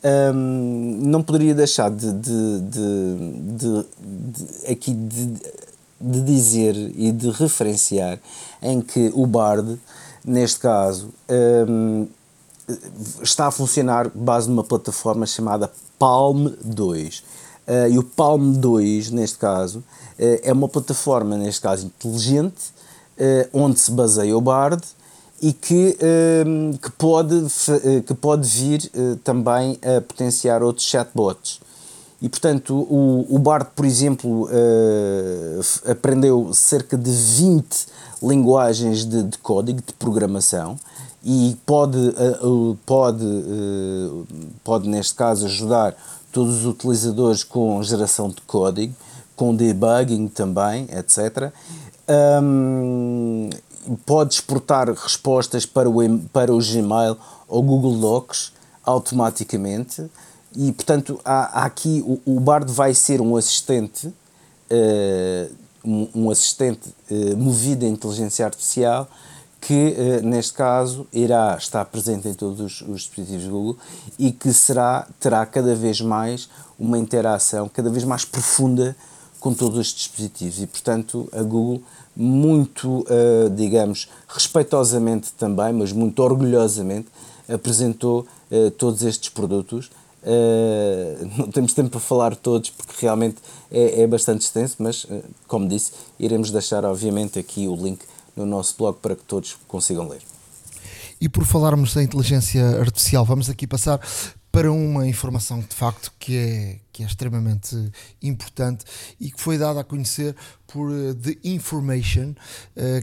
Um, 0.04 1.00
não 1.02 1.24
poderia 1.24 1.56
deixar 1.56 1.90
de, 1.90 2.12
de, 2.14 2.60
de, 2.62 3.58
de 3.58 4.72
aqui 4.72 4.94
de 4.94 6.22
dizer 6.22 6.76
e 6.76 7.12
de 7.12 7.32
referenciar 7.32 8.20
em 8.62 8.80
que 8.82 9.12
o 9.16 9.26
Bard, 9.26 9.80
neste 10.24 10.60
caso, 10.60 11.10
um, 11.68 12.08
está 13.24 13.48
a 13.48 13.52
funcionar 13.52 14.10
base 14.14 14.48
numa 14.48 14.64
plataforma 14.64 15.26
chamada 15.26 15.72
Palm 15.98 16.50
2. 16.64 17.24
Uh, 17.68 17.90
e 17.90 17.98
o 17.98 18.04
Palm 18.04 18.54
2, 18.54 19.10
neste 19.10 19.40
caso, 19.40 19.80
uh, 19.80 19.84
é 20.44 20.54
uma 20.54 20.70
plataforma, 20.70 21.36
neste 21.36 21.62
caso, 21.62 21.88
inteligente, 21.88 22.70
uh, 23.18 23.50
onde 23.52 23.80
se 23.80 23.90
baseia 23.90 24.38
o 24.38 24.42
Bard 24.42 24.84
e 25.42 25.52
que, 25.52 25.98
que, 26.82 26.92
pode, 26.92 27.46
que 28.08 28.14
pode 28.14 28.48
vir 28.48 28.90
também 29.22 29.78
a 29.84 30.00
potenciar 30.00 30.64
outros 30.64 30.88
chatbots. 30.88 31.60
E, 32.22 32.30
portanto, 32.30 32.74
o, 32.74 33.28
o 33.30 33.38
Bard, 33.38 33.68
por 33.76 33.86
exemplo, 33.86 34.48
aprendeu 35.92 36.54
cerca 36.54 36.98
de 36.98 37.12
20 37.12 37.86
linguagens 38.24 39.06
de, 39.06 39.24
de 39.24 39.38
código, 39.40 39.82
de 39.86 39.94
programação, 39.94 40.80
e 41.22 41.58
pode, 41.66 42.00
pode, 42.86 43.26
pode, 44.64 44.88
neste 44.88 45.16
caso, 45.16 45.46
ajudar 45.48 45.94
todos 46.36 46.58
os 46.58 46.66
utilizadores 46.66 47.46
com 47.46 47.82
geração 47.82 48.28
de 48.28 48.42
código, 48.42 48.94
com 49.38 49.56
debugging 49.56 50.28
também, 50.28 50.86
etc. 50.92 51.50
Um, 52.44 53.50
pode 54.06 54.34
exportar 54.34 54.92
respostas 54.92 55.66
para 55.66 55.90
o, 55.90 56.20
para 56.34 56.54
o 56.54 56.58
Gmail 56.58 57.16
ou 57.48 57.64
Google 57.64 57.96
Docs 58.02 58.52
automaticamente 58.84 60.12
e 60.54 60.74
portanto 60.74 61.22
há, 61.24 61.62
há 61.62 61.66
aqui 61.66 62.04
o, 62.06 62.20
o, 62.26 62.40
Bard 62.42 62.70
vai 62.70 62.94
ser 62.94 63.22
um 63.22 63.38
assistente 63.38 64.08
uh, 64.08 65.56
um, 65.86 66.10
um, 66.14 66.30
assistente 66.30 66.94
uh, 67.10 67.38
movido 67.38 67.86
a 67.86 67.90
inteligência 67.90 68.46
artificial 68.46 69.08
que 69.66 69.96
uh, 69.98 70.26
neste 70.26 70.54
caso 70.54 71.08
irá 71.12 71.56
estar 71.58 71.84
presente 71.86 72.28
em 72.28 72.34
todos 72.34 72.60
os, 72.60 72.82
os, 72.88 73.02
dispositivos 73.02 73.48
Google 73.48 73.78
e 74.20 74.32
que 74.32 74.54
será 74.54 75.08
terá 75.20 75.46
cada 75.46 75.74
vez 75.74 76.02
mais 76.02 76.50
uma 76.78 77.00
interação 77.00 77.68
cada 77.68 77.90
vez 77.90 78.04
mais 78.04 78.24
profunda 78.24 78.96
com 79.40 79.54
todos 79.54 79.78
os 79.78 79.88
dispositivos. 79.88 80.62
E 80.62 80.68
portanto 80.68 81.30
a 81.32 81.42
Google 81.42 81.82
muito 82.16 83.06
digamos 83.56 84.10
respeitosamente 84.28 85.34
também 85.34 85.74
mas 85.74 85.92
muito 85.92 86.22
orgulhosamente 86.22 87.08
apresentou 87.48 88.26
todos 88.78 89.04
estes 89.04 89.30
produtos. 89.30 89.90
Uh, 90.26 91.30
não 91.38 91.52
temos 91.52 91.74
tempo 91.74 91.92
para 91.92 92.00
falar 92.00 92.36
todos 92.36 92.72
porque 92.72 92.94
realmente 93.00 93.38
é, 93.72 94.02
é 94.02 94.08
bastante 94.08 94.42
extenso, 94.42 94.78
mas 94.80 95.04
uh, 95.04 95.24
como 95.48 95.68
disse, 95.68 95.92
iremos 96.20 96.50
deixar 96.50 96.84
obviamente 96.84 97.38
aqui 97.38 97.68
o 97.68 97.76
link 97.76 98.00
no 98.36 98.46
nosso 98.46 98.76
blog 98.78 99.00
para 99.00 99.16
que 99.16 99.24
todos 99.24 99.58
consigam 99.68 100.08
ler. 100.08 100.22
E 101.20 101.30
por 101.30 101.46
falarmos 101.46 101.94
da 101.94 102.04
inteligência 102.04 102.80
artificial, 102.80 103.24
vamos 103.24 103.50
aqui 103.50 103.66
passar 103.66 104.00
para 104.52 104.72
uma 104.72 105.06
informação 105.06 105.60
de 105.60 105.76
facto 105.76 106.14
que 106.18 106.38
é, 106.38 106.80
que 106.94 107.04
é 107.04 107.06
extremamente 107.06 107.76
importante 108.22 108.86
e 109.20 109.30
que 109.30 109.42
foi 109.42 109.58
dada 109.58 109.82
a 109.82 109.84
conhecer 109.84 110.34
por 110.66 110.90
uh, 110.90 111.14
The 111.14 111.38
Information, 111.44 112.34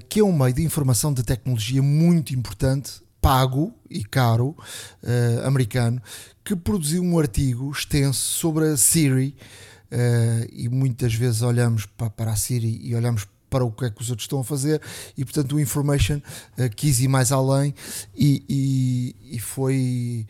que 0.08 0.20
é 0.20 0.24
um 0.24 0.32
meio 0.32 0.54
de 0.54 0.62
informação 0.62 1.12
de 1.12 1.22
tecnologia 1.22 1.82
muito 1.82 2.34
importante 2.34 3.02
pago 3.20 3.72
e 3.90 4.02
caro 4.02 4.56
uh, 5.02 5.46
americano 5.46 6.00
que 6.42 6.56
produziu 6.56 7.02
um 7.02 7.18
artigo 7.18 7.70
extenso 7.70 8.20
sobre 8.20 8.68
a 8.68 8.76
Siri 8.76 9.36
e 10.50 10.70
muitas 10.70 11.14
vezes 11.14 11.42
olhamos 11.42 11.84
para, 11.84 12.32
a 12.32 12.36
Siri 12.36 12.80
e 12.82 12.96
olhamos 12.96 13.28
para 13.52 13.66
o 13.66 13.70
que 13.70 13.84
é 13.84 13.90
que 13.90 14.00
os 14.00 14.08
outros 14.08 14.24
estão 14.24 14.40
a 14.40 14.44
fazer 14.44 14.80
e 15.14 15.26
portanto 15.26 15.56
o 15.56 15.60
Information 15.60 16.16
uh, 16.16 16.70
quis 16.74 17.00
ir 17.00 17.08
mais 17.08 17.30
além 17.30 17.74
e, 18.16 18.42
e, 18.48 19.36
e 19.36 19.38
foi 19.38 20.26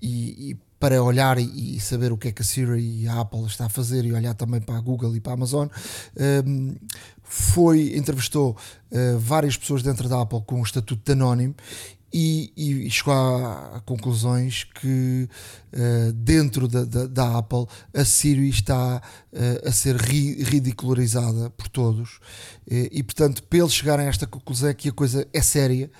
e, 0.00 0.50
e, 0.50 0.56
para 0.78 1.02
olhar 1.02 1.38
e 1.38 1.78
saber 1.80 2.12
o 2.12 2.16
que 2.16 2.28
é 2.28 2.32
que 2.32 2.42
a 2.42 2.44
Siri 2.44 3.02
e 3.02 3.08
a 3.08 3.20
Apple 3.20 3.44
está 3.46 3.66
a 3.66 3.68
fazer 3.68 4.04
e 4.04 4.12
olhar 4.12 4.34
também 4.34 4.60
para 4.60 4.76
a 4.76 4.80
Google 4.80 5.14
e 5.16 5.20
para 5.20 5.32
a 5.32 5.34
Amazon 5.34 5.68
um, 6.46 6.74
foi 7.22 7.96
entrevistou 7.96 8.56
uh, 8.90 9.18
várias 9.18 9.56
pessoas 9.56 9.82
dentro 9.82 10.08
da 10.08 10.20
Apple 10.20 10.42
com 10.46 10.60
o 10.60 10.62
estatuto 10.62 11.02
de 11.04 11.12
anónimo 11.12 11.54
e, 12.12 12.52
e 12.86 12.90
chegou 12.90 13.14
a, 13.14 13.80
conclusões 13.86 14.64
que 14.64 15.28
uh, 15.72 16.12
dentro 16.12 16.68
da, 16.68 16.84
da, 16.84 17.06
da, 17.06 17.38
Apple 17.38 17.66
a 17.94 18.04
Siri 18.04 18.48
está 18.48 19.00
uh, 19.32 19.68
a 19.68 19.72
ser 19.72 19.96
ri, 19.96 20.42
ridicularizada 20.42 21.48
por 21.50 21.68
todos. 21.68 22.16
Uh, 22.66 22.88
e 22.90 23.02
portanto 23.02 23.42
para 23.44 23.60
eles 23.60 23.72
chegarem 23.72 24.06
a 24.06 24.08
esta 24.08 24.26
conclusão 24.26 24.68
é 24.68 24.74
que 24.74 24.88
a 24.88 24.92
coisa 24.92 25.26
é 25.32 25.40
séria. 25.40 25.90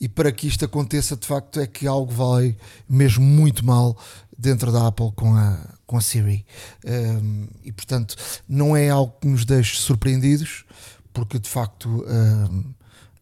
E 0.00 0.08
para 0.08 0.30
que 0.32 0.46
isto 0.46 0.64
aconteça 0.64 1.16
de 1.16 1.26
facto 1.26 1.60
é 1.60 1.66
que 1.66 1.86
algo 1.86 2.12
vai 2.12 2.56
mesmo 2.88 3.24
muito 3.24 3.64
mal 3.64 3.96
dentro 4.36 4.70
da 4.72 4.88
Apple 4.88 5.12
com 5.14 5.34
a, 5.34 5.58
com 5.86 5.96
a 5.96 6.00
Siri. 6.00 6.44
Um, 6.84 7.46
e 7.64 7.72
portanto 7.72 8.16
não 8.46 8.76
é 8.76 8.90
algo 8.90 9.14
que 9.20 9.28
nos 9.28 9.44
deixe 9.44 9.76
surpreendidos 9.76 10.64
porque 11.12 11.38
de 11.38 11.48
facto 11.48 12.04
um, 12.06 12.64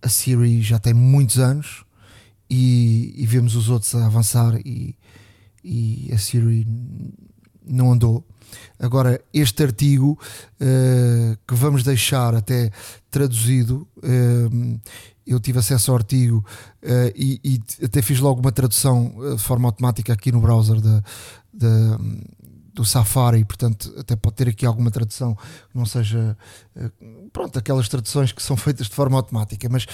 a 0.01 0.09
Siri 0.09 0.62
já 0.62 0.78
tem 0.78 0.95
muitos 0.95 1.38
anos 1.38 1.84
e, 2.53 3.14
e 3.16 3.24
vemos 3.24 3.57
os 3.57 3.70
outros 3.70 3.94
a 3.94 4.05
avançar 4.05 4.61
e, 4.62 4.94
e 5.64 6.11
a 6.12 6.18
Siri 6.18 6.66
não 7.64 7.92
andou. 7.92 8.26
Agora, 8.78 9.18
este 9.32 9.62
artigo 9.62 10.18
uh, 10.61 11.38
que 11.48 11.55
vamos 11.55 11.82
deixar 11.82 12.34
até 12.34 12.70
traduzido, 13.11 13.88
uh, 13.96 14.80
eu 15.26 15.40
tive 15.40 15.61
acesso 15.61 15.92
ao 15.92 15.96
artigo 15.96 16.44
uh, 16.82 17.12
e, 17.16 17.40
e, 17.42 17.84
até 17.86 18.03
fiz 18.03 18.20
logo 18.20 18.42
uma 18.42 18.53
tradução 18.53 19.14
de 19.34 19.42
forma 19.42 19.66
automática 19.66 20.12
aqui 20.12 20.30
no 20.30 20.40
browser 20.40 20.76
do 22.74 22.84
Safari, 22.84 23.46
portanto, 23.46 23.94
até 23.96 24.14
pode 24.14 24.36
ter 24.36 24.48
aqui 24.48 24.66
alguma 24.66 24.90
tradução 24.90 25.34
que 25.34 25.76
não 25.76 25.86
seja 25.86 26.36
pronto, 27.32 27.59
aquelas 27.59 27.88
traduções 27.88 28.32
que 28.32 28.42
são 28.42 28.57
feitas 28.57 28.88
de 28.88 28.94
forma 28.94 29.16
automática, 29.16 29.68
mas 29.70 29.86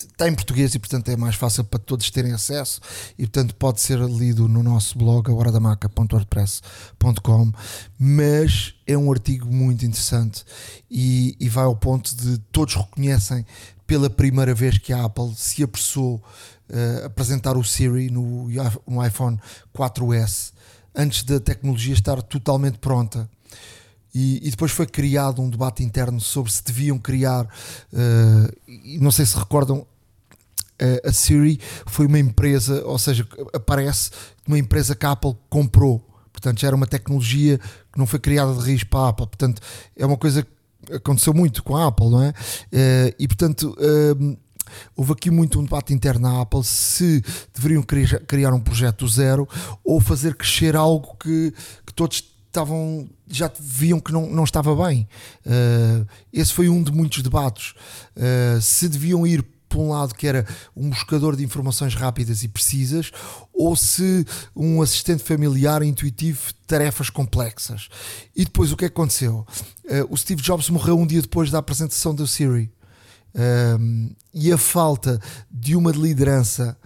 está 0.00 0.28
em 0.28 0.34
português 0.34 0.74
e 0.74 0.78
portanto 0.78 1.08
é 1.10 1.16
mais 1.16 1.36
fácil 1.36 1.64
para 1.64 1.78
todos 1.78 2.10
terem 2.10 2.32
acesso. 2.32 2.80
E 3.18 3.26
portanto 3.26 3.54
pode 3.54 3.80
ser 3.80 3.98
lido 4.00 4.48
no 4.48 4.62
nosso 4.62 4.98
blog 4.98 5.30
ahoradamaca.wordpress.com 5.30 7.52
mas 7.98 8.74
é 8.86 8.96
um 8.96 9.12
artigo 9.12 9.46
muito 9.46 9.84
interessante 9.84 10.44
e, 10.90 11.36
e, 11.38 11.48
vai 11.48 11.64
ao 11.64 11.76
ponto 11.76 12.16
de 12.16 12.38
todos 12.52 12.74
reconhecem 12.74 13.44
pela 13.86 14.10
primeira 14.10 14.54
vez 14.54 14.78
que 14.78 14.92
a 14.92 15.04
Apple 15.04 15.34
se 15.34 15.62
apressou 15.62 16.16
uh, 16.16 17.06
apresentar 17.06 17.56
o 17.56 17.64
Siri 17.64 18.10
no, 18.10 18.48
no 18.86 19.06
iPhone 19.06 19.38
4S 19.74 20.52
antes 20.94 21.22
da 21.22 21.38
tecnologia 21.38 21.94
estar 21.94 22.20
totalmente 22.22 22.78
pronta 22.78 23.30
e, 24.18 24.48
e, 24.48 24.50
depois 24.50 24.72
foi 24.72 24.84
criado 24.84 25.40
um 25.40 25.48
debate 25.48 25.84
interno 25.84 26.20
sobre 26.20 26.50
se 26.50 26.64
deviam 26.64 26.98
criar, 26.98 27.44
uh, 27.44 29.00
não 29.00 29.12
sei 29.12 29.24
se 29.24 29.38
recordam, 29.38 29.86
a 31.04 31.12
Siri 31.12 31.60
foi 31.86 32.06
uma 32.06 32.20
empresa, 32.20 32.84
ou 32.84 32.98
seja, 32.98 33.26
aparece 33.52 34.10
uma 34.46 34.56
empresa 34.56 34.94
que 34.94 35.04
a 35.04 35.10
Apple 35.10 35.36
comprou. 35.48 35.98
Portanto, 36.32 36.60
já 36.60 36.68
era 36.68 36.76
uma 36.76 36.86
tecnologia 36.86 37.58
que 37.58 37.98
não 37.98 38.06
foi 38.06 38.20
criada 38.20 38.54
de 38.54 38.60
raiz 38.60 38.84
para 38.84 39.00
a 39.00 39.08
Apple. 39.08 39.26
Portanto, 39.26 39.60
é 39.96 40.06
uma 40.06 40.16
coisa 40.16 40.44
que 40.44 40.92
aconteceu 40.94 41.34
muito 41.34 41.64
com 41.64 41.76
a 41.76 41.88
Apple, 41.88 42.08
não 42.08 42.22
é? 42.22 42.32
Eh, 42.70 43.14
e 43.18 43.26
portanto. 43.26 43.76
Houve 44.94 45.12
aqui 45.12 45.30
muito 45.30 45.58
um 45.58 45.64
debate 45.64 45.94
interno 45.94 46.28
na 46.28 46.42
Apple 46.42 46.62
se 46.62 47.24
deveriam 47.54 47.82
criar 47.82 48.52
um 48.52 48.60
projeto 48.60 49.08
zero 49.08 49.48
ou 49.82 49.98
fazer 49.98 50.34
crescer 50.34 50.76
algo 50.76 51.16
que, 51.18 51.54
que 51.86 51.94
todos 51.94 52.22
estavam 52.48 53.08
já 53.28 53.50
viam 53.60 54.00
que 54.00 54.12
não, 54.12 54.28
não 54.28 54.44
estava 54.44 54.74
bem. 54.86 55.08
Uh, 55.46 56.06
esse 56.32 56.52
foi 56.52 56.68
um 56.68 56.82
de 56.82 56.90
muitos 56.90 57.22
debates. 57.22 57.74
Uh, 58.16 58.60
se 58.60 58.88
deviam 58.88 59.26
ir 59.26 59.44
por 59.68 59.80
um 59.80 59.90
lado 59.90 60.14
que 60.14 60.26
era 60.26 60.46
um 60.74 60.88
buscador 60.88 61.36
de 61.36 61.44
informações 61.44 61.94
rápidas 61.94 62.42
e 62.42 62.48
precisas, 62.48 63.12
ou 63.52 63.76
se 63.76 64.24
um 64.56 64.80
assistente 64.80 65.22
familiar 65.22 65.82
intuitivo 65.82 66.54
tarefas 66.66 67.10
complexas. 67.10 67.88
E 68.34 68.44
depois 68.44 68.72
o 68.72 68.76
que 68.76 68.86
aconteceu? 68.86 69.46
Uh, 69.84 70.06
o 70.08 70.16
Steve 70.16 70.42
Jobs 70.42 70.70
morreu 70.70 70.98
um 70.98 71.06
dia 71.06 71.20
depois 71.20 71.50
da 71.50 71.58
apresentação 71.58 72.14
do 72.14 72.26
Siri. 72.26 72.72
E 74.34 74.50
a 74.50 74.58
falta 74.58 75.20
de 75.48 75.76
uma 75.76 75.92
liderança 75.92 76.76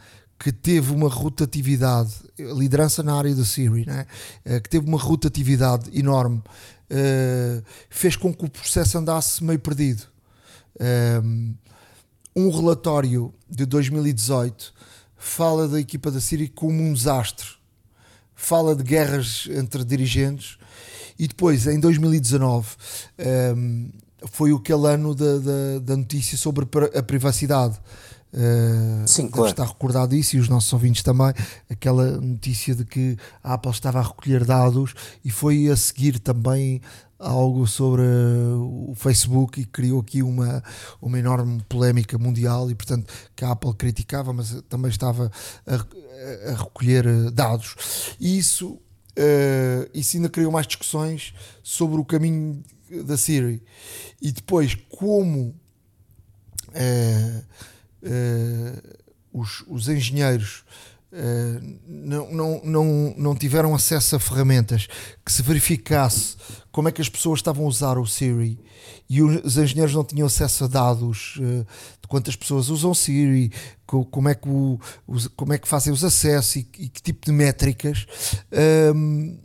que 0.43 0.51
teve 0.51 0.93
uma 0.93 1.09
rotatividade, 1.09 2.13
liderança 2.37 3.01
na 3.01 3.15
área 3.15 3.33
do 3.33 3.45
Siri, 3.45 3.87
né? 3.87 4.07
Uh, 4.45 4.61
que 4.61 4.69
teve 4.69 4.85
uma 4.89 4.99
rotatividade 4.99 5.89
enorme, 5.97 6.39
uh, 6.39 7.63
fez 7.89 8.17
com 8.17 8.35
que 8.35 8.45
o 8.45 8.51
processo 8.51 8.99
andasse 8.99 9.45
meio 9.45 9.61
perdido. 9.61 10.03
Um, 11.25 11.55
um 12.35 12.51
relatório 12.51 13.33
de 13.49 13.65
2018 13.65 14.75
fala 15.17 15.69
da 15.69 15.79
equipa 15.79 16.11
da 16.11 16.21
Síria 16.21 16.51
como 16.53 16.83
um 16.83 16.93
desastre, 16.93 17.47
fala 18.35 18.75
de 18.75 18.83
guerras 18.83 19.49
entre 19.49 19.85
dirigentes 19.85 20.59
e 21.17 21.29
depois 21.29 21.69
em 21.69 21.79
2019 21.79 22.67
um, 22.67 23.23
ehm, 23.23 23.91
foi 24.25 24.53
aquele 24.53 24.89
ano 24.89 25.15
da, 25.15 25.39
da, 25.39 25.79
da, 25.83 25.97
notícia 25.97 26.37
sobre 26.39 26.67
a 26.97 27.03
privacidade. 27.03 27.79
Uh, 28.33 29.07
Sim, 29.07 29.29
claro. 29.29 29.51
Está 29.51 29.65
recordado 29.65 30.15
isso 30.15 30.37
e 30.37 30.39
os 30.39 30.49
nossos 30.49 30.73
ouvintes 30.73 31.03
também. 31.03 31.35
Aquela 31.69 32.19
notícia 32.21 32.75
de 32.75 32.85
que 32.85 33.17
a 33.43 33.55
Apple 33.55 33.71
estava 33.71 33.99
a 33.99 34.03
recolher 34.03 34.45
dados 34.45 34.95
e 35.23 35.31
foi 35.31 35.69
a 35.69 35.77
seguir 35.77 36.19
também 36.19 36.81
algo 37.23 37.67
sobre 37.67 38.03
o 38.03 38.93
Facebook 38.97 39.61
e 39.61 39.65
criou 39.65 40.01
aqui 40.01 40.23
uma, 40.23 40.63
uma 41.01 41.19
enorme 41.19 41.63
polémica 41.69 42.19
mundial 42.19 42.69
e 42.71 42.75
portanto 42.75 43.13
que 43.37 43.45
a 43.45 43.53
Apple 43.53 43.73
criticava 43.75 44.33
mas 44.33 44.61
também 44.69 44.91
estava 44.91 45.31
a, 45.65 46.51
a 46.51 46.57
recolher 46.57 47.07
eh, 47.07 47.31
dados 47.31 47.77
e 48.19 48.37
isso, 48.37 48.73
uh, 48.73 49.89
isso 49.95 50.17
ainda 50.17 50.29
criou 50.29 50.51
mais 50.51 50.67
discussões 50.67 51.33
sobre 51.63 52.01
o 52.01 52.05
caminho 52.05 52.61
da 53.05 53.17
Siri 53.17 53.63
e 54.21 54.33
depois 54.33 54.75
como 54.89 55.55
uh, 56.71 56.73
uh, 56.75 57.45
os, 59.33 59.65
os 59.67 59.89
engenheiros 59.89 60.65
Uh, 61.15 61.79
não, 61.87 62.33
não, 62.33 62.61
não, 62.65 63.15
não 63.19 63.35
tiveram 63.37 63.75
acesso 63.75 64.17
a 64.17 64.19
ferramentas 64.19 64.89
que 65.23 65.31
se 65.31 65.43
verificasse 65.43 66.37
como 66.71 66.89
é 66.89 66.91
que 66.91 67.03
as 67.03 67.09
pessoas 67.11 67.41
estavam 67.41 67.67
a 67.67 67.69
usar 67.69 67.99
o 67.99 68.07
Siri 68.07 68.59
e 69.11 69.21
os 69.21 69.59
engenheiros 69.59 69.95
não 69.95 70.05
tinham 70.05 70.27
acesso 70.27 70.65
a 70.65 70.67
dados 70.67 71.37
uh, 71.37 71.67
de 72.01 72.09
quantas 72.09 72.35
pessoas 72.35 72.71
usam 72.71 72.95
Siri, 72.95 73.53
como 73.87 74.27
é 74.27 74.35
que, 74.35 74.49
o, 74.49 74.81
os, 75.07 75.29
como 75.29 75.53
é 75.53 75.59
que 75.59 75.69
fazem 75.69 75.93
os 75.93 76.03
acessos 76.03 76.57
e, 76.57 76.69
e 76.79 76.89
que 76.89 77.03
tipo 77.03 77.27
de 77.27 77.33
métricas. 77.33 78.07
Um, 78.51 79.37
ehm, 79.37 79.39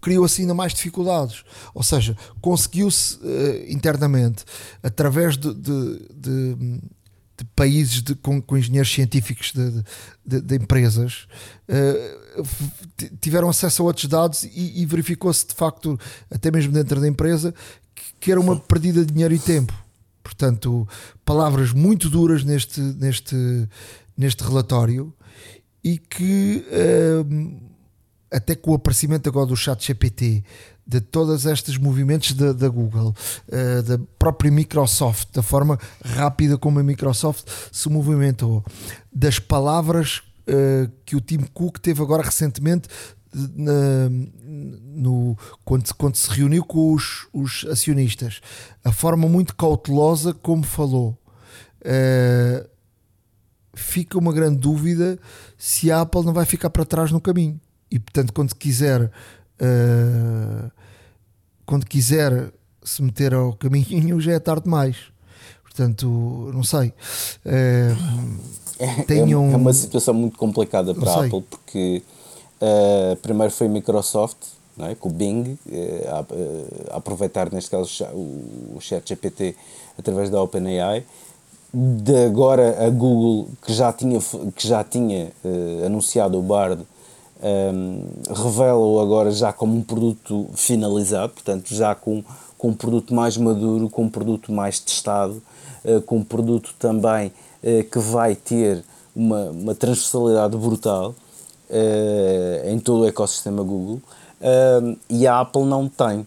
criou 0.00 0.24
assim 0.24 0.42
ainda 0.42 0.54
mais 0.54 0.74
dificuldades. 0.74 1.44
Ou 1.74 1.82
seja, 1.84 2.16
conseguiu-se 2.40 3.18
uh, 3.18 3.72
internamente, 3.72 4.44
através 4.82 5.36
de, 5.36 5.54
de, 5.54 6.08
de 6.12 6.80
de 7.36 7.44
países 7.54 8.02
de, 8.02 8.14
com, 8.14 8.40
com, 8.40 8.56
engenheiros 8.56 8.90
científicos 8.90 9.52
de, 9.52 9.84
de, 10.24 10.40
de 10.40 10.56
empresas 10.56 11.26
uh, 11.68 12.42
tiveram 13.20 13.48
acesso 13.48 13.82
a 13.82 13.86
outros 13.86 14.06
dados 14.06 14.44
e, 14.44 14.82
e 14.82 14.86
verificou-se 14.86 15.46
de 15.46 15.54
facto, 15.54 15.98
até 16.30 16.50
mesmo 16.50 16.72
dentro 16.72 17.00
da 17.00 17.06
empresa, 17.06 17.54
que, 17.94 18.02
que, 18.20 18.32
era 18.32 18.40
uma 18.40 18.58
perdida 18.58 19.04
de 19.04 19.12
dinheiro 19.12 19.34
e 19.34 19.38
tempo. 19.38 19.72
Portanto, 20.22 20.88
palavras 21.24 21.72
muito 21.72 22.08
duras 22.08 22.42
neste, 22.42 22.80
neste, 22.80 23.36
neste 24.16 24.42
relatório 24.42 25.14
e 25.84 25.98
que 25.98 26.64
uh, 26.68 27.60
até 28.30 28.54
com 28.54 28.72
o 28.72 28.74
aparecimento 28.74 29.28
agora 29.28 29.46
do 29.46 29.56
chat 29.56 29.86
GPT 29.86 30.42
de 30.86 31.00
todos 31.00 31.44
estes 31.46 31.76
movimentos 31.76 32.32
da, 32.32 32.68
Google, 32.68 33.14
uh, 33.48 33.82
da 33.82 33.98
própria 34.18 34.50
Microsoft, 34.50 35.28
da 35.32 35.42
forma 35.42 35.78
rápida 36.04 36.56
como 36.56 36.78
a 36.78 36.82
Microsoft 36.82 37.48
se 37.72 37.88
movimentou, 37.88 38.64
das 39.12 39.38
palavras 39.38 40.22
uh, 40.48 40.90
que 41.04 41.16
o 41.16 41.20
Tim 41.20 41.40
Cook 41.52 41.78
teve 41.78 42.00
agora 42.00 42.22
recentemente 42.22 42.88
na, 43.34 44.08
no, 44.94 45.36
quando, 45.64 45.92
quando 45.94 46.16
se 46.16 46.30
reuniu 46.30 46.64
com 46.64 46.92
os, 46.92 47.26
os 47.32 47.66
acionistas, 47.70 48.40
a 48.84 48.92
forma 48.92 49.28
muito 49.28 49.54
cautelosa 49.56 50.32
como 50.32 50.62
falou. 50.62 51.18
Uh, 51.82 52.66
fica 53.74 54.18
uma 54.18 54.32
grande 54.32 54.58
dúvida 54.58 55.18
se 55.58 55.92
a 55.92 56.00
Apple 56.00 56.24
não 56.24 56.32
vai 56.32 56.46
ficar 56.46 56.70
para 56.70 56.84
trás 56.84 57.12
no 57.12 57.20
caminho. 57.20 57.60
E 57.90 57.98
portanto, 57.98 58.32
quando 58.32 58.54
quiser 58.54 59.10
uh, 59.60 60.70
quando 61.64 61.86
quiser 61.86 62.52
se 62.82 63.02
meter 63.02 63.34
ao 63.34 63.52
caminho 63.52 64.20
já 64.20 64.32
é 64.32 64.38
tarde 64.38 64.64
demais. 64.64 64.96
Portanto, 65.62 66.50
não 66.54 66.62
sei. 66.62 66.88
Uh, 67.44 68.40
é, 68.78 69.02
tenham... 69.02 69.52
é, 69.52 69.56
uma 69.56 69.72
situação 69.72 70.14
muito 70.14 70.38
complicada 70.38 70.94
para 70.94 71.10
a 71.10 71.24
Apple 71.24 71.42
porque 71.42 72.02
uh, 72.60 73.16
primeiro 73.16 73.52
foi 73.52 73.66
a 73.66 73.70
Microsoft 73.70 74.36
não 74.76 74.86
é? 74.86 74.94
com 74.94 75.08
o 75.08 75.12
Bing 75.12 75.58
a, 76.06 76.92
a, 76.92 76.96
aproveitar 76.98 77.50
neste 77.50 77.70
caso 77.70 78.04
o, 78.12 78.74
o 78.76 78.80
chat 78.80 79.08
GPT 79.08 79.56
através 79.98 80.28
da 80.28 80.42
OpenAI 80.42 81.04
de 81.72 82.24
agora 82.24 82.86
a 82.86 82.90
Google 82.90 83.48
que 83.64 83.72
já 83.72 83.90
tinha, 83.92 84.20
que 84.54 84.68
já 84.68 84.84
tinha 84.84 85.32
anunciado 85.84 86.38
o 86.38 86.42
Bard 86.42 86.84
um, 87.42 88.02
revela-o 88.28 89.00
agora 89.00 89.30
já 89.30 89.52
como 89.52 89.76
um 89.76 89.82
produto 89.82 90.48
finalizado, 90.54 91.34
portanto, 91.34 91.74
já 91.74 91.94
com, 91.94 92.24
com 92.56 92.68
um 92.68 92.74
produto 92.74 93.14
mais 93.14 93.36
maduro, 93.36 93.90
com 93.90 94.04
um 94.04 94.08
produto 94.08 94.50
mais 94.52 94.78
testado, 94.80 95.42
uh, 95.84 96.00
com 96.02 96.18
um 96.18 96.24
produto 96.24 96.74
também 96.78 97.28
uh, 97.62 97.84
que 97.90 97.98
vai 97.98 98.34
ter 98.34 98.82
uma, 99.14 99.50
uma 99.50 99.74
transversalidade 99.74 100.56
brutal 100.56 101.14
uh, 101.70 102.70
em 102.70 102.78
todo 102.78 103.02
o 103.02 103.08
ecossistema 103.08 103.62
Google 103.62 104.00
e 105.08 105.26
a 105.26 105.40
Apple 105.40 105.64
não 105.64 105.88
tem. 105.88 106.26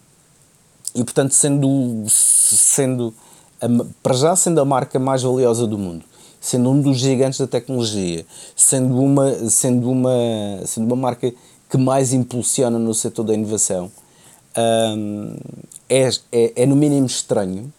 E 0.94 1.04
portanto, 1.04 1.32
sendo, 1.32 2.04
sendo 2.08 3.14
a, 3.60 3.66
para 4.02 4.14
já 4.14 4.34
sendo 4.34 4.60
a 4.60 4.64
marca 4.64 4.98
mais 4.98 5.22
valiosa 5.22 5.66
do 5.66 5.78
mundo, 5.78 6.04
sendo 6.40 6.70
um 6.70 6.80
dos 6.80 6.98
gigantes 6.98 7.38
da 7.38 7.46
tecnologia, 7.46 8.24
sendo 8.56 8.98
uma, 8.98 9.50
sendo 9.50 9.90
uma, 9.90 10.62
sendo 10.64 10.86
uma 10.86 10.96
marca 10.96 11.32
que 11.68 11.76
mais 11.76 12.12
impulsiona 12.12 12.78
no 12.78 12.94
setor 12.94 13.24
da 13.24 13.34
inovação, 13.34 13.92
um, 14.56 15.36
é, 15.88 16.08
é, 16.32 16.62
é, 16.62 16.66
no 16.66 16.74
mínimo 16.74 17.06
estranho, 17.06 17.72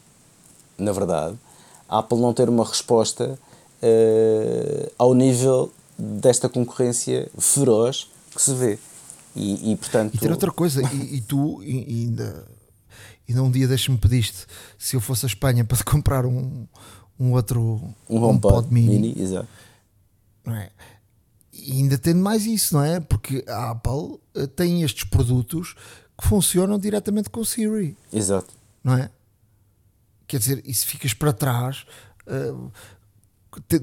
na 0.77 0.91
verdade, 0.91 1.37
a 1.89 1.99
Apple 1.99 2.19
não 2.19 2.33
ter 2.33 2.47
uma 2.47 2.65
resposta 2.65 3.37
uh, 3.81 4.91
ao 4.97 5.13
nível 5.13 5.71
desta 5.97 6.47
concorrência 6.47 7.29
feroz 7.37 8.07
que 8.33 8.41
se 8.41 8.53
vê. 8.53 8.79
E, 9.35 9.71
e 9.71 9.75
portanto. 9.75 10.15
E 10.15 10.17
ter 10.17 10.31
outra 10.31 10.51
coisa, 10.51 10.81
e, 10.93 11.15
e 11.15 11.21
tu 11.21 11.61
e, 11.63 12.03
ainda, 12.03 12.45
ainda 13.27 13.43
um 13.43 13.51
dia 13.51 13.67
deixa-me 13.67 13.97
pediste 13.97 14.45
se 14.77 14.95
eu 14.95 15.01
fosse 15.01 15.25
a 15.25 15.27
Espanha 15.27 15.63
para 15.63 15.77
te 15.77 15.83
comprar 15.83 16.25
um, 16.25 16.65
um 17.21 17.33
outro 17.33 17.79
um 18.09 18.23
HomePod 18.23 18.73
mini, 18.73 18.99
mini 18.99 19.21
exato. 19.21 19.47
Não 20.43 20.55
é? 20.55 20.71
E 21.53 21.73
ainda 21.73 21.95
tendo 21.95 22.19
mais 22.19 22.47
isso, 22.47 22.73
não 22.73 22.83
é? 22.83 22.99
Porque 22.99 23.45
a 23.47 23.69
Apple 23.69 24.19
eh, 24.33 24.47
tem 24.47 24.81
estes 24.81 25.03
produtos 25.03 25.75
que 26.19 26.27
funcionam 26.27 26.79
diretamente 26.79 27.29
com 27.29 27.41
o 27.41 27.45
Siri. 27.45 27.95
Exato. 28.11 28.51
Não 28.83 28.95
é? 28.95 29.11
Quer 30.25 30.39
dizer, 30.39 30.63
e 30.65 30.73
se 30.73 30.85
ficas 30.85 31.13
para 31.13 31.31
trás, 31.31 31.85
uh, 32.25 32.71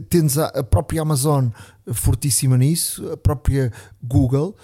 tens 0.09 0.39
a, 0.39 0.63
própria 0.63 1.03
Amazon 1.03 1.49
fortíssima 1.93 2.57
nisso, 2.57 3.11
a 3.13 3.17
própria 3.17 3.73
Google, 4.03 4.57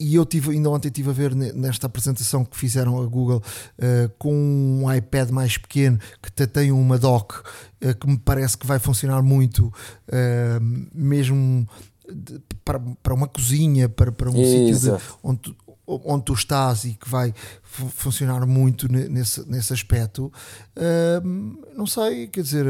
e 0.00 0.14
eu 0.14 0.24
tive, 0.24 0.52
ainda 0.52 0.70
ontem 0.70 0.88
estive 0.88 1.10
a 1.10 1.12
ver 1.12 1.34
nesta 1.34 1.86
apresentação 1.86 2.44
que 2.44 2.56
fizeram 2.56 3.02
a 3.02 3.06
Google 3.06 3.42
uh, 3.78 4.08
com 4.18 4.34
um 4.34 4.92
iPad 4.92 5.30
mais 5.30 5.58
pequeno 5.58 5.98
que 6.22 6.46
tem 6.46 6.72
uma 6.72 6.98
dock 6.98 7.34
uh, 7.38 7.94
que 7.98 8.06
me 8.06 8.18
parece 8.18 8.56
que 8.56 8.66
vai 8.66 8.78
funcionar 8.78 9.22
muito, 9.22 9.66
uh, 9.66 10.88
mesmo 10.94 11.66
de, 12.12 12.40
para, 12.64 12.80
para 13.02 13.14
uma 13.14 13.26
cozinha, 13.26 13.88
para, 13.88 14.12
para 14.12 14.30
um 14.30 14.34
sítio 14.34 15.00
onde, 15.22 15.54
onde 15.86 16.24
tu 16.24 16.34
estás 16.34 16.84
e 16.84 16.94
que 16.94 17.08
vai 17.08 17.32
funcionar 17.62 18.44
muito 18.46 18.90
nesse, 18.90 19.48
nesse 19.48 19.72
aspecto, 19.72 20.32
uh, 20.76 21.76
não 21.76 21.86
sei, 21.86 22.26
quer 22.26 22.42
dizer, 22.42 22.66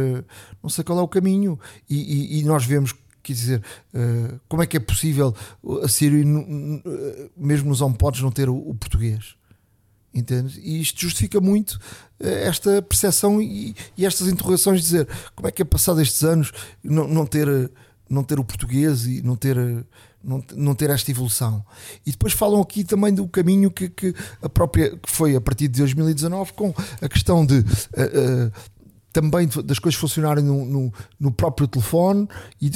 não 0.62 0.68
sei 0.68 0.84
qual 0.84 0.98
é 0.98 1.02
o 1.02 1.08
caminho. 1.08 1.58
E, 1.88 2.36
e, 2.36 2.40
e 2.40 2.44
nós 2.44 2.64
vemos, 2.64 2.94
quer 3.22 3.32
dizer, 3.32 3.62
uh, 3.94 4.38
como 4.48 4.62
é 4.62 4.66
que 4.66 4.76
é 4.76 4.80
possível 4.80 5.34
a 5.82 5.88
Siri, 5.88 6.24
mesmo 7.36 7.70
nos 7.70 7.80
HomePods, 7.80 8.20
não 8.20 8.30
ter 8.30 8.48
o, 8.48 8.56
o 8.56 8.74
português? 8.74 9.34
Entende? 10.14 10.58
E 10.60 10.80
isto 10.80 10.98
justifica 11.02 11.40
muito 11.42 11.78
eh, 12.18 12.48
esta 12.48 12.80
percepção 12.80 13.40
e, 13.42 13.74
e, 13.98 14.06
estas 14.06 14.28
interrogações 14.28 14.80
de 14.80 14.86
dizer 14.86 15.08
como 15.34 15.46
é 15.46 15.52
que 15.52 15.60
é 15.60 15.64
passado 15.64 16.00
estes 16.00 16.24
anos 16.24 16.52
não, 16.82 17.06
não, 17.06 17.26
ter, 17.26 17.70
não 18.08 18.24
ter 18.24 18.40
o 18.40 18.44
português 18.44 19.04
e 19.04 19.20
não 19.20 19.36
ter 19.36 19.58
não, 20.26 20.42
não 20.54 20.74
ter 20.74 20.90
esta 20.90 21.10
evolução. 21.10 21.64
E 22.04 22.10
depois 22.10 22.32
falam 22.32 22.60
aqui 22.60 22.82
também 22.82 23.14
do 23.14 23.26
caminho 23.28 23.70
que, 23.70 23.88
que 23.88 24.14
a 24.42 24.48
própria 24.48 24.96
que 24.96 25.10
foi 25.10 25.36
a 25.36 25.40
partir 25.40 25.68
de 25.68 25.78
2019 25.78 26.52
com 26.52 26.74
a 27.00 27.08
questão 27.08 27.46
de 27.46 27.58
uh, 27.58 27.62
uh, 27.62 28.52
também 29.12 29.48
das 29.64 29.78
coisas 29.78 29.98
funcionarem 29.98 30.44
no, 30.44 30.64
no, 30.64 30.92
no 31.18 31.32
próprio 31.32 31.66
telefone 31.66 32.28
e, 32.60 32.70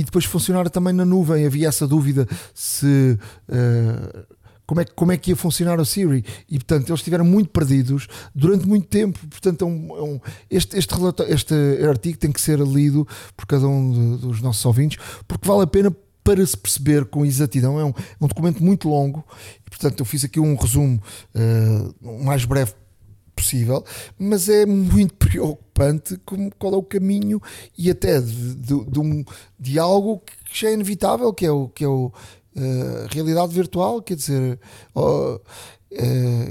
e, 0.00 0.04
depois 0.04 0.26
funcionar 0.26 0.68
também 0.68 0.92
na 0.92 1.06
nuvem. 1.06 1.46
Havia 1.46 1.68
essa 1.68 1.86
dúvida 1.86 2.26
se 2.52 3.18
uh, 3.48 4.36
como 4.66 4.80
é, 4.80 4.84
como 4.84 5.12
é 5.12 5.16
que 5.16 5.30
ia 5.30 5.36
funcionar 5.36 5.78
o 5.78 5.84
Siri 5.84 6.24
e 6.50 6.58
portanto 6.58 6.88
eles 6.88 6.98
estiveram 6.98 7.24
muito 7.24 7.50
perdidos 7.50 8.08
durante 8.34 8.66
muito 8.66 8.88
tempo 8.88 9.18
portanto 9.28 9.62
é 9.62 9.64
um, 9.64 9.96
é 9.96 10.02
um, 10.02 10.20
este, 10.50 10.76
este, 10.76 10.94
este 11.28 11.54
artigo 11.88 12.18
tem 12.18 12.32
que 12.32 12.40
ser 12.40 12.58
lido 12.58 13.06
por 13.36 13.46
cada 13.46 13.68
um 13.68 14.16
de, 14.16 14.26
dos 14.26 14.42
nossos 14.42 14.64
ouvintes 14.66 14.98
porque 15.28 15.46
vale 15.46 15.62
a 15.62 15.66
pena 15.68 15.96
para 16.26 16.44
se 16.44 16.56
perceber 16.56 17.04
com 17.04 17.24
exatidão. 17.24 17.78
É 17.78 17.84
um, 17.84 17.90
é 17.90 18.24
um 18.24 18.26
documento 18.26 18.62
muito 18.62 18.88
longo 18.88 19.24
e, 19.64 19.70
portanto, 19.70 20.00
eu 20.00 20.04
fiz 20.04 20.24
aqui 20.24 20.40
um 20.40 20.56
resumo 20.56 21.00
uh, 21.36 21.94
o 22.02 22.24
mais 22.24 22.44
breve 22.44 22.74
possível, 23.36 23.84
mas 24.18 24.48
é 24.48 24.66
muito 24.66 25.14
preocupante 25.24 26.18
como, 26.26 26.50
qual 26.58 26.74
é 26.74 26.76
o 26.76 26.82
caminho 26.82 27.40
e 27.78 27.88
até 27.88 28.20
de, 28.20 28.56
de, 28.56 28.84
de, 28.86 28.98
um, 28.98 29.24
de 29.56 29.78
algo 29.78 30.18
que 30.18 30.60
já 30.60 30.68
é 30.68 30.72
inevitável, 30.72 31.32
que 31.32 31.46
é 31.46 31.50
o 31.50 31.68
que 31.68 31.84
é 31.84 31.88
o 31.88 32.06
uh, 32.06 32.12
realidade 33.10 33.54
virtual, 33.54 34.02
quer 34.02 34.16
dizer, 34.16 34.58
uh, 34.96 35.40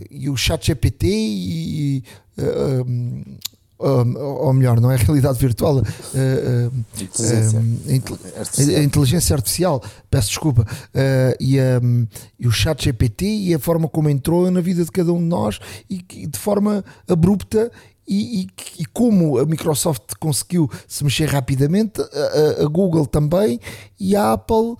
e 0.09 0.29
o 0.29 0.37
chat 0.37 0.65
GPT 0.65 1.07
e 1.07 2.03
um, 2.37 3.37
ou 3.77 4.53
melhor, 4.53 4.79
não 4.79 4.89
é 4.89 4.95
realidade 4.95 5.37
virtual, 5.37 5.77
uh, 5.77 5.81
uh, 5.81 6.85
inteligência. 7.01 7.59
Uh, 7.59 8.77
a 8.77 8.83
inteligência 8.83 9.35
artificial, 9.35 9.83
peço 10.09 10.29
desculpa, 10.29 10.61
uh, 10.61 11.35
e, 11.39 11.59
um, 11.59 12.07
e, 12.39 12.47
o 12.47 12.51
chat 12.51 12.85
GPT 12.85 13.25
e 13.25 13.53
a 13.53 13.59
forma 13.59 13.89
como 13.89 14.09
entrou 14.09 14.49
na 14.49 14.61
vida 14.61 14.83
de 14.83 14.91
cada 14.91 15.11
um 15.11 15.19
de 15.19 15.25
nós 15.25 15.59
e, 15.89 16.05
e 16.13 16.27
de 16.27 16.39
forma 16.39 16.85
abrupta 17.07 17.71
e, 18.07 18.41
e, 18.41 18.47
e, 18.79 18.85
como 18.85 19.39
a 19.39 19.45
Microsoft 19.45 20.13
conseguiu 20.19 20.69
se 20.87 21.03
mexer 21.03 21.27
rapidamente, 21.27 22.01
a, 22.01 22.63
a 22.63 22.65
Google 22.67 23.07
também 23.07 23.59
e 23.99 24.15
a 24.15 24.33
Apple, 24.33 24.75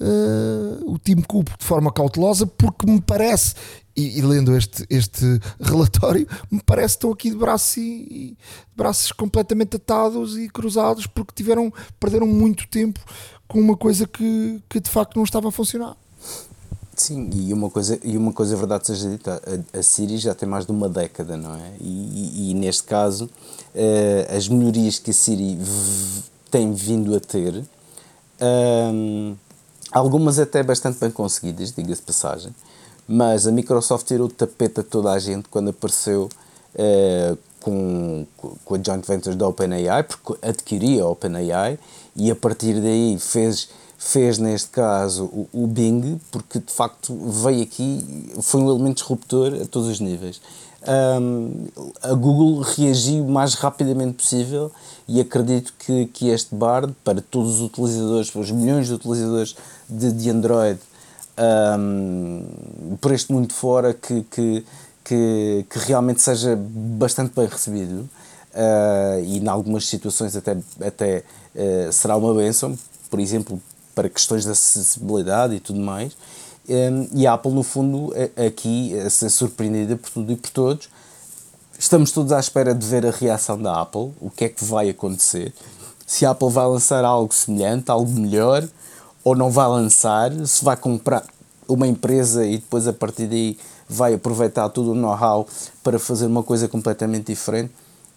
uh, 0.00 0.92
o 0.92 0.98
Tim 0.98 1.20
Cook 1.20 1.48
de 1.58 1.64
forma 1.64 1.92
cautelosa, 1.92 2.46
porque 2.46 2.90
me 2.90 3.00
parece, 3.00 3.54
e, 3.94 4.18
e, 4.18 4.22
lendo 4.22 4.56
este, 4.56 4.86
este 4.88 5.24
relatório, 5.60 6.26
me 6.50 6.62
parece 6.64 6.94
que 6.94 6.98
estão 6.98 7.12
aqui 7.12 7.30
de 7.30 7.36
braços, 7.36 7.76
e, 7.76 8.36
de 8.38 8.76
braços 8.76 9.12
completamente 9.12 9.76
atados 9.76 10.38
e 10.38 10.48
cruzados 10.48 11.06
porque 11.06 11.34
tiveram, 11.34 11.72
perderam 12.00 12.26
muito 12.26 12.66
tempo 12.68 13.00
com 13.46 13.60
uma 13.60 13.76
coisa 13.76 14.06
que, 14.06 14.62
que 14.68 14.80
de 14.80 14.88
facto 14.88 15.16
não 15.16 15.24
estava 15.24 15.48
a 15.48 15.52
funcionar. 15.52 15.94
Sim, 17.02 17.28
e 17.34 17.52
uma 17.52 17.68
coisa, 17.68 17.98
e 18.04 18.16
uma 18.16 18.32
coisa 18.32 18.56
verdade 18.56 18.86
seja 18.86 19.10
dita, 19.10 19.42
a, 19.74 19.78
a 19.80 19.82
Siri 19.82 20.18
já 20.18 20.36
tem 20.36 20.48
mais 20.48 20.66
de 20.66 20.70
uma 20.70 20.88
década, 20.88 21.36
não 21.36 21.52
é? 21.56 21.72
E, 21.80 21.88
e, 21.88 22.50
e 22.50 22.54
neste 22.54 22.84
caso, 22.84 23.24
uh, 23.24 24.36
as 24.36 24.46
melhorias 24.46 25.00
que 25.00 25.10
a 25.10 25.12
Siri 25.12 25.58
tem 26.48 26.72
vindo 26.72 27.12
a 27.16 27.18
ter, 27.18 27.64
um, 28.40 29.34
algumas 29.90 30.38
até 30.38 30.62
bastante 30.62 31.00
bem 31.00 31.10
conseguidas, 31.10 31.72
diga-se 31.72 32.02
passagem, 32.02 32.54
mas 33.08 33.48
a 33.48 33.50
Microsoft 33.50 34.06
tirou 34.06 34.28
o 34.28 34.30
tapete 34.30 34.78
a 34.78 34.84
toda 34.84 35.10
a 35.10 35.18
gente 35.18 35.48
quando 35.48 35.70
apareceu 35.70 36.28
uh, 36.76 37.38
com, 37.58 38.24
com 38.64 38.74
a 38.76 38.78
joint 38.80 39.04
venture 39.04 39.34
da 39.34 39.48
OpenAI, 39.48 40.04
porque 40.04 40.34
adquiria 40.40 41.02
a 41.02 41.08
OpenAI 41.08 41.80
e 42.14 42.30
a 42.30 42.36
partir 42.36 42.80
daí 42.80 43.18
fez 43.18 43.70
fez 44.04 44.36
neste 44.36 44.68
caso 44.70 45.24
o, 45.24 45.48
o, 45.52 45.66
Bing, 45.66 46.20
porque 46.30 46.58
de 46.58 46.72
facto 46.72 47.16
veio 47.44 47.62
aqui, 47.62 48.32
foi 48.40 48.60
um 48.60 48.68
elemento 48.68 48.96
disruptor 48.96 49.54
a 49.62 49.66
todos 49.66 49.88
os 49.88 50.00
níveis. 50.00 50.40
Um, 51.20 51.68
a 52.02 52.12
Google 52.12 52.60
reagiu 52.62 53.24
o 53.24 53.30
mais 53.30 53.54
rapidamente 53.54 54.14
possível 54.14 54.72
e 55.06 55.20
acredito 55.20 55.72
que, 55.78 56.06
que 56.06 56.28
este 56.30 56.52
Bard, 56.52 56.92
para 57.04 57.20
todos 57.22 57.60
os 57.60 57.60
utilizadores, 57.60 58.28
para 58.28 58.40
os 58.40 58.50
milhões 58.50 58.88
de 58.88 58.94
utilizadores 58.94 59.54
de, 59.88 60.10
de 60.10 60.30
Android 60.30 60.80
um, 61.78 62.96
por 63.00 63.12
este 63.12 63.32
mundo 63.32 63.52
fora, 63.52 63.94
que, 63.94 64.22
que, 64.24 64.66
que, 65.04 65.66
que, 65.70 65.78
realmente 65.78 66.20
seja 66.20 66.58
bastante 66.58 67.32
bem 67.36 67.46
recebido. 67.46 68.08
Uh, 68.52 69.24
e 69.24 69.38
em 69.38 69.48
algumas 69.48 69.86
situações 69.86 70.36
até, 70.36 70.58
até 70.84 71.24
uh, 71.54 71.92
será 71.92 72.16
uma 72.16 72.34
benção, 72.34 72.76
por 73.08 73.20
exemplo, 73.20 73.62
para 73.94 74.08
questões 74.08 74.44
de 74.44 74.50
acessibilidade 74.50 75.54
e 75.54 75.60
tudo 75.60 75.80
mais. 75.80 76.12
Um, 76.68 77.08
e 77.14 77.26
a 77.26 77.34
Apple, 77.34 77.52
no 77.52 77.62
fundo, 77.62 78.12
aqui 78.46 78.98
a 78.98 79.10
ser 79.10 79.30
surpreendida 79.30 79.96
por 79.96 80.10
tudo 80.10 80.32
e 80.32 80.36
por 80.36 80.50
todos. 80.50 80.88
Estamos 81.78 82.12
todos 82.12 82.30
à 82.32 82.38
espera 82.38 82.74
de 82.74 82.86
ver 82.86 83.04
a 83.04 83.10
reação 83.10 83.60
da 83.60 83.80
Apple, 83.80 84.12
o 84.20 84.30
que 84.30 84.44
é 84.44 84.48
que 84.48 84.64
vai 84.64 84.88
acontecer. 84.88 85.52
Se 86.06 86.24
a 86.24 86.30
Apple 86.30 86.50
vai 86.50 86.66
lançar 86.66 87.04
algo 87.04 87.34
semelhante, 87.34 87.90
algo 87.90 88.10
melhor, 88.12 88.68
ou 89.24 89.34
não 89.34 89.50
vai 89.50 89.66
lançar, 89.66 90.30
se 90.46 90.64
vai 90.64 90.76
comprar 90.76 91.24
uma 91.68 91.86
empresa 91.86 92.46
e 92.46 92.58
depois 92.58 92.86
a 92.86 92.92
partir 92.92 93.26
daí 93.26 93.58
vai 93.88 94.14
aproveitar 94.14 94.68
todo 94.68 94.92
o 94.92 94.94
know-how 94.94 95.46
para 95.82 95.98
fazer 95.98 96.26
uma 96.26 96.42
coisa 96.42 96.68
completamente 96.68 97.26
diferente, 97.26 97.72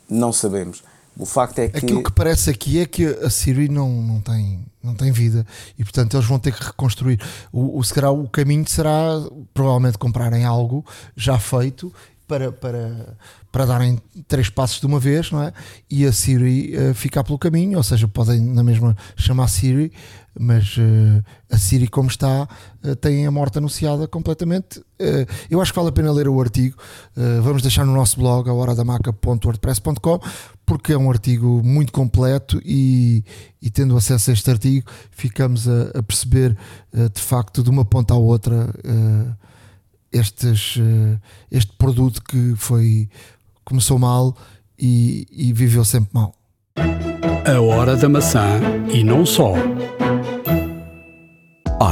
não 0.10 0.32
sabemos. 0.32 0.84
O 1.18 1.26
facto 1.26 1.60
é 1.60 1.70
que. 1.70 1.78
Aquilo 1.78 2.04
que 2.04 2.12
parece 2.12 2.50
aqui 2.50 2.80
é 2.80 2.86
que 2.86 3.06
a 3.06 3.30
Siri 3.30 3.70
não, 3.70 3.90
não, 3.90 4.22
tem, 4.22 4.66
não 4.84 4.94
tem 4.94 5.12
vida 5.12 5.46
e, 5.78 5.84
portanto, 5.84 6.16
eles 6.16 6.26
vão 6.26 6.40
ter 6.40 6.54
que 6.54 6.64
reconstruir. 6.64 7.20
O, 7.52 7.80
o, 7.80 7.84
será, 7.84 8.12
o 8.12 8.28
caminho 8.28 8.68
será 8.68 9.22
provavelmente 9.54 9.98
comprarem 9.98 10.44
algo 10.44 10.86
já 11.16 11.40
feito 11.40 11.94
para, 12.28 12.52
para, 12.52 13.18
para 13.52 13.66
darem 13.66 14.00
três 14.28 14.50
passos 14.50 14.80
de 14.80 14.86
uma 14.86 15.00
vez, 15.00 15.32
não 15.32 15.42
é? 15.42 15.54
E 15.90 16.06
a 16.06 16.12
Siri 16.12 16.76
uh, 16.76 16.94
ficar 16.94 17.24
pelo 17.24 17.38
caminho, 17.38 17.78
ou 17.78 17.84
seja, 17.84 18.08
podem 18.08 18.42
na 18.42 18.64
mesma 18.64 18.96
chamar 19.16 19.48
Siri, 19.48 19.92
mas 20.38 20.76
uh, 20.78 21.24
a 21.50 21.58
Siri, 21.58 21.88
como 21.88 22.10
está, 22.10 22.48
uh, 22.84 22.96
tem 22.96 23.26
a 23.26 23.32
morte 23.32 23.58
anunciada 23.58 24.08
completamente. 24.08 24.84
Eu 25.50 25.62
acho 25.62 25.74
que 25.74 25.76
vale 25.76 25.90
a 25.90 25.92
pena 25.92 26.10
ler 26.10 26.30
o 26.30 26.40
artigo. 26.40 26.78
vamos 27.44 27.62
deixar 27.62 27.86
no 27.86 27.94
nosso 27.94 28.18
blog, 28.18 28.50
a 28.50 28.54
horadamaca.wordpress.com, 28.54 30.20
porque 30.66 30.94
é 30.94 30.98
um 30.98 31.10
artigo 31.10 31.62
muito 31.62 31.92
completo 31.92 32.62
e, 32.64 33.22
e 33.62 33.70
tendo 33.70 33.98
acesso 33.98 34.30
a 34.30 34.34
este 34.34 34.50
artigo, 34.50 34.90
ficamos 35.12 35.68
a, 35.68 36.00
a 36.00 36.02
perceber 36.02 36.58
de 37.14 37.22
facto 37.22 37.62
de 37.62 37.70
uma 37.70 37.84
ponta 37.84 38.14
à 38.14 38.18
outra 38.18 38.74
estes, 40.18 40.78
este 41.52 41.72
produto 41.78 42.22
que 42.24 42.54
foi 42.56 43.10
começou 43.64 44.00
mal 44.00 44.36
e, 44.78 45.28
e 45.32 45.54
viveu 45.54 45.84
sempre 45.84 46.10
mal. 46.14 46.34
A 46.78 47.62
hora 47.62 47.96
da 47.96 48.10
maçã 48.10 48.60
e 48.92 49.04
não 49.04 49.26
só 49.26 49.54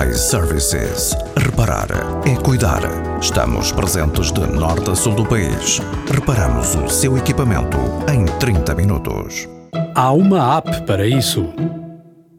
iServices. 0.09 1.15
Reparar 1.37 1.87
é 2.25 2.35
cuidar. 2.35 2.81
Estamos 3.21 3.71
presentes 3.71 4.31
de 4.31 4.41
norte 4.41 4.89
a 4.89 4.95
sul 4.95 5.13
do 5.13 5.25
país. 5.25 5.79
Reparamos 6.11 6.75
o 6.75 6.89
seu 6.89 7.17
equipamento 7.17 7.77
em 8.11 8.25
30 8.39 8.75
minutos. 8.75 9.47
Há 9.93 10.11
uma 10.11 10.57
app 10.57 10.85
para 10.85 11.07
isso. 11.07 11.53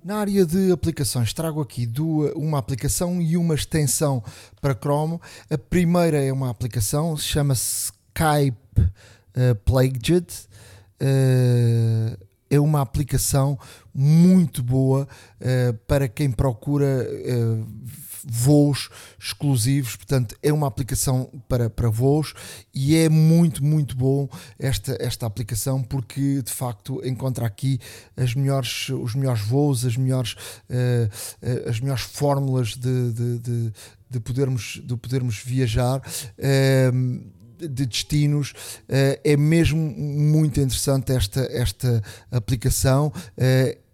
Na 0.05 0.19
área 0.19 0.45
de 0.45 0.71
aplicações, 0.71 1.33
trago 1.33 1.63
aqui 1.63 1.87
duas, 1.87 2.31
uma 2.37 2.59
aplicação 2.59 3.23
e 3.23 3.39
uma 3.39 3.55
extensão 3.55 4.23
para 4.61 4.75
Chrome. 4.75 5.19
A 5.49 5.57
primeira 5.57 6.23
é 6.23 6.31
uma 6.31 6.51
aplicação, 6.51 7.17
chama-se 7.17 7.91
Skype 8.15 8.81
uh. 8.81 9.55
Uh, 11.01 12.19
é 12.51 12.61
uma 12.61 12.83
aplicação 12.83 13.59
muito 13.95 14.63
boa 14.63 15.09
uh, 15.41 15.73
para 15.87 16.07
quem 16.07 16.31
procura 16.31 17.09
uh, 17.09 17.67
voos 18.27 18.89
exclusivos, 19.19 19.97
portanto 19.97 20.37
é 20.43 20.53
uma 20.53 20.67
aplicação 20.67 21.31
para, 21.49 21.69
para 21.69 21.89
voos 21.89 22.35
e 22.75 22.97
é 22.97 23.09
muito, 23.09 23.63
muito 23.65 23.97
bom 23.97 24.29
esta, 24.59 24.97
esta 25.01 25.27
aplicação 25.27 25.83
porque 25.83 26.43
de 26.43 26.53
facto 26.53 27.05
encontra 27.07 27.47
aqui 27.47 27.79
as 28.17 28.35
melhores, 28.35 28.89
os 28.89 29.15
melhores 29.15 29.43
voos, 29.43 29.85
as 29.85 29.97
melhores, 29.97 30.33
uh, 30.33 31.69
as 31.69 31.81
melhores 31.81 32.03
fórmulas 32.03 32.77
de, 32.77 33.13
de, 33.13 33.39
de, 33.39 33.73
de, 34.11 34.21
podermos, 34.21 34.81
de 34.85 34.97
podermos 34.97 35.39
viajar. 35.39 36.01
Uh, 36.39 37.35
de 37.57 37.87
destinos. 37.87 38.51
Uh, 38.89 39.19
é 39.25 39.37
mesmo 39.37 39.79
muito 39.79 40.61
interessante 40.61 41.13
esta, 41.13 41.41
esta 41.53 42.03
aplicação. 42.31 43.13
Uh, 43.39 43.85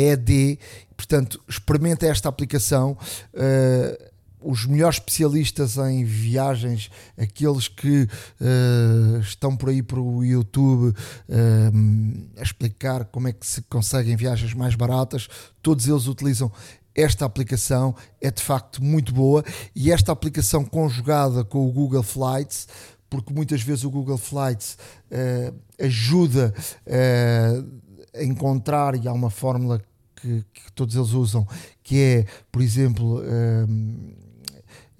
S-K-I-P-L-A-G-G-E-D. 0.00 0.58
Portanto, 0.96 1.40
experimenta 1.48 2.06
esta 2.06 2.28
aplicação. 2.28 2.96
Uh, 3.34 4.10
os 4.42 4.64
melhores 4.64 4.96
especialistas 4.96 5.76
em 5.76 6.02
viagens, 6.02 6.90
aqueles 7.18 7.68
que 7.68 8.08
uh, 8.40 9.20
estão 9.20 9.54
por 9.54 9.68
aí 9.68 9.82
para 9.82 10.00
o 10.00 10.24
YouTube 10.24 10.88
uh, 10.88 12.28
a 12.38 12.42
explicar 12.42 13.04
como 13.04 13.28
é 13.28 13.32
que 13.34 13.46
se 13.46 13.60
conseguem 13.62 14.16
viagens 14.16 14.54
mais 14.54 14.74
baratas, 14.74 15.28
todos 15.62 15.86
eles 15.86 16.06
utilizam 16.06 16.50
esta 16.94 17.24
aplicação 17.24 17.94
é 18.20 18.30
de 18.30 18.42
facto 18.42 18.82
muito 18.82 19.14
boa 19.14 19.44
e 19.76 19.92
esta 19.92 20.10
aplicação 20.10 20.64
conjugada 20.64 21.44
com 21.44 21.68
o 21.68 21.72
Google 21.72 22.02
Flights, 22.02 22.66
porque 23.08 23.32
muitas 23.32 23.62
vezes 23.62 23.84
o 23.84 23.90
Google 23.90 24.18
Flights 24.18 24.76
uh, 25.10 25.54
ajuda 25.78 26.54
uh, 26.86 27.80
a 28.14 28.24
encontrar, 28.24 28.94
e 28.96 29.06
há 29.06 29.12
uma 29.12 29.30
fórmula 29.30 29.80
que, 30.20 30.44
que, 30.52 30.72
todos 30.74 30.94
eles 30.94 31.10
usam, 31.10 31.46
que 31.82 31.98
é, 31.98 32.26
por 32.50 32.62
exemplo, 32.62 33.20
uh, 33.20 34.30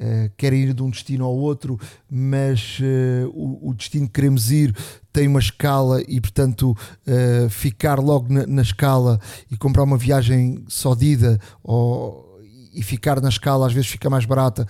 Uh, 0.01 0.33
querem 0.35 0.62
ir 0.62 0.73
de 0.73 0.83
um 0.83 0.89
destino 0.89 1.27
ao 1.27 1.37
outro, 1.37 1.79
mas 2.11 2.79
uh, 2.81 3.29
o, 3.35 3.68
o, 3.68 3.75
destino 3.75 4.07
que 4.07 4.14
queremos 4.14 4.51
ir 4.51 4.75
tem 5.12 5.29
uma 5.29 5.41
escala 5.41 6.03
e, 6.09 6.18
portanto, 6.18 6.71
uh, 6.71 7.51
ficar 7.51 7.99
logo 7.99 8.33
na, 8.33 8.47
na, 8.47 8.62
escala 8.62 9.21
e 9.51 9.59
comprar 9.59 9.83
uma 9.83 9.99
viagem 9.99 10.64
só 10.68 10.95
de 10.95 11.05
ida 11.05 11.39
ou, 11.62 12.41
e 12.73 12.83
ficar 12.83 13.21
na 13.21 13.29
escala 13.29 13.66
às 13.66 13.75
vezes 13.75 13.91
fica 13.91 14.09
mais 14.09 14.25
barata 14.25 14.66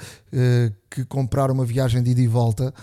que 0.90 1.04
comprar 1.04 1.48
uma 1.48 1.64
viagem 1.64 2.02
de 2.02 2.10
ida 2.10 2.22
e 2.22 2.26
volta. 2.26 2.74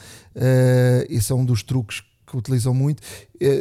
esse 1.09 1.33
é 1.33 1.35
um 1.35 1.43
dos 1.43 1.63
truques 1.63 2.01
que 2.27 2.37
utilizam 2.37 2.73
muito. 2.73 3.01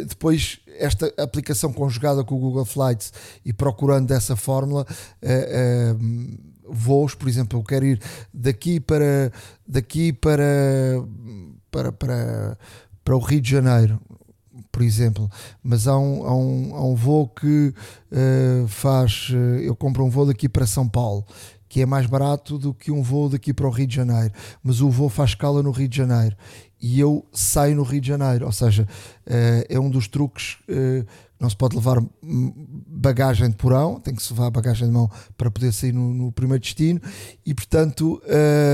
depois, 0.09 0.59
esta 0.79 1.12
aplicação 1.17 1.73
conjugada 1.73 2.25
com 2.25 2.35
o 2.35 2.39
Google 2.39 2.64
Flights 2.64 3.12
e 3.45 3.53
procurando 3.53 4.09
dessa 4.09 4.35
fórmula 4.37 4.85
voos, 6.69 7.14
por 7.14 7.29
exemplo, 7.29 7.59
eu 7.59 7.62
quero 7.62 7.87
ir 7.87 8.01
daqui 8.35 8.81
para 8.81 9.33
daqui 9.67 10.12
para 10.12 10.45
para, 11.71 11.93
para, 11.93 12.59
para 13.05 13.17
o 13.17 13.21
Rio 13.21 13.41
de 13.41 13.51
Janeiro, 13.51 14.01
por 14.73 14.83
exemplo, 14.83 15.31
mas 15.62 15.87
há 15.87 15.99
um, 15.99 16.27
há 16.27 16.35
um, 16.35 16.75
há 16.75 16.85
um 16.85 16.95
voo 16.95 17.29
que 17.29 17.73
faz, 18.69 19.29
eu 19.62 19.75
compro 19.77 20.05
um 20.05 20.11
voo 20.11 20.27
daqui 20.27 20.49
para 20.49 20.67
São 20.67 20.89
Paulo, 20.89 21.25
que 21.69 21.81
é 21.81 21.87
mais 21.87 22.07
barato 22.07 22.59
do 22.59 22.73
que 22.75 22.91
um 22.91 23.03
voo 23.03 23.29
daqui 23.29 23.53
para 23.53 23.67
o 23.67 23.71
Rio 23.71 23.87
de 23.87 23.97
Janeiro, 23.97 24.33
mas 24.62 24.81
o 24.81 24.91
voo 24.91 25.09
faz 25.09 25.31
escala 25.31 25.62
no 25.62 25.71
Rio 25.71 25.89
de 25.89 25.97
Janeiro 25.97 26.37
e 26.81 27.01
eu 27.01 27.27
saio 27.33 27.77
no 27.77 27.83
Rio 27.83 28.01
de 28.01 28.09
Janeiro, 28.09 28.47
ou 28.47 28.53
seja, 28.53 28.83
uh, 29.27 29.66
é 29.68 29.79
um 29.79 29.91
dos 29.91 30.09
truques 30.09 30.59
não 31.39 31.51
se 31.51 31.57
pode 31.57 31.77
levar 31.77 32.03
bagagem 32.22 33.51
de 33.51 33.57
porão, 33.57 34.01
tem 34.01 34.14
que 34.14 34.22
se 34.22 34.33
levar 34.33 34.51
bagagem 34.51 34.87
de 34.87 34.93
mão 34.93 35.11
para 35.37 35.51
poder 35.51 35.72
sair 35.72 35.93
no, 35.93 36.14
no 36.14 36.33
primeiro 36.33 36.62
destino. 36.62 37.01
E 37.45 37.55
portanto 37.55 38.22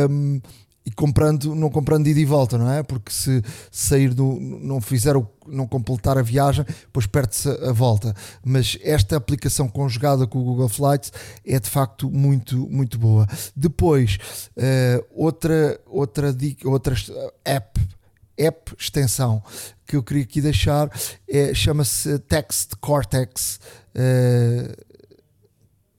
um, 0.08 0.40
e 0.84 0.90
comprando, 0.90 1.54
não 1.54 1.70
comprando 1.70 2.06
ida 2.08 2.18
e 2.18 2.24
volta, 2.24 2.58
não 2.58 2.70
é? 2.70 2.82
Porque 2.82 3.12
se 3.12 3.42
sair 3.70 4.12
do, 4.12 4.38
não 4.40 4.80
fizer 4.80 5.16
o, 5.16 5.26
não 5.46 5.66
completar 5.66 6.18
a 6.18 6.22
viagem, 6.22 6.64
depois 6.64 7.06
perde-se 7.06 7.48
a 7.48 7.72
volta. 7.72 8.14
Mas 8.44 8.76
esta 8.82 9.16
aplicação 9.16 9.68
conjugada 9.68 10.26
com 10.26 10.40
o 10.40 10.44
Google 10.44 10.68
Flights 10.68 11.12
é 11.46 11.58
de 11.60 11.70
facto 11.70 12.10
muito, 12.10 12.68
muito 12.68 12.98
boa. 12.98 13.28
Depois, 13.54 14.18
uh, 14.56 15.04
outra, 15.14 15.80
outra, 15.86 16.32
dica, 16.32 16.68
outra 16.68 16.94
app 17.44 17.80
app 18.36 18.74
extensão 18.78 19.42
que 19.86 19.94
eu 19.94 20.02
queria 20.02 20.22
aqui 20.22 20.40
deixar 20.40 20.90
é, 21.28 21.52
chama-se 21.52 22.18
Text 22.20 22.72
Cortex 22.80 23.60
uh, 23.94 24.91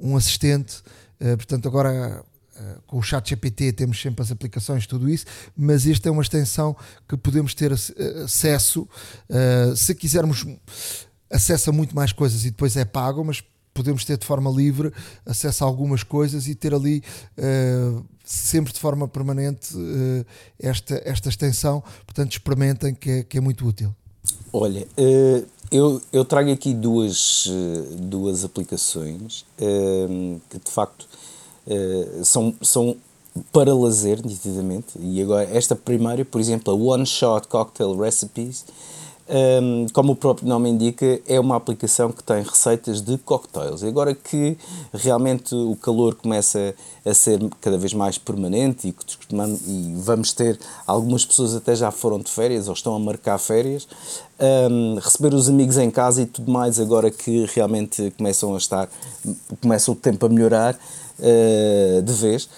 um 0.00 0.16
assistente. 0.16 0.82
Uh, 1.20 1.36
portanto, 1.36 1.68
agora 1.68 2.24
Uh, 2.58 2.80
com 2.86 2.96
o 2.96 3.02
chat 3.02 3.28
GPT 3.28 3.70
temos 3.74 4.00
sempre 4.00 4.22
as 4.22 4.32
aplicações, 4.32 4.86
tudo 4.86 5.10
isso, 5.10 5.26
mas 5.54 5.86
esta 5.86 6.08
é 6.08 6.10
uma 6.10 6.22
extensão 6.22 6.74
que 7.06 7.14
podemos 7.14 7.52
ter 7.52 7.70
acesso, 7.70 8.88
uh, 9.28 9.76
se 9.76 9.94
quisermos 9.94 10.46
acesso 11.30 11.68
a 11.68 11.72
muito 11.74 11.94
mais 11.94 12.14
coisas 12.14 12.46
e 12.46 12.50
depois 12.50 12.74
é 12.78 12.86
pago, 12.86 13.22
mas 13.22 13.44
podemos 13.74 14.06
ter 14.06 14.16
de 14.16 14.24
forma 14.24 14.50
livre 14.50 14.90
acesso 15.26 15.64
a 15.64 15.66
algumas 15.66 16.02
coisas 16.02 16.48
e 16.48 16.54
ter 16.54 16.72
ali 16.72 17.02
sempre 18.24 18.72
de 18.72 18.80
forma 18.80 19.06
permanente 19.06 19.74
esta, 20.58 21.02
esta 21.04 21.28
extensão. 21.28 21.84
Portanto, 22.06 22.32
experimentem 22.32 22.94
que 22.94 23.10
é, 23.10 23.22
que 23.22 23.36
é 23.36 23.40
muito 23.42 23.66
útil. 23.66 23.94
Olha, 24.50 24.88
eu, 25.70 26.00
eu 26.12 26.24
trago 26.24 26.50
aqui 26.50 26.72
duas, 26.74 27.48
duas 27.98 28.44
aplicações 28.44 29.44
que 30.48 30.58
de 30.58 30.70
facto 30.70 31.06
são, 32.22 32.54
são 32.62 32.96
para 33.52 33.74
lazer, 33.74 34.24
nitidamente. 34.24 34.98
E 34.98 35.20
agora, 35.22 35.44
esta 35.52 35.74
primeira, 35.74 36.24
por 36.24 36.40
exemplo, 36.40 36.72
a 36.72 36.76
One 36.76 37.06
Shot 37.06 37.48
Cocktail 37.48 37.96
Recipes 37.96 38.64
um, 39.28 39.86
como 39.92 40.12
o 40.12 40.16
próprio 40.16 40.48
nome 40.48 40.70
indica, 40.70 41.20
é 41.26 41.38
uma 41.40 41.56
aplicação 41.56 42.12
que 42.12 42.22
tem 42.22 42.42
receitas 42.42 43.00
de 43.00 43.18
cocktails. 43.18 43.82
E 43.82 43.86
agora 43.86 44.14
que 44.14 44.56
realmente 44.92 45.54
o 45.54 45.76
calor 45.76 46.14
começa 46.14 46.74
a 47.04 47.14
ser 47.14 47.40
cada 47.60 47.76
vez 47.76 47.92
mais 47.92 48.18
permanente 48.18 48.88
e, 48.88 48.94
e 49.66 49.94
vamos 49.96 50.32
ter, 50.32 50.58
algumas 50.86 51.24
pessoas 51.24 51.54
até 51.54 51.74
já 51.74 51.90
foram 51.90 52.18
de 52.18 52.30
férias 52.30 52.68
ou 52.68 52.74
estão 52.74 52.94
a 52.94 52.98
marcar 52.98 53.38
férias, 53.38 53.88
um, 54.70 54.96
receber 54.96 55.34
os 55.34 55.48
amigos 55.48 55.78
em 55.78 55.90
casa 55.90 56.22
e 56.22 56.26
tudo 56.26 56.50
mais, 56.50 56.78
agora 56.78 57.10
que 57.10 57.46
realmente 57.54 58.12
começam 58.16 58.54
a 58.54 58.58
estar, 58.58 58.88
começa 59.60 59.90
o 59.90 59.94
tempo 59.94 60.26
a 60.26 60.28
melhorar 60.28 60.74
uh, 60.74 62.02
de 62.02 62.12
vez, 62.12 62.48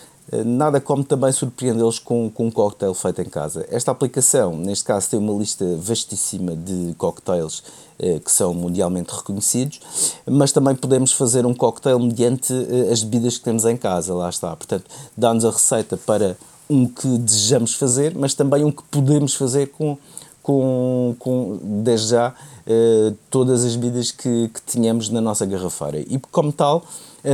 nada 0.45 0.81
como 0.81 1.03
também 1.03 1.33
surpreendê-los 1.33 1.99
com, 1.99 2.31
com 2.31 2.47
um 2.47 2.51
cocktail 2.51 2.93
feito 2.95 3.23
em 3.23 3.29
casa. 3.29 3.67
Esta 3.71 3.91
aplicação, 3.91 4.57
neste 4.57 4.85
caso, 4.85 5.11
tem 5.11 5.19
uma 5.19 5.33
lista 5.33 5.65
vastíssima 5.79 6.55
de 6.55 6.95
cocktails 6.99 7.63
eh, 7.99 8.21
que 8.21 8.31
são 8.31 8.55
mundialmente 8.55 9.13
reconhecidos, 9.13 9.81
mas 10.25 10.53
também 10.53 10.75
podemos 10.75 11.13
fazer 11.13 11.45
um 11.45 11.53
cocktail 11.53 11.99
mediante 11.99 12.53
eh, 12.53 12.93
as 12.93 13.03
bebidas 13.03 13.39
que 13.39 13.45
temos 13.45 13.65
em 13.65 13.77
casa, 13.77 14.15
lá 14.15 14.29
está. 14.29 14.55
Portanto, 14.55 14.85
dá-nos 15.17 15.45
a 15.45 15.51
receita 15.51 15.97
para 15.97 16.37
um 16.71 16.87
que 16.87 17.09
desejamos 17.19 17.75
fazer, 17.75 18.15
mas 18.15 18.35
também 18.35 18.65
um 18.65 18.71
que 18.71 18.83
podemos 18.85 19.35
fazer 19.35 19.69
com, 19.69 19.99
com, 20.43 21.17
com 21.19 21.59
desde 21.83 22.11
já, 22.11 22.35
eh, 22.67 23.15
todas 23.31 23.65
as 23.65 23.75
bebidas 23.75 24.13
que, 24.13 24.49
que 24.49 24.61
tínhamos 24.67 25.09
na 25.09 25.21
nossa 25.21 25.45
garrafeira. 25.45 25.99
E 25.99 26.21
como 26.31 26.53
tal, 26.53 26.85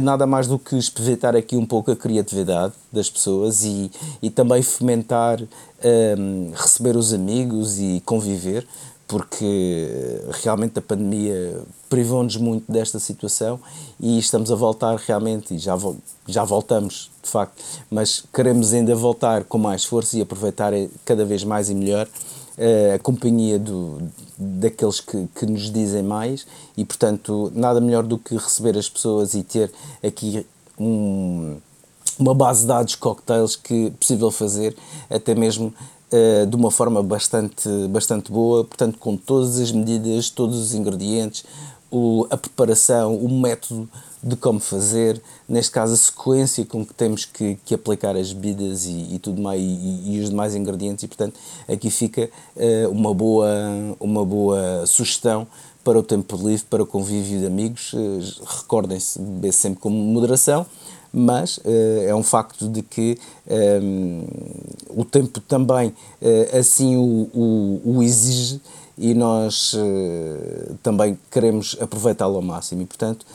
nada 0.03 0.27
mais 0.27 0.47
do 0.47 0.59
que 0.59 0.77
espevitar 0.77 1.37
aqui 1.37 1.57
um 1.57 1.67
pouco 1.67 1.91
a 1.91 1.97
criatividade 1.97 2.73
das 2.93 3.11
pessoas 3.11 3.65
e, 3.65 3.91
e 4.23 4.31
também 4.31 4.63
fomentar 4.63 5.41
um, 5.41 5.47
ehm, 5.83 6.53
receber 6.55 6.97
os 6.97 7.13
amigos 7.13 7.79
e 7.79 8.03
conviver, 8.05 8.67
porque 9.07 10.21
realmente 10.43 10.79
a 10.79 10.83
pandemia 10.83 11.63
privou-nos 11.89 12.37
muito 12.37 12.71
desta 12.71 12.99
situação 12.99 13.61
e 14.01 14.19
estamos 14.19 14.51
a 14.51 14.55
voltar 14.55 14.97
realmente, 14.97 15.55
e 15.55 15.59
já, 15.59 15.77
já 16.27 16.45
voltamos 16.45 17.11
de 17.23 17.31
facto, 17.31 17.63
mas 17.91 18.25
queremos 18.33 18.73
ainda 18.73 18.95
voltar 18.95 19.45
com 19.45 19.59
mais 19.59 19.85
força 19.85 20.17
e 20.17 20.23
aproveitar 20.23 20.73
cada 21.05 21.25
vez 21.25 21.45
mais 21.45 21.69
e 21.69 21.75
melhor 21.75 22.09
a 22.95 22.99
companhia 23.01 23.59
do, 23.59 23.99
daqueles 24.39 25.01
que, 25.01 25.29
que 25.35 25.47
nos 25.47 25.71
dizem 25.71 26.03
mais 26.03 26.47
e, 26.77 26.85
portanto, 26.85 27.53
nada 27.55 27.81
melhor 27.81 28.03
do 28.03 28.19
que 28.19 28.35
receber 28.35 28.77
as 28.77 28.89
pessoas 28.89 29.35
e 29.35 29.43
ter 29.43 29.73
aqui 30.03 30.47
um, 30.79 31.57
uma 32.19 32.35
base 32.35 32.63
de 32.63 32.67
dados 32.67 32.95
cocktails 32.95 33.57
que 33.57 33.87
é 33.87 33.91
possível 33.91 34.31
fazer 34.31 34.77
até 35.09 35.35
mesmo 35.35 35.73
uh, 36.13 36.47
de 36.47 36.57
uma 36.57 36.71
forma 36.71 37.03
bastante, 37.03 37.69
bastante 37.89 38.31
boa, 38.31 38.65
portanto, 38.65 38.99
com 38.99 39.17
todas 39.17 39.59
as 39.59 39.71
medidas, 39.71 40.31
todos 40.31 40.59
os 40.59 40.75
ingredientes, 40.75 41.45
o, 41.91 42.27
a 42.31 42.37
preparação, 42.37 43.17
o 43.17 43.29
método 43.29 43.89
de 44.25 44.37
como 44.37 44.59
fazer, 44.59 45.21
neste 45.47 45.71
caso 45.71 45.93
a 45.93 45.97
sequência 45.97 46.65
com 46.65 46.85
que 46.85 46.95
temos 46.95 47.27
que, 47.27 47.59
que 47.63 47.75
aplicar 47.75 48.17
as 48.17 48.33
bebidas 48.33 48.87
e, 48.87 49.15
e 49.15 49.19
tudo 49.19 49.43
mais 49.43 49.61
e, 49.61 50.15
e, 50.15 50.21
os 50.21 50.31
demais 50.31 50.55
ingredientes 50.55 51.05
e 51.05 51.09
portanto 51.09 51.39
aqui 51.69 51.91
fica 51.91 52.31
uh, 52.57 52.91
uma 52.91 53.13
boa 53.13 53.47
uma 54.01 54.25
boa 54.25 54.87
sugestão 54.87 55.47
para 55.85 55.99
o 55.99 56.03
tempo 56.03 56.37
livre, 56.37 56.65
para 56.71 56.83
o 56.83 56.87
convívio 56.87 57.39
de 57.39 57.45
amigos. 57.45 57.93
Uh, 57.93 58.21
Recordem-se 58.63 59.19
beber 59.19 59.53
sempre 59.53 59.81
com 59.81 59.91
moderação, 59.91 60.65
mas 61.13 61.59
uh, 61.59 61.63
é 62.09 62.15
um 62.15 62.23
facto 62.23 62.67
de 62.67 62.81
que 62.81 63.19
um, 63.83 64.25
o 64.89 65.05
tempo 65.05 65.39
também 65.41 65.93
assim 66.59 66.97
o, 66.97 67.29
o, 67.35 67.81
o 67.97 68.03
exige 68.03 68.59
e 68.97 69.13
nós 69.13 69.75
também 70.83 71.19
queremos 71.29 71.77
aproveitá-lo 71.81 72.37
ao 72.37 72.43
máximo 72.43 72.83
e 72.83 72.87
portanto 72.87 73.27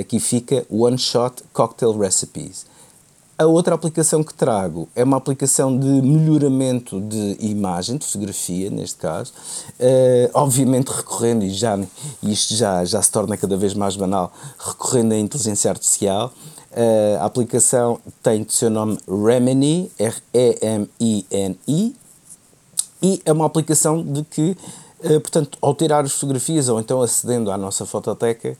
aqui 0.00 0.20
fica 0.20 0.66
One 0.70 0.98
Shot 0.98 1.42
Cocktail 1.52 1.96
Recipes. 1.98 2.66
A 3.40 3.46
outra 3.46 3.74
aplicação 3.74 4.22
que 4.22 4.34
trago 4.34 4.86
é 4.94 5.02
uma 5.02 5.16
aplicação 5.16 5.74
de 5.74 5.86
melhoramento 5.86 7.00
de 7.00 7.38
imagem, 7.40 7.96
de 7.96 8.04
fotografia, 8.04 8.68
neste 8.68 8.98
caso, 8.98 9.32
uh, 9.80 10.30
obviamente 10.34 10.88
recorrendo, 10.88 11.42
e 11.46 11.48
já, 11.48 11.78
isto 12.22 12.54
já, 12.54 12.84
já 12.84 13.00
se 13.00 13.10
torna 13.10 13.38
cada 13.38 13.56
vez 13.56 13.72
mais 13.72 13.96
banal, 13.96 14.30
recorrendo 14.58 15.12
à 15.14 15.18
inteligência 15.18 15.70
artificial. 15.70 16.30
Uh, 16.70 17.16
a 17.18 17.24
aplicação 17.24 17.98
tem 18.22 18.42
o 18.42 18.50
seu 18.50 18.68
nome 18.68 18.98
Remini, 19.08 19.90
R-E-M-I-N-I, 19.98 21.96
e 23.02 23.22
é 23.24 23.32
uma 23.32 23.46
aplicação 23.46 24.02
de 24.02 24.22
que, 24.22 24.54
uh, 25.02 25.18
portanto, 25.18 25.56
ao 25.62 25.74
tirar 25.74 26.04
as 26.04 26.12
fotografias 26.12 26.68
ou 26.68 26.78
então 26.78 27.00
acedendo 27.00 27.50
à 27.50 27.56
nossa 27.56 27.86
fototeca, 27.86 28.54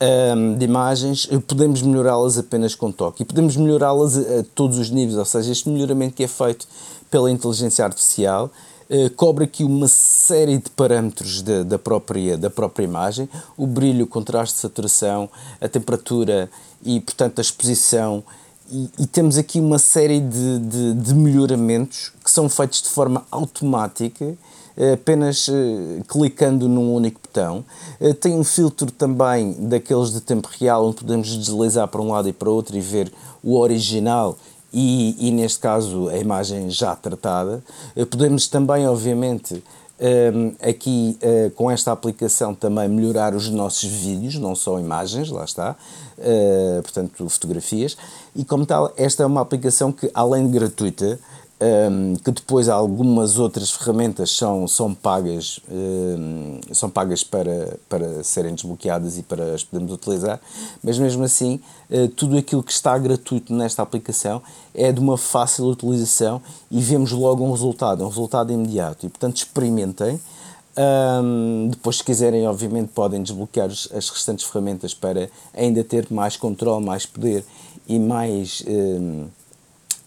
um, 0.00 0.56
de 0.56 0.64
imagens, 0.64 1.28
eh, 1.30 1.38
podemos 1.38 1.82
melhorá-las 1.82 2.38
apenas 2.38 2.74
com 2.74 2.92
toque 2.92 3.22
e 3.22 3.26
podemos 3.26 3.56
melhorá-las 3.56 4.16
a, 4.16 4.20
a, 4.20 4.44
todos 4.54 4.78
os 4.78 4.90
níveis, 4.90 5.18
ou 5.18 5.24
seja, 5.24 5.50
este 5.50 5.68
melhoramento 5.68 6.14
que 6.14 6.22
é 6.22 6.28
feito 6.28 6.68
pela 7.10 7.30
inteligência 7.30 7.84
artificial 7.84 8.50
uh, 8.90 9.10
cobre 9.16 9.44
aqui 9.44 9.64
uma 9.64 9.88
série 9.88 10.58
de 10.58 10.70
parâmetros 10.70 11.42
de, 11.42 11.64
da, 11.64 11.78
própria, 11.78 12.36
da 12.36 12.50
própria 12.50 12.84
imagem, 12.84 13.28
o 13.56 13.66
brilho, 13.66 14.04
o 14.04 14.08
contraste, 14.08 14.58
a 14.58 14.60
saturação, 14.62 15.28
a 15.60 15.68
temperatura 15.68 16.48
e, 16.82 17.00
portanto, 17.00 17.38
a 17.38 17.42
exposição. 17.42 18.22
E, 18.70 18.90
e 19.00 19.06
temos 19.06 19.36
aqui 19.38 19.58
uma 19.58 19.78
série 19.78 20.20
de, 20.20 20.58
de, 20.58 20.94
de 20.94 21.14
melhoramentos 21.14 22.12
que 22.22 22.30
são 22.30 22.48
feitos 22.48 22.82
de 22.82 22.88
forma 22.88 23.24
automática 23.30 24.36
apenas 24.92 25.48
eh, 25.48 26.02
clicando 26.06 26.68
num 26.68 26.94
único 26.94 27.20
botão. 27.20 27.64
Eh, 28.00 28.12
tem 28.12 28.34
um 28.34 28.44
filtro 28.44 28.90
também 28.92 29.52
daqueles 29.58 30.12
de 30.12 30.20
tempo 30.20 30.48
real, 30.58 30.86
onde 30.86 30.96
podemos 30.96 31.36
deslizar 31.36 31.88
para 31.88 32.00
um 32.00 32.12
lado 32.12 32.28
e 32.28 32.32
para 32.32 32.48
outro 32.48 32.76
e 32.76 32.80
ver 32.80 33.12
o 33.42 33.58
original 33.58 34.38
e, 34.72 35.16
e 35.18 35.32
neste 35.32 35.58
caso 35.58 36.08
a 36.08 36.16
imagem 36.16 36.70
já 36.70 36.94
tratada. 36.94 37.62
Eh, 37.96 38.04
podemos 38.04 38.46
também, 38.46 38.86
obviamente, 38.86 39.62
aqui 40.62 41.18
com 41.56 41.68
esta 41.68 41.90
aplicação 41.90 42.54
também 42.54 42.88
melhorar 42.88 43.34
os 43.34 43.50
nossos 43.50 43.82
vídeos, 43.82 44.36
não 44.36 44.54
só 44.54 44.78
imagens, 44.78 45.28
lá 45.28 45.44
está, 45.44 45.74
portanto 46.84 47.28
fotografias, 47.28 47.96
e 48.32 48.44
como 48.44 48.64
tal, 48.64 48.92
esta 48.96 49.24
é 49.24 49.26
uma 49.26 49.40
aplicação 49.40 49.90
que 49.90 50.08
além 50.14 50.46
de 50.46 50.56
gratuita, 50.56 51.18
um, 51.60 52.14
que 52.14 52.30
depois 52.30 52.68
algumas 52.68 53.38
outras 53.38 53.70
ferramentas 53.70 54.30
são, 54.30 54.68
são 54.68 54.94
pagas 54.94 55.58
um, 55.68 56.60
são 56.72 56.88
pagas 56.88 57.24
para, 57.24 57.76
para 57.88 58.22
serem 58.22 58.54
desbloqueadas 58.54 59.18
e 59.18 59.22
para 59.22 59.54
as 59.54 59.64
podermos 59.64 59.92
utilizar, 59.92 60.40
mas 60.82 60.98
mesmo 60.98 61.24
assim 61.24 61.60
uh, 61.90 62.06
tudo 62.08 62.38
aquilo 62.38 62.62
que 62.62 62.70
está 62.70 62.96
gratuito 62.96 63.52
nesta 63.52 63.82
aplicação 63.82 64.40
é 64.72 64.92
de 64.92 65.00
uma 65.00 65.18
fácil 65.18 65.64
utilização 65.66 66.40
e 66.70 66.80
vemos 66.80 67.10
logo 67.10 67.44
um 67.44 67.50
resultado, 67.50 68.04
um 68.04 68.08
resultado 68.08 68.52
imediato. 68.52 69.06
E 69.06 69.08
portanto 69.08 69.38
experimentem. 69.38 70.20
Um, 70.80 71.70
depois 71.70 71.96
se 71.96 72.04
quiserem 72.04 72.46
obviamente 72.46 72.90
podem 72.94 73.20
desbloquear 73.20 73.66
as 73.68 74.08
restantes 74.10 74.44
ferramentas 74.44 74.94
para 74.94 75.28
ainda 75.52 75.82
ter 75.82 76.06
mais 76.08 76.36
controle, 76.36 76.84
mais 76.84 77.04
poder 77.04 77.44
e 77.88 77.98
mais 77.98 78.62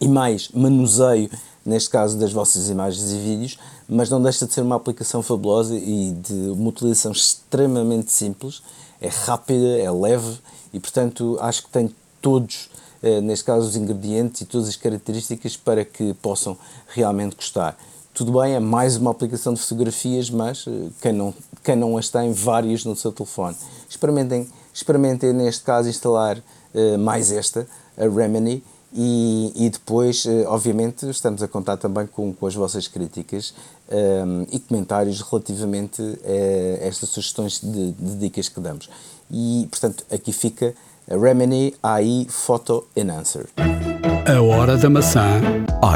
e 0.01 0.07
mais 0.07 0.49
manuseio, 0.49 1.29
neste 1.63 1.91
caso, 1.91 2.17
das 2.17 2.33
vossas 2.33 2.69
imagens 2.69 3.11
e 3.11 3.19
vídeos, 3.19 3.59
mas 3.87 4.09
não 4.09 4.19
deixa 4.19 4.47
de 4.47 4.53
ser 4.53 4.61
uma 4.61 4.75
aplicação 4.75 5.21
fabulosa 5.21 5.75
e 5.75 6.11
de 6.11 6.33
uma 6.49 6.69
utilização 6.69 7.11
extremamente 7.11 8.11
simples, 8.11 8.63
é 8.99 9.07
rápida, 9.07 9.77
é 9.77 9.91
leve 9.91 10.39
e, 10.73 10.79
portanto, 10.79 11.37
acho 11.39 11.63
que 11.63 11.69
tem 11.69 11.93
todos, 12.19 12.69
eh, 13.03 13.21
neste 13.21 13.45
caso, 13.45 13.67
os 13.67 13.75
ingredientes 13.75 14.41
e 14.41 14.45
todas 14.45 14.67
as 14.67 14.75
características 14.75 15.55
para 15.55 15.85
que 15.85 16.15
possam 16.15 16.57
realmente 16.87 17.35
gostar. 17.35 17.77
Tudo 18.13 18.39
bem, 18.39 18.55
é 18.55 18.59
mais 18.59 18.97
uma 18.97 19.11
aplicação 19.11 19.53
de 19.53 19.61
fotografias, 19.61 20.29
mas 20.31 20.65
eh, 20.67 20.89
quem 20.99 21.13
não, 21.13 21.33
quem 21.63 21.75
não 21.75 21.95
as 21.95 22.09
tem, 22.09 22.33
várias 22.33 22.83
no 22.83 22.95
seu 22.95 23.11
telefone. 23.11 23.55
Experimentem, 23.87 24.49
experimentem 24.73 25.31
neste 25.31 25.63
caso, 25.63 25.87
instalar 25.87 26.37
uh, 26.37 26.97
mais 26.97 27.31
esta, 27.31 27.67
a 27.97 28.03
Remini, 28.03 28.63
e, 28.93 29.53
e 29.55 29.69
depois, 29.69 30.25
eh, 30.25 30.43
obviamente, 30.47 31.09
estamos 31.09 31.41
a 31.41 31.47
contar 31.47 31.77
também 31.77 32.05
com, 32.05 32.33
com 32.33 32.45
as 32.45 32.53
vossas 32.53 32.87
críticas 32.87 33.53
um, 33.89 33.95
ehm, 33.95 34.47
e 34.51 34.59
comentários 34.59 35.21
relativamente 35.21 36.01
a 36.01 36.85
estas 36.85 37.09
sugestões 37.09 37.61
de, 37.61 37.91
de, 37.91 38.15
dicas 38.17 38.49
que 38.49 38.59
damos. 38.59 38.89
E, 39.29 39.65
portanto, 39.71 40.03
aqui 40.11 40.33
fica 40.33 40.73
a 41.09 41.15
Remini 41.15 41.73
AI 41.81 42.27
Photo 42.29 42.85
Enhancer. 42.95 43.47
A 43.57 44.41
hora 44.41 44.75
da 44.77 44.89
maçã. 44.89 45.41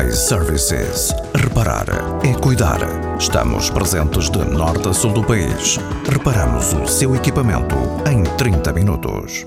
iServices. 0.08 1.14
Reparar 1.36 1.86
é 2.26 2.34
cuidar. 2.34 2.80
Estamos 3.20 3.70
presentes 3.70 4.30
de 4.30 4.40
norte 4.40 4.88
a 4.88 4.94
sul 4.94 5.12
do 5.12 5.24
país. 5.24 5.78
Reparamos 6.10 6.74
o 6.74 6.88
seu 6.88 7.14
equipamento 7.14 7.76
em 8.10 8.24
30 8.38 8.72
minutos. 8.72 9.46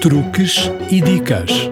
Truques 0.00 0.68
e 0.90 1.00
dicas 1.00 1.70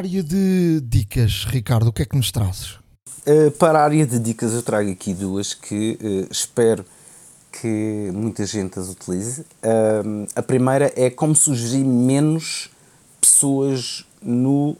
área 0.00 0.22
de 0.22 0.80
dicas, 0.80 1.44
Ricardo, 1.46 1.88
o 1.88 1.92
que 1.92 2.00
é 2.00 2.06
que 2.06 2.16
nos 2.16 2.32
trazes? 2.32 2.78
Uh, 3.26 3.50
para 3.58 3.80
a 3.80 3.84
área 3.84 4.06
de 4.06 4.18
dicas, 4.18 4.54
eu 4.54 4.62
trago 4.62 4.90
aqui 4.90 5.12
duas 5.12 5.52
que 5.52 5.98
uh, 6.00 6.32
espero 6.32 6.86
que 7.52 8.10
muita 8.14 8.46
gente 8.46 8.78
as 8.78 8.88
utilize. 8.88 9.42
Uh, 9.42 10.26
a 10.34 10.40
primeira 10.40 10.90
é 10.96 11.10
como 11.10 11.34
sugerir 11.34 11.84
menos 11.84 12.70
pessoas 13.20 14.06
no 14.22 14.74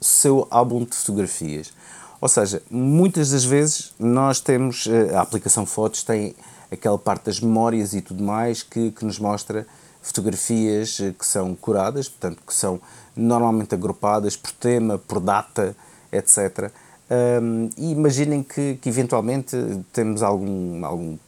seu 0.00 0.48
álbum 0.50 0.86
de 0.86 0.96
fotografias. 0.96 1.70
Ou 2.18 2.28
seja, 2.28 2.62
muitas 2.70 3.30
das 3.30 3.44
vezes 3.44 3.92
nós 3.98 4.40
temos, 4.40 4.88
a 5.14 5.20
aplicação 5.20 5.66
Fotos 5.66 6.02
tem 6.02 6.34
aquela 6.70 6.96
parte 6.96 7.26
das 7.26 7.40
memórias 7.40 7.92
e 7.92 8.00
tudo 8.00 8.22
mais 8.22 8.62
que, 8.62 8.90
que 8.92 9.04
nos 9.04 9.18
mostra 9.18 9.66
fotografias 10.00 10.98
que 11.18 11.26
são 11.26 11.54
curadas, 11.54 12.08
portanto, 12.08 12.40
que 12.46 12.54
são 12.54 12.80
normalmente 13.16 13.74
agrupadas 13.74 14.36
por 14.36 14.50
tema, 14.52 14.98
por 14.98 15.20
data, 15.20 15.76
etc. 16.10 16.70
Um, 17.10 17.68
e 17.76 17.92
imaginem 17.92 18.42
que, 18.42 18.76
que 18.80 18.88
eventualmente 18.88 19.56
temos 19.92 20.22
algum, 20.22 20.84
algum, 20.84 21.18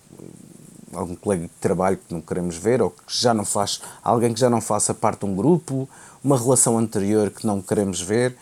algum 0.92 1.14
colega 1.14 1.42
de 1.42 1.52
trabalho 1.60 1.98
que 1.98 2.12
não 2.12 2.20
queremos 2.20 2.56
ver, 2.56 2.80
ou 2.80 2.90
que 2.90 3.02
já 3.08 3.34
não 3.34 3.44
faz, 3.44 3.82
alguém 4.02 4.32
que 4.32 4.40
já 4.40 4.48
não 4.48 4.60
faça 4.60 4.94
parte 4.94 5.20
de 5.20 5.26
um 5.26 5.34
grupo, 5.34 5.88
uma 6.22 6.38
relação 6.38 6.78
anterior 6.78 7.30
que 7.30 7.46
não 7.46 7.60
queremos 7.60 8.00
ver, 8.00 8.34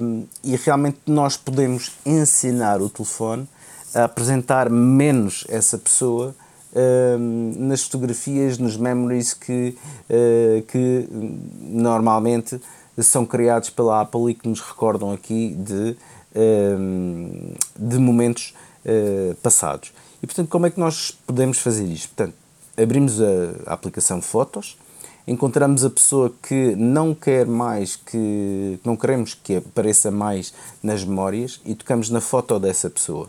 um, 0.00 0.26
e 0.44 0.54
realmente 0.56 0.98
nós 1.06 1.36
podemos 1.36 1.92
ensinar 2.04 2.80
o 2.80 2.90
telefone 2.90 3.48
a 3.94 4.04
apresentar 4.04 4.68
menos 4.68 5.44
essa 5.48 5.78
pessoa 5.78 6.34
nas 7.58 7.82
fotografias, 7.84 8.58
nos 8.58 8.76
memories 8.76 9.32
que, 9.32 9.76
uh, 10.10 10.62
que 10.62 11.08
normalmente 11.60 12.60
são 12.98 13.26
criados 13.26 13.70
pela 13.70 14.00
Apple 14.00 14.30
e 14.30 14.34
que 14.34 14.48
nos 14.48 14.60
recordam 14.60 15.12
aqui 15.12 15.54
de, 15.54 15.96
de 17.78 17.98
momentos 17.98 18.54
uh, 18.84 19.34
passados. 19.36 19.92
E 20.22 20.26
portanto, 20.26 20.48
como 20.48 20.66
é 20.66 20.70
que 20.70 20.80
nós 20.80 21.10
podemos 21.26 21.58
fazer 21.58 21.84
isto? 21.84 22.08
Portanto, 22.14 22.34
abrimos 22.80 23.20
a, 23.20 23.26
a 23.66 23.72
aplicação 23.74 24.22
Fotos, 24.22 24.78
encontramos 25.26 25.84
a 25.84 25.90
pessoa 25.90 26.32
que 26.42 26.74
não 26.76 27.14
quer 27.14 27.46
mais 27.46 27.96
que 27.96 28.78
não 28.84 28.96
queremos 28.96 29.34
que 29.34 29.56
apareça 29.56 30.10
mais 30.10 30.54
nas 30.82 31.04
memórias 31.04 31.60
e 31.64 31.74
tocamos 31.74 32.10
na 32.10 32.20
foto 32.20 32.58
dessa 32.58 32.88
pessoa. 32.88 33.28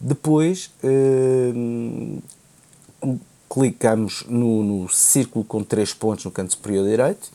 Depois 0.00 0.70
uh, 0.82 2.22
clicamos 3.48 4.24
no, 4.28 4.62
no, 4.62 4.88
círculo 4.88 5.44
com 5.44 5.62
três 5.62 5.92
pontos 5.92 6.24
no 6.24 6.30
canto 6.30 6.52
superior 6.52 6.84
direito 6.88 7.30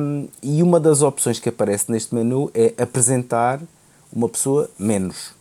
um, 0.00 0.28
e 0.42 0.62
uma 0.62 0.78
das 0.78 1.02
opções 1.02 1.38
que 1.38 1.48
aparece 1.48 1.90
neste 1.90 2.14
menu 2.14 2.50
é 2.54 2.72
apresentar 2.80 3.60
uma 4.12 4.28
pessoa 4.28 4.70
menos. 4.78 5.34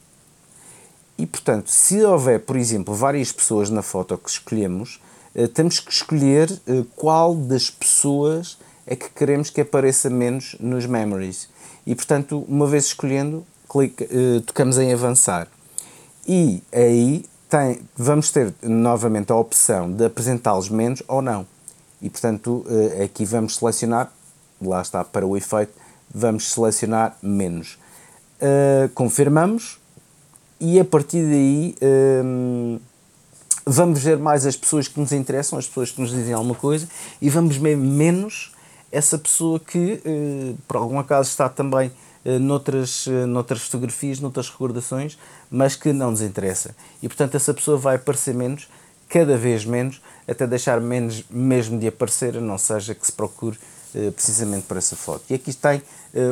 E 1.18 1.26
portanto, 1.26 1.70
se 1.70 2.04
houver, 2.04 2.42
por 2.42 2.58
exemplo, 2.58 2.94
várias 2.94 3.32
pessoas 3.32 3.70
na 3.70 3.82
foto 3.82 4.18
que 4.18 4.30
escolhemos, 4.30 5.00
uh, 5.36 5.48
temos 5.48 5.80
que 5.80 5.92
escolher 5.92 6.52
uh, 6.68 6.84
qual 6.96 7.36
das 7.36 7.70
pessoas 7.70 8.58
é 8.86 8.96
que 8.96 9.10
queremos 9.10 9.50
que 9.50 9.62
apareça 9.62 10.10
menos 10.10 10.56
nos 10.60 10.86
memories. 10.86 11.48
E 11.86 11.96
portanto, 11.96 12.44
uma 12.50 12.68
vez 12.68 12.86
escolhendo, 12.86 13.46
clica, 13.70 14.06
uh, 14.06 14.42
tocamos 14.42 14.78
em 14.78 14.92
avançar. 14.92 15.48
E 16.28 16.62
aí 16.74 17.24
tem, 17.50 17.82
vamos 17.96 18.32
ter 18.32 18.54
novamente 18.62 19.32
a 19.32 19.36
opção 19.36 19.92
de 19.92 20.06
apresentá-los 20.06 20.70
menos 20.70 21.04
ou 21.08 21.22
não. 21.22 21.46
E 22.02 22.10
portanto, 22.10 22.66
aqui 23.04 23.26
vamos 23.26 23.56
selecionar, 23.56 24.12
lá 24.62 24.82
está, 24.82 25.04
para 25.04 25.26
o 25.26 25.36
efeito, 25.36 25.74
vamos 26.14 26.52
selecionar 26.52 27.18
menos. 27.22 27.78
confirmamos 28.94 29.80
e 30.60 30.80
a 30.80 30.86
partir 30.86 31.24
daí 31.24 31.76
hum, 32.24 32.80
vamos 33.66 34.02
ver 34.04 34.18
mais 34.18 34.46
as 34.46 34.56
pessoas 34.56 34.88
que 34.88 35.00
nos 35.00 35.12
interessam, 35.12 35.58
as 35.58 35.68
pessoas 35.68 35.92
que 35.92 36.00
nos 36.00 36.12
dizem 36.12 36.34
alguma 36.34 36.56
coisa 36.56 36.88
e 37.22 37.30
vamos 37.30 37.58
ver 37.58 37.76
menos 37.76 38.54
essa 38.92 39.18
pessoa 39.18 39.60
que 39.60 40.02
uh, 40.06 40.58
por 40.68 40.78
algum 40.78 41.00
acaso 41.00 41.30
está 41.30 41.50
também 41.50 41.88
uh, 41.88 41.94
noutras, 42.40 43.08
uh, 43.08 43.28
noutras 43.28 43.62
fotografias, 43.62 44.20
noutras 44.20 44.50
recordações, 44.50 45.18
mas 45.50 45.76
que 45.76 45.94
não 45.94 46.12
nos 46.12 46.22
interessa. 46.22 46.76
E 47.02 47.08
portanto 47.08 47.36
essa 47.36 47.54
pessoa 47.54 47.78
vai 47.78 47.96
aparecer 47.96 48.34
menos, 48.34 48.68
cada 49.08 49.38
vez 49.38 49.66
menos, 49.66 50.02
até 50.28 50.48
deixar 50.48 50.82
menos 50.82 51.24
mesmo 51.30 51.80
de 51.80 51.88
aparecer, 51.88 52.38
a 52.38 52.42
não 52.42 52.58
seja 52.58 52.96
que 52.96 53.06
se 53.06 53.12
procure 53.12 53.58
precisamente 54.14 54.66
para 54.66 54.80
essa 54.80 54.96
foto. 54.96 55.24
E 55.30 55.36
aqui 55.36 55.54
tem 55.54 55.82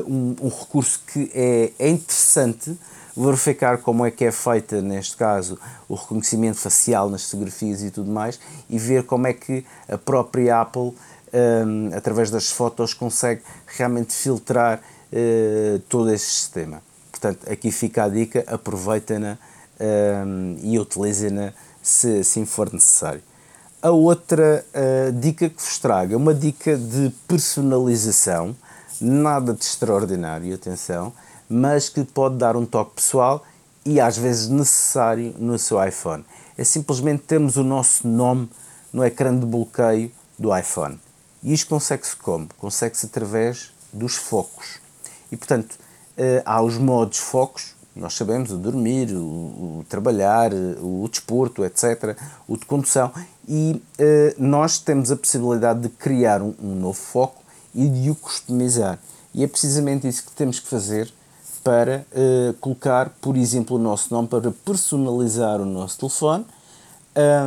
um, 0.05 0.35
um 0.41 0.49
recurso 0.49 0.99
que 1.07 1.31
é, 1.33 1.71
é 1.79 1.87
interessante 1.87 2.77
verificar 3.15 3.77
como 3.77 4.05
é 4.05 4.11
que 4.11 4.25
é 4.25 4.31
feita, 4.31 4.81
neste 4.81 5.15
caso, 5.15 5.57
o 5.87 5.95
reconhecimento 5.95 6.57
facial 6.57 7.09
nas 7.09 7.23
fotografias 7.25 7.83
e 7.83 7.91
tudo 7.91 8.11
mais, 8.11 8.39
e 8.69 8.77
ver 8.77 9.03
como 9.03 9.27
é 9.27 9.33
que 9.33 9.65
a 9.87 9.97
própria 9.97 10.59
Apple, 10.59 10.93
um, 11.33 11.95
através 11.95 12.31
das 12.31 12.49
fotos, 12.49 12.93
consegue 12.93 13.41
realmente 13.67 14.13
filtrar 14.13 14.81
uh, 15.13 15.79
todo 15.87 16.11
esse 16.11 16.25
sistema. 16.25 16.81
Portanto, 17.11 17.49
aqui 17.49 17.71
fica 17.71 18.03
a 18.03 18.09
dica, 18.09 18.43
aproveita-na 18.47 19.37
um, 19.79 20.57
e 20.61 20.77
utiliza-na 20.77 21.53
se 21.81 22.19
assim 22.19 22.45
for 22.45 22.71
necessário. 22.73 23.21
A 23.81 23.91
outra 23.91 24.65
uh, 24.73 25.11
dica 25.11 25.49
que 25.49 25.61
vos 25.61 25.77
trago 25.77 26.13
é 26.13 26.17
uma 26.17 26.33
dica 26.33 26.77
de 26.77 27.11
personalização, 27.27 28.55
nada 28.99 29.53
de 29.53 29.63
extraordinário, 29.63 30.53
atenção, 30.55 31.13
mas 31.49 31.89
que 31.89 32.03
pode 32.03 32.37
dar 32.37 32.55
um 32.55 32.65
toque 32.65 32.95
pessoal 32.95 33.45
e 33.85 33.99
às 33.99 34.17
vezes 34.17 34.47
necessário 34.47 35.35
no 35.37 35.59
seu 35.59 35.83
iPhone. 35.85 36.25
É 36.57 36.63
simplesmente 36.63 37.23
termos 37.23 37.57
o 37.57 37.63
nosso 37.63 38.07
nome 38.07 38.49
no 38.91 39.03
ecrã 39.03 39.37
de 39.37 39.45
bloqueio 39.45 40.11
do 40.37 40.55
iPhone. 40.55 40.99
E 41.41 41.53
isto 41.53 41.67
consegue-se 41.67 42.15
como? 42.15 42.47
Consegue-se 42.57 43.05
através 43.05 43.73
dos 43.91 44.15
focos. 44.15 44.82
E 45.33 45.35
portanto, 45.35 45.79
eh, 46.15 46.43
há 46.45 46.61
os 46.61 46.77
modos 46.77 47.17
focos, 47.17 47.73
nós 47.95 48.13
sabemos, 48.13 48.51
o 48.51 48.57
dormir, 48.57 49.11
o, 49.11 49.19
o 49.79 49.85
trabalhar, 49.89 50.53
o, 50.53 51.03
o, 51.03 51.09
desporto, 51.09 51.65
etc., 51.65 52.15
o 52.47 52.55
de 52.55 52.67
condução, 52.67 53.11
e 53.47 53.81
uh, 53.99 54.35
nós 54.37 54.77
temos 54.77 55.11
a 55.11 55.15
possibilidade 55.15 55.81
de 55.81 55.89
criar 55.89 56.39
um, 56.39 56.53
um 56.61 56.75
novo 56.75 56.99
foco 56.99 57.41
e 57.73 57.89
de 57.89 58.11
o 58.11 58.15
customizar. 58.15 58.99
E 59.33 59.43
é 59.43 59.47
precisamente 59.47 60.07
isso 60.07 60.23
que 60.23 60.31
temos 60.33 60.59
que 60.59 60.67
fazer 60.67 61.11
para 61.63 62.05
colocar, 62.59 63.09
por 63.21 63.37
exemplo, 63.37 63.77
o 63.77 63.79
nosso 63.79 64.13
nome, 64.13 64.27
para 64.27 64.51
personalizar 64.51 65.61
o 65.61 65.65
nosso 65.65 65.97
telefone 65.97 66.45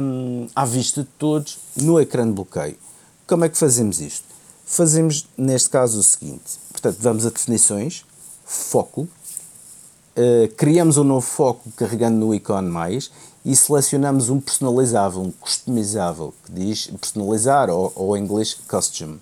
um, 0.00 0.48
à 0.56 0.64
vista 0.64 1.02
de 1.02 1.08
todos 1.18 1.58
no 1.76 2.00
ecrã 2.00 2.26
de 2.26 2.32
bloqueio. 2.32 2.78
Como 3.26 3.44
é 3.44 3.48
que 3.50 3.58
fazemos 3.58 4.00
isto? 4.00 4.24
Fazemos, 4.64 5.28
neste 5.38 5.70
caso, 5.70 6.00
o 6.00 6.02
seguinte: 6.02 6.58
portanto, 6.86 7.02
vamos 7.02 7.26
a 7.26 7.30
definições, 7.30 8.04
foco, 8.44 9.02
uh, 9.02 10.54
criamos 10.56 10.96
um 10.96 11.04
novo 11.04 11.26
foco 11.26 11.70
carregando 11.76 12.16
no 12.16 12.34
ícone 12.34 12.68
mais 12.68 13.10
e 13.44 13.54
selecionamos 13.54 14.28
um 14.28 14.40
personalizável, 14.40 15.22
um 15.22 15.30
customizável, 15.32 16.32
que 16.44 16.52
diz 16.52 16.86
personalizar 17.00 17.70
ou, 17.70 17.92
ou 17.94 18.16
em 18.16 18.22
inglês 18.22 18.54
custom. 18.68 19.18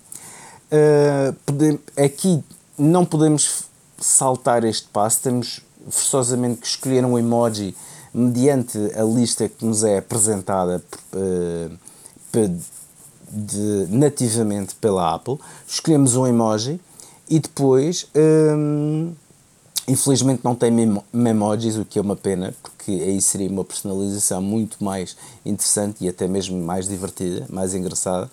Uh, 0.71 1.79
aqui 2.03 2.43
não 2.77 3.05
podemos 3.05 3.63
saltar 3.99 4.63
este 4.63 4.87
passo, 4.89 5.21
temos 5.21 5.61
forçosamente 5.89 6.61
que 6.61 6.67
escolher 6.67 7.05
um 7.05 7.17
emoji 7.17 7.75
mediante 8.13 8.77
a 8.95 9.03
lista 9.03 9.47
que 9.47 9.65
nos 9.65 9.83
é 9.83 9.97
apresentada 9.97 10.83
uh, 11.13 11.77
de, 13.29 13.87
nativamente 13.89 14.75
pela 14.75 15.13
Apple. 15.13 15.37
Escolhemos 15.67 16.15
um 16.15 16.25
emoji 16.25 16.79
e 17.29 17.39
depois, 17.39 18.07
um, 18.15 19.13
infelizmente, 19.87 20.41
não 20.43 20.55
tem 20.55 20.71
memojis, 21.11 21.77
o 21.77 21.85
que 21.85 21.97
é 21.97 22.01
uma 22.01 22.15
pena, 22.15 22.53
porque 22.61 22.91
aí 22.91 23.21
seria 23.21 23.49
uma 23.49 23.63
personalização 23.63 24.41
muito 24.41 24.83
mais 24.83 25.17
interessante 25.45 26.03
e 26.03 26.09
até 26.09 26.27
mesmo 26.27 26.61
mais 26.61 26.87
divertida, 26.87 27.45
mais 27.49 27.73
engraçada. 27.73 28.29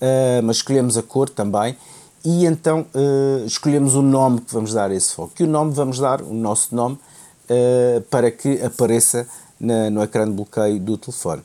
Uh, 0.00 0.42
mas 0.42 0.56
escolhemos 0.56 0.98
a 0.98 1.02
cor 1.02 1.28
também 1.28 1.76
e 2.24 2.46
então 2.46 2.86
uh, 2.94 3.44
escolhemos 3.44 3.94
o 3.96 4.02
nome 4.02 4.40
que 4.40 4.52
vamos 4.54 4.72
dar 4.72 4.90
a 4.90 4.94
esse 4.94 5.12
foco. 5.12 5.32
E 5.40 5.42
o 5.42 5.46
nome 5.46 5.72
vamos 5.72 5.98
dar, 5.98 6.22
o 6.22 6.32
nosso 6.32 6.74
nome, 6.74 6.94
uh, 6.94 8.00
para 8.02 8.30
que 8.30 8.62
apareça 8.62 9.26
na, 9.58 9.90
no 9.90 10.02
ecrã 10.02 10.24
de 10.24 10.32
bloqueio 10.32 10.78
do 10.78 10.96
telefone. 10.96 11.42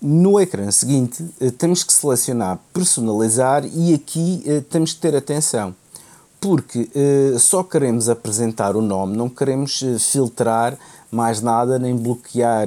No 0.00 0.40
ecrã 0.40 0.70
seguinte, 0.70 1.22
uh, 1.40 1.50
temos 1.52 1.82
que 1.82 1.92
selecionar 1.92 2.58
personalizar 2.72 3.64
e 3.66 3.92
aqui 3.92 4.44
temos 4.70 4.92
que 4.92 5.00
ter 5.00 5.16
atenção, 5.16 5.74
porque 6.40 6.88
só 7.38 7.62
queremos 7.62 8.08
apresentar 8.08 8.74
o 8.74 8.80
nome, 8.80 9.16
não 9.16 9.28
queremos 9.28 9.82
filtrar 9.98 10.78
mais 11.10 11.42
nada, 11.42 11.78
nem 11.78 11.94
bloquear, 11.94 12.66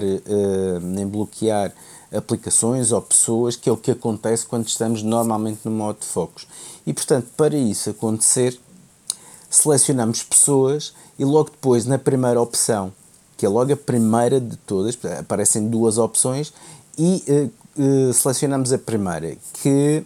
nem 0.81 1.07
bloquear 1.07 1.73
aplicações 2.15 2.91
ou 2.91 3.01
pessoas, 3.01 3.55
que 3.55 3.67
é 3.67 3.71
o 3.71 3.77
que 3.77 3.91
acontece 3.91 4.45
quando 4.45 4.67
estamos 4.67 5.01
normalmente 5.01 5.61
no 5.65 5.71
modo 5.71 5.99
de 5.99 6.05
focos. 6.05 6.47
E 6.85 6.93
portanto, 6.93 7.27
para 7.35 7.55
isso 7.55 7.89
acontecer, 7.89 8.59
selecionamos 9.49 10.23
pessoas 10.23 10.93
e 11.17 11.25
logo 11.25 11.49
depois, 11.49 11.85
na 11.85 11.97
primeira 11.97 12.41
opção, 12.41 12.91
que 13.37 13.45
é 13.45 13.49
logo 13.49 13.73
a 13.73 13.77
primeira 13.77 14.39
de 14.39 14.55
todas, 14.57 14.97
aparecem 15.19 15.67
duas 15.67 15.97
opções 15.97 16.53
e 16.97 17.23
uh, 17.27 17.81
uh, 17.81 18.13
selecionamos 18.13 18.71
a 18.71 18.77
primeira, 18.77 19.35
que, 19.61 20.03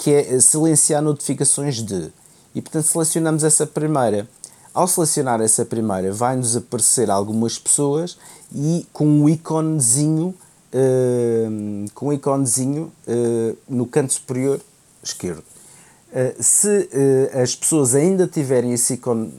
que 0.00 0.10
é 0.10 0.40
silenciar 0.40 1.02
notificações 1.02 1.82
de. 1.82 2.10
E 2.54 2.62
portanto, 2.62 2.86
selecionamos 2.86 3.44
essa 3.44 3.66
primeira. 3.66 4.26
Ao 4.72 4.88
selecionar 4.88 5.42
essa 5.42 5.62
primeira, 5.62 6.10
vai-nos 6.10 6.56
aparecer 6.56 7.10
algumas 7.10 7.58
pessoas 7.58 8.16
e 8.54 8.86
com 8.94 9.04
um 9.04 9.28
íconezinho, 9.28 10.34
uh, 10.72 11.90
com 11.94 12.08
um 12.08 12.12
íconezinho 12.14 12.90
uh, 13.06 13.58
no 13.68 13.84
canto 13.84 14.14
superior 14.14 14.58
esquerdo. 15.02 15.44
Uh, 16.10 16.42
se 16.42 16.88
as 17.40 17.54
pessoas 17.54 17.94
ainda 17.94 18.26
tiverem 18.26 18.72
esse 18.72 18.94
ícone 18.94 19.32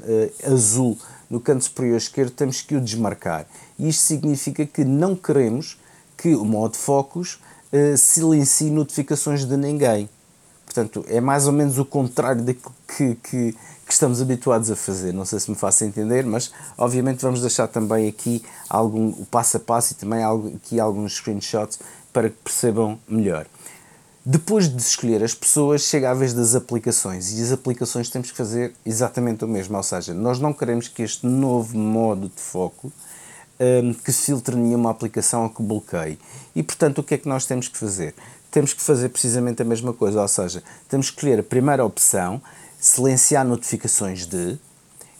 azul 0.46 0.96
no 1.28 1.40
canto 1.40 1.64
superior 1.64 1.98
esquerdo, 1.98 2.32
temos 2.32 2.62
que 2.62 2.76
o 2.76 2.82
desmarcar. 2.82 3.48
Isto 3.80 4.04
significa 4.04 4.64
que 4.66 4.86
não 4.86 5.16
queremos 5.16 5.80
que 6.16 6.36
o 6.36 6.46
modo 6.46 6.78
focus 6.78 7.40
silencie 7.98 8.70
notificações 8.70 9.44
de 9.44 9.58
ninguém. 9.58 10.08
Portanto, 10.74 11.04
é 11.10 11.20
mais 11.20 11.48
ou 11.48 11.54
menos 11.54 11.78
o 11.78 11.84
contrário 11.84 12.42
daquilo 12.44 12.74
que, 12.88 13.16
que, 13.16 13.52
que, 13.52 13.92
estamos 13.92 14.22
habituados 14.22 14.72
a 14.72 14.76
fazer. 14.76 15.14
Não 15.14 15.26
sei 15.26 15.38
se 15.38 15.52
me 15.52 15.58
faço 15.58 15.84
entender, 15.84 16.26
mas 16.26 16.50
obviamente 16.78 17.22
vamos 17.22 17.42
deixar 17.42 17.68
também 17.68 18.08
aqui 18.08 18.42
algum, 18.70 19.10
o 19.10 19.28
passo 19.30 19.58
a 19.58 19.60
passo 19.60 19.92
e 19.92 19.96
também 19.98 20.24
aqui 20.56 20.80
alguns 20.80 21.16
screenshots 21.16 21.78
para 22.14 22.30
que 22.30 22.38
percebam 22.42 22.98
melhor. 23.06 23.46
Depois 24.26 24.70
de 24.70 24.82
escolher 24.82 25.22
as 25.22 25.36
pessoas, 25.36 25.82
chega 25.82 26.10
a 26.10 26.14
vez 26.14 26.34
das 26.34 26.56
aplicações 26.56 27.38
e 27.38 27.42
as 27.42 27.52
aplicações 27.52 28.10
temos 28.10 28.32
que 28.32 28.38
fazer 28.38 28.74
exatamente 28.86 29.44
o 29.44 29.48
mesmo, 29.48 29.76
ou 29.76 29.84
seja, 29.84 30.14
nós 30.14 30.40
não 30.40 30.54
queremos 30.54 30.88
que 30.88 31.02
este 31.04 31.26
novo 31.26 31.78
modo 31.78 32.30
de 32.34 32.42
foco 32.42 32.94
um, 33.60 33.94
que 33.94 34.12
filtre 34.14 34.56
nenhuma 34.56 34.90
aplicação 34.90 35.44
ou 35.44 35.50
que 35.50 35.62
bloqueie. 35.62 36.18
E 36.56 36.64
portanto, 36.64 37.00
o 37.00 37.04
que 37.04 37.16
é 37.16 37.18
que 37.18 37.28
nós 37.28 37.46
temos 37.46 37.68
que 37.68 37.78
fazer? 37.78 38.16
Temos 38.52 38.74
que 38.74 38.82
fazer 38.82 39.10
precisamente 39.10 39.62
a 39.62 39.66
mesma 39.66 39.94
coisa, 39.94 40.22
ou 40.22 40.28
seja, 40.28 40.62
temos 40.90 41.10
que 41.10 41.16
escolher 41.16 41.40
a 41.40 41.44
primeira 41.44 41.84
opção, 41.84 42.42
silenciar 42.80 43.46
notificações 43.46 44.26
de, 44.26 44.60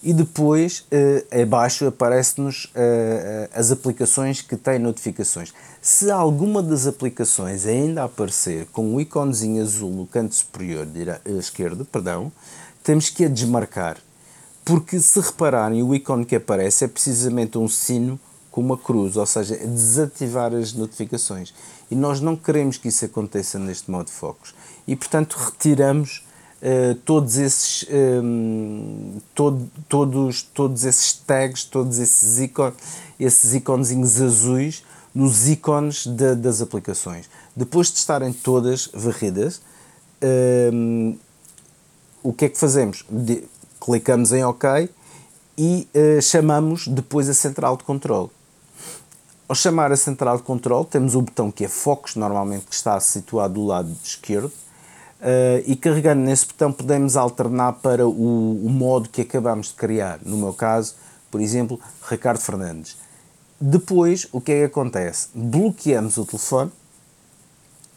e 0.04 0.14
depois 0.14 0.80
uh, 0.80 1.42
abaixo 1.42 1.88
aparece-nos 1.88 2.66
uh, 2.66 3.50
as 3.54 3.72
aplicações 3.72 4.42
que 4.42 4.58
têm 4.58 4.80
notificações. 4.80 5.54
Se 5.82 6.12
alguma 6.12 6.62
das 6.62 6.88
aplicações 6.88 7.66
ainda 7.66 8.04
aparecer 8.04 8.66
com 8.68 8.96
o 8.96 9.02
íconezinho 9.02 9.62
azul 9.62 9.92
no 9.92 10.06
canto 10.06 10.36
superior 10.36 10.88
esquerdo, 11.40 11.86
perdão, 11.86 12.32
temos 12.84 13.10
que 13.10 13.26
a 13.26 13.30
desmarcar. 13.30 13.98
Porque 14.66 15.00
se 15.00 15.20
repararem, 15.20 15.82
o 15.82 15.94
ícone 15.94 16.26
que 16.26 16.36
aparece 16.36 16.86
é 16.86 16.88
precisamente 16.88 17.58
um 17.58 17.68
sino 17.68 18.20
com 18.52 18.62
uma 18.62 18.78
cruz, 18.78 19.16
ou 19.18 19.26
seja, 19.26 19.56
é 19.56 19.66
desativar 19.66 20.54
as 20.54 20.74
notificações. 20.74 21.54
E 21.92 21.96
nós 21.96 22.22
não 22.22 22.38
queremos 22.38 22.78
que 22.78 22.88
isso 22.88 23.04
aconteça 23.04 23.60
neste 23.60 23.92
modo 23.92 24.06
de 24.06 24.14
focos. 24.14 24.56
E 24.88 24.96
portanto 24.96 25.34
retiramos 25.34 26.24
uh, 26.62 26.96
todos 27.04 27.38
esses 27.38 27.86
um, 27.90 29.14
ehm, 29.14 29.22
todo, 29.36 29.70
todos, 29.90 30.42
todos 30.42 30.86
esses 30.86 31.12
tags, 31.12 31.66
todos 31.66 32.00
esses 32.00 32.40
ícones, 32.40 32.76
esses 33.20 33.54
iconezinhos 33.54 34.22
azuis 34.22 34.84
nos 35.14 35.50
ícones 35.50 36.08
de, 36.08 36.34
das 36.36 36.62
aplicações. 36.62 37.30
Depois 37.54 37.92
de 37.92 37.98
estarem 37.98 38.32
todas 38.32 38.90
varridas, 38.94 39.62
um, 40.24 41.10
ehm, 41.12 41.20
o 42.24 42.32
que 42.32 42.46
é 42.46 42.50
que 42.50 42.58
fazemos? 42.58 43.04
De, 43.10 43.44
clicamos 43.84 44.32
em 44.32 44.46
OK 44.46 44.90
e 45.58 45.88
uh, 45.94 46.22
chamamos 46.22 46.88
depois 46.88 47.28
a 47.28 47.34
central 47.34 47.76
de 47.76 47.84
controle. 47.84 48.30
Ao 49.52 49.56
chamar 49.56 49.92
a 49.92 49.98
central 49.98 50.38
de 50.38 50.44
controle, 50.44 50.86
temos 50.86 51.14
o 51.14 51.22
botão 51.22 51.52
que 51.52 51.66
é 51.66 51.68
Focus, 51.68 52.16
normalmente 52.16 52.68
que 52.68 52.74
está 52.74 52.98
situado 53.02 53.56
do 53.56 53.66
lado 53.66 53.94
esquerdo, 54.02 54.46
uh, 54.46 55.62
e 55.66 55.76
carregando 55.76 56.22
nesse 56.22 56.46
botão 56.46 56.72
podemos 56.72 57.18
alternar 57.18 57.74
para 57.74 58.08
o, 58.08 58.66
o, 58.66 58.70
modo 58.70 59.10
que 59.10 59.20
acabamos 59.20 59.68
de 59.68 59.74
criar. 59.74 60.20
No 60.26 60.38
meu 60.38 60.54
caso, 60.54 60.96
por 61.30 61.42
exemplo, 61.42 61.78
Ricardo 62.10 62.40
Fernandes. 62.40 62.96
Depois, 63.60 64.26
o 64.32 64.40
que 64.40 64.54
é 64.54 64.60
que 64.60 64.64
acontece? 64.68 65.28
Bloqueamos 65.36 66.16
o 66.16 66.26
telefone 66.26 66.72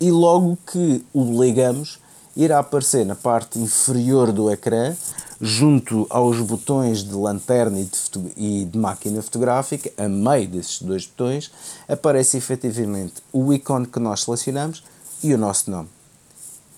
e 0.01 0.10
logo 0.10 0.59
que 0.66 1.06
o 1.14 1.40
ligamos, 1.40 2.01
irá 2.36 2.59
aparecer 2.59 3.05
na 3.06 3.15
parte 3.15 3.59
inferior 3.59 4.32
do 4.32 4.51
ecrã, 4.51 4.94
junto 5.40 6.06
aos 6.11 6.40
botões 6.40 7.05
de 7.05 7.15
lanterna 7.15 7.78
e 7.81 7.85
de, 7.85 8.32
e 8.36 8.65
de, 8.65 8.78
máquina 8.78 9.20
fotográfica, 9.23 9.90
a 9.97 10.09
meio 10.09 10.48
desses 10.48 10.81
dois 10.81 11.06
botões, 11.06 11.51
aparece 11.89 12.36
efetivamente 12.36 13.15
o 13.32 13.52
ícone 13.52 13.86
que 13.86 13.98
nós 13.98 14.23
selecionamos 14.23 14.82
e 15.23 15.35
o 15.35 15.39
nosso 15.39 15.70
nome. 15.70 15.89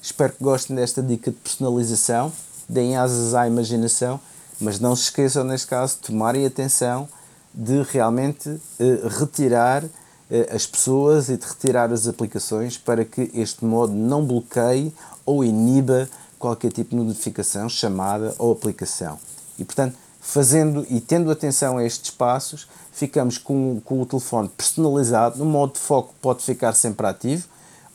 Espero 0.03 0.33
que 0.33 0.43
gostem 0.43 0.77
desta 0.77 1.03
dica 1.03 1.31
de 1.31 1.37
personalização, 1.37 2.33
deem 2.69 2.97
asas 2.97 3.35
à 3.35 3.47
imaginação, 3.47 4.21
mas 4.61 4.79
não 4.81 4.97
se 4.97 5.05
esqueçam, 5.05 5.45
neste 5.45 5.67
caso, 5.67 5.97
de 5.97 6.09
tomarem 6.09 6.47
atenção 6.47 7.09
de 7.53 7.83
realmente 7.83 8.61
eh, 8.79 9.01
retirar 9.19 9.85
eh, 10.31 10.51
as 10.53 10.67
pessoas 10.67 11.29
e 11.29 11.37
de 11.37 11.47
retirar 11.47 11.93
as 11.93 12.07
aplicações 12.07 12.77
para 12.77 13.05
que 13.05 13.31
este 13.35 13.65
modo 13.65 13.93
não 13.93 14.25
bloqueie 14.25 14.93
ou 15.27 15.45
iniba 15.45 16.09
qualquer 16.39 16.73
tipo 16.73 16.97
de 16.97 17.03
notificação, 17.03 17.69
chamada 17.69 18.35
ou 18.39 18.53
aplicação. 18.53 19.19
E 19.59 19.65
portanto, 19.65 19.97
fazendo 20.21 20.87
e 20.89 21.01
tendo 21.01 21.31
atenção 21.31 21.79
a 21.79 21.85
estes 21.85 22.11
passos, 22.11 22.67
ficamos 22.93 23.37
com, 23.37 23.81
com 23.85 24.01
o 24.01 24.07
telefone 24.07 24.49
personalizado, 24.49 25.39
no 25.39 25.45
modo 25.45 25.75
de 25.75 25.81
foco 25.81 26.15
pode 26.23 26.43
ficar 26.43 26.73
sempre 26.73 27.07
ativo. 27.07 27.47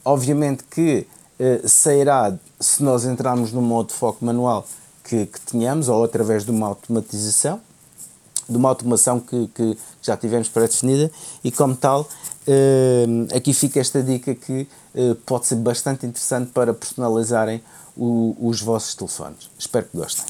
Obviamente 0.05 0.63
que 0.63 1.07
eh, 1.39 1.61
sairá 1.65 2.33
se 2.59 2.83
nós 2.83 3.05
entrarmos 3.05 3.51
no 3.51 3.61
modo 3.61 3.87
de 3.87 3.93
foco 3.93 4.23
manual 4.23 4.65
que, 5.03 5.25
que 5.25 5.41
tenhamos 5.41 5.89
ou 5.89 6.03
através 6.03 6.45
de 6.45 6.51
uma 6.51 6.67
automatização, 6.67 7.59
de 8.47 8.55
uma 8.57 8.69
automação 8.69 9.19
que, 9.19 9.47
que 9.47 9.77
já 10.01 10.15
tivemos 10.15 10.49
pré-definida 10.49 11.11
e 11.43 11.51
como 11.51 11.75
tal 11.75 12.07
aqui 13.35 13.53
fica 13.53 13.79
esta 13.79 14.01
dica 14.01 14.33
que 14.33 14.67
eh, 14.95 15.15
pode 15.25 15.47
ser 15.47 15.55
bastante 15.55 16.05
interessante 16.05 16.51
para 16.51 16.73
personalizarem 16.73 17.61
o, 17.95 18.35
os 18.39 18.61
vossos 18.61 18.95
telefones. 18.95 19.49
Espero 19.57 19.85
que 19.85 19.97
gostem. 19.97 20.25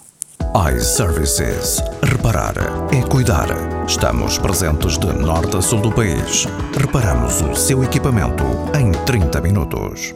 iServices. 0.75 1.81
Reparar 2.03 2.55
é 2.93 3.01
cuidar. 3.07 3.47
Estamos 3.88 4.38
presentes 4.38 4.97
de 4.97 5.07
norte 5.13 5.55
a 5.55 5.61
sul 5.61 5.81
do 5.81 5.91
país. 5.91 6.45
Reparamos 6.77 7.41
o 7.41 7.55
seu 7.55 7.83
equipamento 7.83 8.43
em 8.77 8.91
30 9.05 9.39
minutos. 9.41 10.13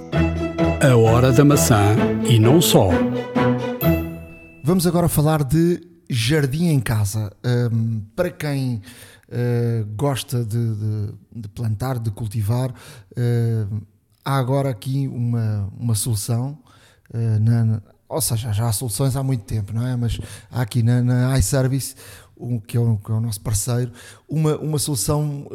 A 0.81 0.95
hora 0.97 1.31
da 1.31 1.45
maçã 1.45 1.95
e 2.27 2.37
não 2.37 2.59
só. 2.59 2.89
Vamos 4.63 4.85
agora 4.85 5.07
falar 5.07 5.43
de 5.43 5.81
jardim 6.09 6.67
em 6.67 6.79
casa. 6.79 7.31
Um, 7.43 8.01
para 8.15 8.29
quem 8.29 8.81
uh, 9.29 9.85
gosta 9.95 10.43
de, 10.43 10.75
de, 10.75 11.13
de, 11.35 11.47
plantar, 11.49 11.99
de 11.99 12.11
cultivar, 12.11 12.71
uh, 12.71 13.81
há 14.23 14.37
agora 14.37 14.69
aqui 14.69 15.07
uma, 15.07 15.71
uma 15.77 15.95
solução. 15.95 16.57
Uh, 17.13 17.39
na, 17.39 17.81
ou 18.07 18.21
seja, 18.21 18.51
já 18.51 18.67
há 18.67 18.71
soluções 18.71 19.15
há 19.15 19.23
muito 19.23 19.43
tempo, 19.45 19.73
não 19.73 19.85
é? 19.85 19.95
Mas 19.95 20.19
há 20.51 20.61
aqui 20.61 20.83
na, 20.83 21.01
na 21.01 21.37
iService, 21.39 21.95
um, 22.37 22.59
que, 22.59 22.77
é 22.77 22.79
o, 22.79 22.97
que 22.97 23.11
é 23.11 23.13
o 23.13 23.19
nosso 23.19 23.41
parceiro, 23.41 23.91
uma, 24.27 24.57
uma 24.57 24.77
solução 24.77 25.47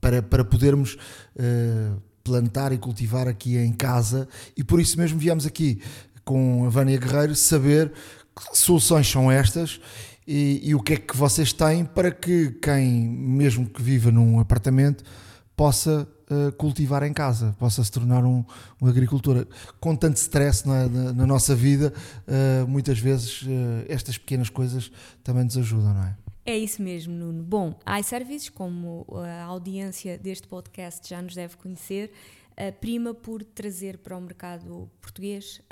para, 0.00 0.22
para 0.22 0.44
podermos 0.44 0.96
plantar 2.22 2.72
e 2.72 2.78
cultivar 2.78 3.28
aqui 3.28 3.58
em 3.58 3.72
casa 3.72 4.26
e 4.56 4.64
por 4.64 4.80
isso 4.80 4.98
mesmo 4.98 5.18
viemos 5.18 5.44
aqui 5.44 5.82
com 6.24 6.64
a 6.64 6.70
Vânia 6.70 6.98
Guerreiro 6.98 7.36
saber 7.36 7.92
que 8.34 8.58
soluções 8.58 9.08
são 9.10 9.30
estas 9.30 9.78
e, 10.26 10.60
e, 10.70 10.74
o 10.74 10.82
que 10.82 10.94
é 10.94 10.96
que 10.96 11.16
vocês 11.16 11.52
têm 11.52 11.84
para 11.84 12.10
que 12.10 12.52
quem, 12.62 13.08
mesmo 13.08 13.68
que 13.68 13.82
viva 13.82 14.10
num 14.10 14.40
apartamento, 14.40 15.04
possa 15.56 16.08
uh, 16.30 16.52
cultivar 16.52 17.02
em 17.02 17.12
casa, 17.12 17.54
possa 17.58 17.82
se 17.82 17.90
tornar 17.90 18.24
um, 18.24 18.44
um 18.80 18.86
agricultor. 18.86 19.46
Com 19.80 19.94
tanto 19.94 20.16
stress 20.16 20.66
na, 20.66 20.88
na, 20.88 21.12
na 21.12 21.26
nossa 21.26 21.54
vida, 21.54 21.92
uh, 22.26 22.66
muitas 22.66 22.98
vezes 22.98 23.42
uh, 23.42 23.48
estas 23.88 24.18
pequenas 24.18 24.50
coisas 24.50 24.90
também 25.22 25.44
nos 25.44 25.56
ajudam, 25.56 25.94
não 25.94 26.04
é? 26.04 26.16
É 26.46 26.58
isso 26.58 26.82
mesmo, 26.82 27.14
Nuno. 27.14 27.42
Bom, 27.42 27.78
a 27.86 27.98
iServices, 28.00 28.50
como 28.50 29.06
a 29.14 29.44
audiência 29.44 30.18
deste 30.18 30.46
podcast 30.46 31.08
já 31.08 31.22
nos 31.22 31.34
deve 31.34 31.56
conhecer, 31.56 32.12
prima 32.82 33.14
por 33.14 33.42
trazer 33.42 33.96
para 33.96 34.14
o 34.14 34.20
mercado 34.20 34.90
português 35.00 35.62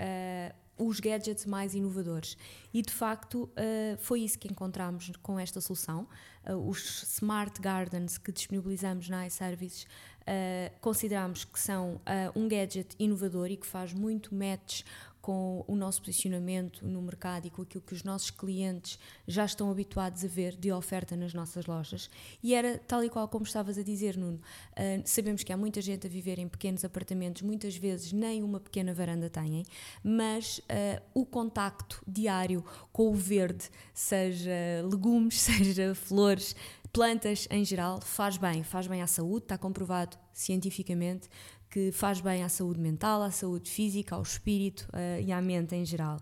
os 0.87 1.01
gadgets 1.01 1.47
mais 1.47 1.75
inovadores. 1.75 2.37
E 2.73 2.83
de 2.83 2.93
facto 2.93 3.45
uh, 3.45 3.97
foi 3.99 4.21
isso 4.21 4.39
que 4.39 4.49
encontramos 4.49 5.13
com 5.23 5.39
esta 5.39 5.61
solução. 5.61 6.07
Uh, 6.47 6.69
os 6.69 7.03
Smart 7.05 7.61
Gardens 7.61 8.19
que 8.19 8.33
disponibilizamos 8.33 9.09
na 9.09 9.27
iServices 9.27 9.85
uh, 10.23 10.73
consideramos 10.81 11.45
que 11.45 11.59
são 11.59 12.01
um 12.35 12.49
gadget 12.49 12.95
inovador 12.99 13.51
e 13.51 13.57
que 13.57 13.67
faz 13.67 13.93
muito 13.93 14.35
match 14.35 14.83
com 15.23 15.65
o 15.69 15.77
nosso 15.77 16.01
posicionamento 16.01 16.85
no 16.85 17.01
mercado 17.01 17.47
e 17.47 17.51
com 17.51 17.63
aquilo 17.63 17.83
que 17.83 17.95
os 17.95 18.03
nossos 18.03 18.31
clientes 18.31 18.99
já 19.27 19.45
estão 19.45 19.71
habituados 19.71 20.25
a 20.25 20.29
ver 20.29 20.57
de 20.57 20.73
oferta 20.73 21.17
nas 21.17 21.33
nossas 21.33 21.65
lojas. 21.67 22.11
E 22.43 22.55
era 22.55 22.77
tal 22.79 23.05
e 23.05 23.09
qual 23.09 23.29
como 23.29 23.45
estavas 23.45 23.79
a 23.79 23.83
dizer, 23.85 24.17
Nuno. 24.17 24.41
Uh, 24.73 25.01
sabemos 25.05 25.45
que 25.45 25.53
há 25.53 25.57
muita 25.57 25.81
gente 25.81 26.09
a 26.09 26.11
viver 26.11 26.41
em 26.41 26.49
pequenos 26.49 26.85
apartamentos, 26.85 27.43
muitas 27.43 27.77
vezes 27.77 28.13
nem 28.13 28.43
uma 28.43 28.59
pequena 28.59 28.93
varanda 28.93 29.31
têm, 29.31 29.65
mas 30.03 30.59
uh, 30.59 31.03
o 31.15 31.25
contacto 31.25 32.03
diário 32.07 32.65
com 32.93 33.09
o 33.09 33.15
verde, 33.15 33.71
seja 33.95 34.51
legumes, 34.91 35.39
seja 35.41 35.95
flores, 35.95 36.57
plantas 36.93 37.47
em 37.49 37.65
geral, 37.65 38.01
faz 38.01 38.37
bem, 38.37 38.65
faz 38.65 38.89
bem 38.89 39.01
à 39.01 39.07
saúde, 39.07 39.45
está 39.45 39.57
comprovado 39.57 40.19
cientificamente 40.33 41.29
que 41.73 41.91
faz 41.91 42.21
bem 42.21 42.45
à 42.45 42.51
saúde 42.51 42.79
mental, 42.79 43.23
à 43.23 43.31
saúde 43.31 43.71
física, 43.71 44.15
ao 44.15 44.21
espírito 44.21 44.87
uh, 44.93 45.23
e 45.25 45.33
à 45.33 45.41
mente 45.41 45.75
em 45.75 45.87
geral. 45.87 46.19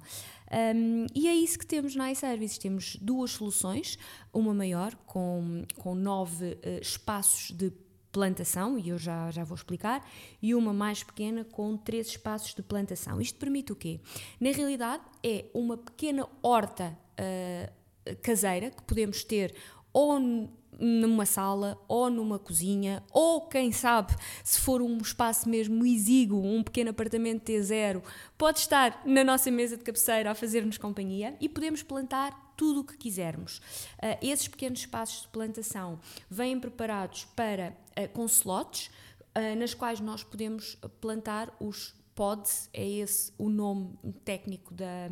Um, 0.76 1.06
e 1.12 1.26
é 1.26 1.34
isso 1.34 1.58
que 1.58 1.66
temos 1.66 1.96
na 1.96 2.12
iServices. 2.12 2.56
Temos 2.56 2.96
duas 3.02 3.32
soluções, 3.32 3.98
uma 4.32 4.54
maior, 4.54 4.94
com, 5.06 5.64
com 5.76 5.96
nove 5.96 6.52
uh, 6.52 6.80
espaços 6.80 7.50
de 7.50 7.72
plantação, 8.12 8.78
e 8.78 8.90
eu 8.90 8.98
já, 8.98 9.28
já 9.32 9.42
vou 9.42 9.56
explicar, 9.56 10.08
e 10.40 10.54
uma 10.54 10.72
mais 10.72 11.02
pequena 11.02 11.44
com 11.44 11.76
três 11.76 12.06
espaços 12.06 12.54
de 12.54 12.62
plantação. 12.62 13.20
Isto 13.20 13.36
permite 13.36 13.72
o 13.72 13.76
quê? 13.76 14.00
Na 14.38 14.52
realidade, 14.52 15.02
é 15.20 15.46
uma 15.52 15.76
pequena 15.76 16.28
horta 16.44 16.96
uh, 17.18 18.16
caseira 18.22 18.70
que 18.70 18.84
podemos 18.84 19.24
ter 19.24 19.52
ou 19.92 20.20
numa 20.80 21.26
sala 21.26 21.78
ou 21.86 22.08
numa 22.08 22.38
cozinha, 22.38 23.02
ou 23.12 23.42
quem 23.42 23.70
sabe, 23.70 24.14
se 24.42 24.60
for 24.60 24.80
um 24.80 24.96
espaço 24.98 25.48
mesmo 25.48 25.84
exíguo, 25.84 26.42
um 26.42 26.62
pequeno 26.62 26.90
apartamento 26.90 27.44
T0, 27.44 28.02
pode 28.38 28.60
estar 28.60 29.02
na 29.04 29.22
nossa 29.22 29.50
mesa 29.50 29.76
de 29.76 29.84
cabeceira 29.84 30.30
a 30.30 30.34
fazer-nos 30.34 30.78
companhia 30.78 31.36
e 31.40 31.48
podemos 31.48 31.82
plantar 31.82 32.54
tudo 32.56 32.80
o 32.80 32.84
que 32.84 32.96
quisermos. 32.96 33.58
Uh, 33.98 34.18
esses 34.22 34.48
pequenos 34.48 34.80
espaços 34.80 35.22
de 35.22 35.28
plantação 35.28 36.00
vêm 36.28 36.58
preparados 36.58 37.26
para 37.36 37.76
uh, 37.98 38.08
com 38.12 38.24
slots, 38.26 38.90
uh, 39.36 39.58
nas 39.58 39.74
quais 39.74 40.00
nós 40.00 40.24
podemos 40.24 40.76
plantar 41.00 41.54
os 41.60 41.94
pods, 42.14 42.68
é 42.72 42.86
esse 42.86 43.32
o 43.38 43.48
nome 43.48 43.98
técnico 44.24 44.74
da 44.74 45.08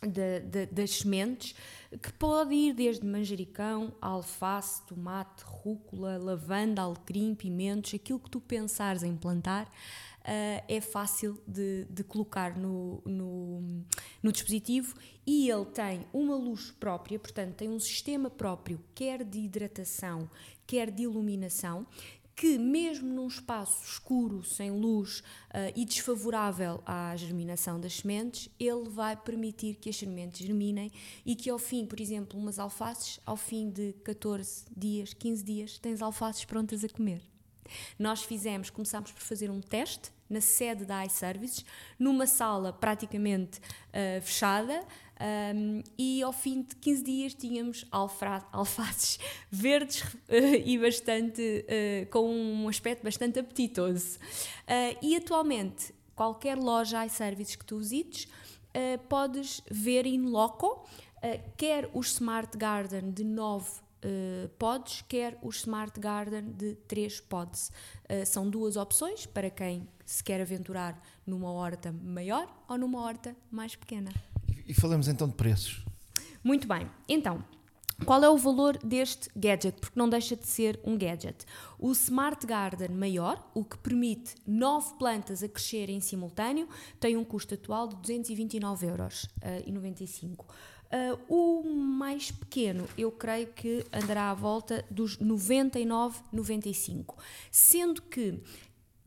de, 0.00 0.40
de, 0.40 0.66
das 0.66 0.90
sementes, 0.98 1.54
que 2.02 2.12
pode 2.12 2.54
ir 2.54 2.74
desde 2.74 3.06
manjericão, 3.06 3.92
alface, 4.00 4.82
tomate, 4.86 5.42
rúcula, 5.44 6.18
lavanda, 6.18 6.82
alecrim, 6.82 7.34
pimentos, 7.34 7.94
aquilo 7.94 8.20
que 8.20 8.30
tu 8.30 8.40
pensares 8.40 9.02
em 9.02 9.16
plantar, 9.16 9.66
uh, 9.66 10.64
é 10.68 10.80
fácil 10.80 11.40
de, 11.46 11.86
de 11.88 12.04
colocar 12.04 12.56
no, 12.56 13.02
no, 13.04 13.84
no, 14.22 14.30
dispositivo 14.32 14.94
e 15.26 15.50
ele 15.50 15.64
tem 15.66 16.06
uma 16.12 16.36
luz 16.36 16.70
própria, 16.70 17.18
portanto, 17.18 17.54
tem 17.54 17.68
um 17.68 17.80
sistema 17.80 18.28
próprio, 18.28 18.80
quer 18.94 19.24
de 19.24 19.40
hidratação, 19.40 20.28
quer 20.66 20.90
de 20.90 21.04
iluminação, 21.04 21.86
que, 22.38 22.56
mesmo 22.56 23.12
num 23.12 23.26
espaço 23.26 23.84
escuro, 23.84 24.44
sem 24.44 24.70
luz 24.70 25.18
uh, 25.18 25.72
e 25.74 25.84
desfavorável 25.84 26.80
à 26.86 27.12
germinação 27.16 27.80
das 27.80 27.94
sementes, 27.94 28.48
ele 28.60 28.88
vai 28.88 29.16
permitir 29.16 29.74
que 29.74 29.90
as 29.90 29.96
sementes 29.96 30.46
germinem 30.46 30.88
e 31.26 31.34
que, 31.34 31.50
ao 31.50 31.58
fim, 31.58 31.84
por 31.84 32.00
exemplo, 32.00 32.38
umas 32.38 32.60
alfaces, 32.60 33.18
ao 33.26 33.36
fim 33.36 33.68
de 33.68 33.92
14 34.04 34.66
dias, 34.74 35.12
15 35.12 35.42
dias, 35.42 35.78
tens 35.80 36.00
alfaces 36.00 36.44
prontas 36.44 36.84
a 36.84 36.88
comer. 36.88 37.20
Nós 37.98 38.22
fizemos, 38.22 38.70
começámos 38.70 39.10
por 39.10 39.20
fazer 39.20 39.50
um 39.50 39.60
teste 39.60 40.12
na 40.30 40.40
sede 40.40 40.84
da 40.84 41.04
iServices, 41.04 41.64
numa 41.98 42.26
sala 42.26 42.72
praticamente 42.72 43.58
uh, 43.58 44.22
fechada, 44.22 44.84
um, 45.20 45.82
e 45.98 46.22
ao 46.22 46.32
fim 46.32 46.62
de 46.62 46.76
15 46.76 47.02
dias 47.02 47.34
tínhamos 47.34 47.84
alfaces 47.90 49.18
verdes 49.50 50.02
uh, 50.02 50.16
e 50.64 50.78
bastante 50.78 51.64
uh, 51.64 52.10
com 52.10 52.30
um 52.30 52.68
aspecto 52.68 53.02
bastante 53.02 53.38
apetitoso. 53.38 54.18
Uh, 54.18 54.96
e 55.02 55.16
atualmente, 55.16 55.92
qualquer 56.14 56.56
loja 56.56 57.04
iServices 57.04 57.56
que 57.56 57.64
tu 57.64 57.78
visites, 57.78 58.28
podes 59.08 59.60
ver 59.68 60.06
in 60.06 60.26
loco, 60.26 60.86
quer 61.56 61.90
os 61.92 62.12
Smart 62.12 62.56
Garden 62.56 63.10
de 63.10 63.24
9 63.24 63.80
uh, 64.04 64.48
pods, 64.58 65.02
quer 65.08 65.38
os 65.42 65.56
Smart 65.56 65.98
Garden 65.98 66.52
de 66.52 66.74
3 66.86 67.20
pods. 67.20 67.70
Uh, 68.04 68.24
são 68.26 68.48
duas 68.48 68.76
opções 68.76 69.26
para 69.26 69.50
quem 69.50 69.88
se 70.04 70.22
quer 70.22 70.40
aventurar 70.40 71.00
numa 71.26 71.50
horta 71.50 71.92
maior 71.92 72.48
ou 72.68 72.78
numa 72.78 73.00
horta 73.02 73.36
mais 73.50 73.74
pequena. 73.76 74.10
E 74.68 74.74
falamos 74.74 75.08
então 75.08 75.26
de 75.26 75.34
preços. 75.34 75.82
Muito 76.44 76.68
bem. 76.68 76.86
Então, 77.08 77.42
qual 78.04 78.22
é 78.22 78.28
o 78.28 78.36
valor 78.36 78.76
deste 78.78 79.28
gadget? 79.34 79.80
Porque 79.80 79.98
não 79.98 80.08
deixa 80.08 80.36
de 80.36 80.46
ser 80.46 80.78
um 80.84 80.96
gadget. 80.96 81.44
O 81.78 81.90
Smart 81.92 82.46
Garden 82.46 82.90
maior, 82.90 83.50
o 83.54 83.64
que 83.64 83.76
permite 83.78 84.34
nove 84.46 84.94
plantas 84.98 85.42
a 85.42 85.48
crescer 85.48 85.90
em 85.90 86.00
simultâneo, 86.00 86.68
tem 87.00 87.16
um 87.16 87.24
custo 87.24 87.54
atual 87.54 87.88
de 87.88 87.96
229,95 87.96 88.84
euros. 88.84 89.24
Uh, 89.24 89.64
Uh, 90.90 91.18
o 91.28 91.62
mais 91.70 92.30
pequeno, 92.30 92.88
eu 92.96 93.12
creio 93.12 93.48
que 93.48 93.84
andará 93.92 94.30
à 94.30 94.34
volta 94.34 94.82
dos 94.90 95.18
99,95. 95.18 97.14
Sendo 97.50 98.00
que, 98.00 98.42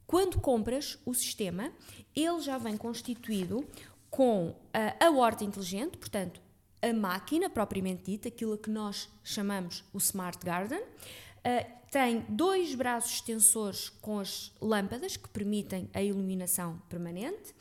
quando 0.05 0.39
compras 0.39 0.99
o 1.03 1.13
sistema, 1.15 1.71
ele 2.15 2.39
já 2.41 2.59
vem 2.59 2.77
constituído 2.77 3.67
com 4.11 4.49
uh, 4.49 4.55
a 4.99 5.09
horta 5.09 5.43
inteligente, 5.43 5.97
portanto, 5.97 6.39
a 6.81 6.93
máquina 6.93 7.49
propriamente 7.49 8.03
dita, 8.11 8.27
aquilo 8.27 8.57
que 8.57 8.69
nós 8.69 9.09
chamamos 9.23 9.83
o 9.93 9.97
Smart 9.97 10.45
Garden. 10.45 10.81
Uh, 10.81 11.81
tem 11.89 12.25
dois 12.29 12.75
braços 12.75 13.13
extensores 13.13 13.89
com 13.89 14.19
as 14.19 14.53
lâmpadas 14.61 15.17
que 15.17 15.27
permitem 15.29 15.89
a 15.93 16.01
iluminação 16.01 16.81
permanente 16.87 17.55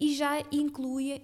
e 0.00 0.14
já 0.14 0.40
inclui 0.50 1.22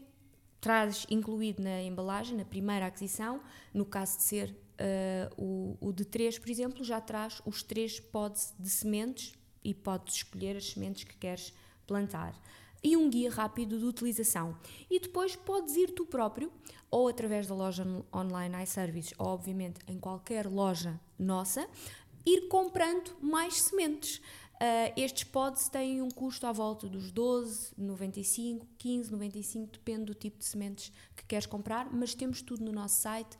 traz 0.61 1.05
incluído 1.11 1.61
na 1.61 1.83
embalagem, 1.83 2.37
na 2.37 2.45
primeira 2.45 2.87
aquisição, 2.87 3.41
no 3.75 3.85
caso 3.85 4.19
de 4.19 4.23
ser 4.23 4.51
uh, 4.51 5.43
o, 5.43 5.77
o, 5.81 5.93
de 5.93 6.05
3, 6.05 6.39
por 6.39 6.49
exemplo, 6.49 6.85
já 6.85 7.01
traz 7.01 7.43
os 7.45 7.65
três 7.65 7.99
pods 7.99 8.55
de 8.57 8.71
sementes 8.71 9.35
e 9.65 9.75
podes 9.75 10.17
escolher 10.17 10.57
as 10.57 10.71
sementes 10.71 11.03
que 11.03 11.17
queres 11.17 11.53
plantar. 11.85 12.41
E 12.83 12.97
um 12.97 13.09
guia 13.09 13.31
rápido 13.31 13.79
de 13.79 13.85
utilização. 13.85 14.57
E 14.91 14.99
depois 14.99 15.37
podes 15.37 15.77
ir 15.77 15.93
tu 15.93 16.05
próprio, 16.05 16.53
ou 16.91 17.09
através 17.09 17.47
da 17.47 17.55
loja 17.55 17.87
online 18.13 18.63
iServices, 18.63 19.15
ou 19.19 19.29
obviamente 19.29 19.81
em 19.87 19.99
qualquer 19.99 20.47
loja 20.47 21.01
nossa, 21.19 21.69
ir 22.27 22.49
comprando 22.49 23.17
mais 23.21 23.63
sementes. 23.63 24.21
Uh, 24.63 24.93
estes 24.97 25.25
pods 25.25 25.69
têm 25.69 26.01
um 26.01 26.09
custo 26.09 26.47
à 26.47 26.53
volta 26.53 26.89
dos 26.89 27.11
12, 27.11 27.73
95, 27.77 28.65
15, 28.79 29.11
95, 29.11 29.73
depende 29.73 30.05
do 30.05 30.15
tipo 30.15 30.39
de 30.39 30.45
sementes 30.45 30.93
que 31.17 31.25
queres 31.25 31.47
comprar, 31.47 31.93
mas 31.93 32.15
temos 32.15 32.43
tudo 32.43 32.65
no 32.65 32.71
nosso 32.71 33.01
site 33.01 33.37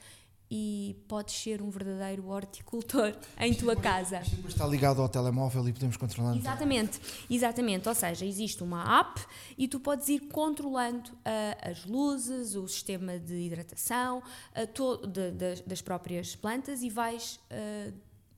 e 0.55 0.95
podes 1.09 1.35
ser 1.35 1.63
um 1.63 1.71
verdadeiro 1.71 2.29
horticultor 2.29 3.15
em 3.41 3.55
tua 3.55 3.75
casa. 3.75 4.21
Está 4.47 4.67
ligado 4.67 5.01
ao 5.01 5.09
telemóvel 5.09 5.67
e 5.67 5.73
podemos 5.73 5.97
controlar. 5.97 6.37
Exatamente, 6.37 7.01
exatamente. 7.31 7.89
Ou 7.89 7.95
seja, 7.95 8.27
existe 8.27 8.63
uma 8.63 9.01
app 9.01 9.19
e 9.57 9.67
tu 9.67 9.81
podes 9.81 10.11
ir 10.11 10.21
controlando 10.29 11.09
uh, 11.09 11.71
as 11.71 11.87
luzes, 11.87 12.55
o 12.55 12.69
sistema 12.69 13.19
de 13.19 13.35
hidratação 13.35 14.19
uh, 14.19 15.09
de, 15.09 15.31
de, 15.31 15.63
das 15.63 15.81
próprias 15.81 16.37
plantas 16.37 16.83
e 16.83 16.91
vais 16.91 17.41
uh, 17.51 17.95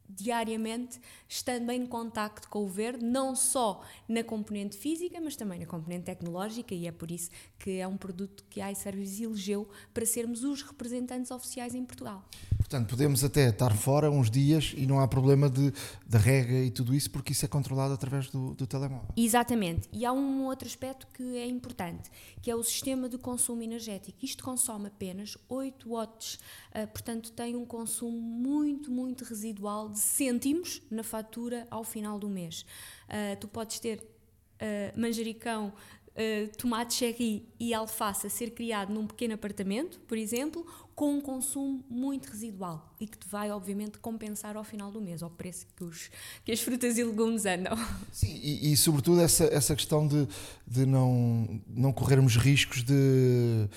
diariamente 0.08 1.00
estando 1.34 1.70
em 1.70 1.84
contacto 1.84 2.48
com 2.48 2.64
o 2.64 2.68
verde, 2.68 3.04
não 3.04 3.34
só 3.34 3.82
na 4.08 4.22
componente 4.22 4.76
física, 4.76 5.20
mas 5.20 5.34
também 5.34 5.58
na 5.58 5.66
componente 5.66 6.04
tecnológica, 6.04 6.72
e 6.74 6.86
é 6.86 6.92
por 6.92 7.10
isso 7.10 7.28
que 7.58 7.78
é 7.78 7.88
um 7.88 7.96
produto 7.96 8.44
que 8.48 8.60
a 8.60 8.70
iService 8.70 9.24
elegeu 9.24 9.68
para 9.92 10.06
sermos 10.06 10.44
os 10.44 10.62
representantes 10.62 11.32
oficiais 11.32 11.74
em 11.74 11.84
Portugal. 11.84 12.24
Portanto, 12.58 12.88
podemos 12.88 13.22
até 13.22 13.50
estar 13.50 13.76
fora 13.76 14.10
uns 14.10 14.30
dias 14.30 14.72
e 14.76 14.86
não 14.86 15.00
há 15.00 15.08
problema 15.08 15.50
de, 15.50 15.70
de 16.06 16.16
rega 16.16 16.54
e 16.54 16.70
tudo 16.70 16.94
isso, 16.94 17.10
porque 17.10 17.32
isso 17.32 17.44
é 17.44 17.48
controlado 17.48 17.92
através 17.92 18.30
do, 18.30 18.54
do 18.54 18.66
telemóvel. 18.66 19.08
Exatamente. 19.16 19.88
E 19.92 20.06
há 20.06 20.12
um 20.12 20.44
outro 20.44 20.66
aspecto 20.66 21.06
que 21.12 21.36
é 21.36 21.46
importante, 21.46 22.10
que 22.40 22.50
é 22.50 22.54
o 22.54 22.62
sistema 22.62 23.08
de 23.08 23.18
consumo 23.18 23.62
energético. 23.62 24.18
Isto 24.22 24.42
consome 24.42 24.86
apenas 24.86 25.36
8 25.48 25.88
watts, 25.88 26.38
uh, 26.74 26.86
portanto, 26.88 27.32
tem 27.32 27.54
um 27.54 27.66
consumo 27.66 28.18
muito, 28.18 28.90
muito 28.90 29.24
residual 29.24 29.90
de 29.90 29.98
cêntimos 29.98 30.80
na 30.90 31.02
fatura 31.02 31.23
ao 31.70 31.84
final 31.84 32.18
do 32.18 32.28
mês. 32.28 32.64
Uh, 33.08 33.36
tu 33.40 33.48
podes 33.48 33.78
ter 33.78 33.98
uh, 33.98 35.00
manjericão 35.00 35.72
uh, 36.14 36.56
tomate 36.56 36.94
cherry 36.94 37.46
e 37.58 37.74
alface 37.74 38.26
a 38.26 38.30
ser 38.30 38.50
criado 38.50 38.92
num 38.92 39.06
pequeno 39.06 39.34
apartamento, 39.34 40.00
por 40.00 40.16
exemplo, 40.16 40.66
com 40.94 41.14
um 41.14 41.20
consumo 41.20 41.84
muito 41.90 42.30
residual 42.30 42.94
e 43.00 43.06
que 43.06 43.18
te 43.18 43.26
vai, 43.28 43.50
obviamente, 43.50 43.98
compensar 43.98 44.56
ao 44.56 44.64
final 44.64 44.90
do 44.90 45.00
mês, 45.00 45.22
ao 45.22 45.30
preço 45.30 45.66
que, 45.76 45.84
os, 45.84 46.10
que 46.44 46.52
as 46.52 46.60
frutas 46.60 46.96
e 46.98 47.04
legumes 47.04 47.46
andam. 47.46 47.76
Sim, 48.12 48.38
e, 48.42 48.72
e 48.72 48.76
sobretudo 48.76 49.20
essa, 49.20 49.44
essa 49.46 49.74
questão 49.74 50.06
de, 50.06 50.28
de 50.66 50.86
não, 50.86 51.60
não 51.68 51.92
corrermos 51.92 52.36
riscos 52.36 52.82
de. 52.82 53.68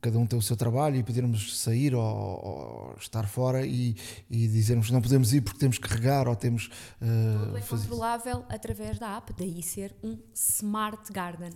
Cada 0.00 0.18
um 0.18 0.26
ter 0.26 0.36
o 0.36 0.42
seu 0.42 0.56
trabalho 0.56 0.96
e 0.96 1.02
podermos 1.02 1.58
sair 1.58 1.94
ou, 1.94 2.04
ou 2.04 2.96
estar 2.98 3.26
fora 3.26 3.66
e, 3.66 3.96
e, 4.30 4.46
dizermos 4.46 4.90
não 4.90 5.02
podemos 5.02 5.32
ir 5.32 5.40
porque 5.40 5.58
temos 5.58 5.78
que 5.78 5.88
regar 5.88 6.28
ou 6.28 6.36
temos. 6.36 6.66
Uh, 7.00 7.46
Tudo 7.46 7.56
é 7.58 7.60
controlável 7.60 8.44
através 8.48 8.98
da 8.98 9.16
app, 9.16 9.32
daí 9.36 9.62
ser 9.62 9.94
um 10.02 10.16
Smart 10.34 11.12
Garden. 11.12 11.52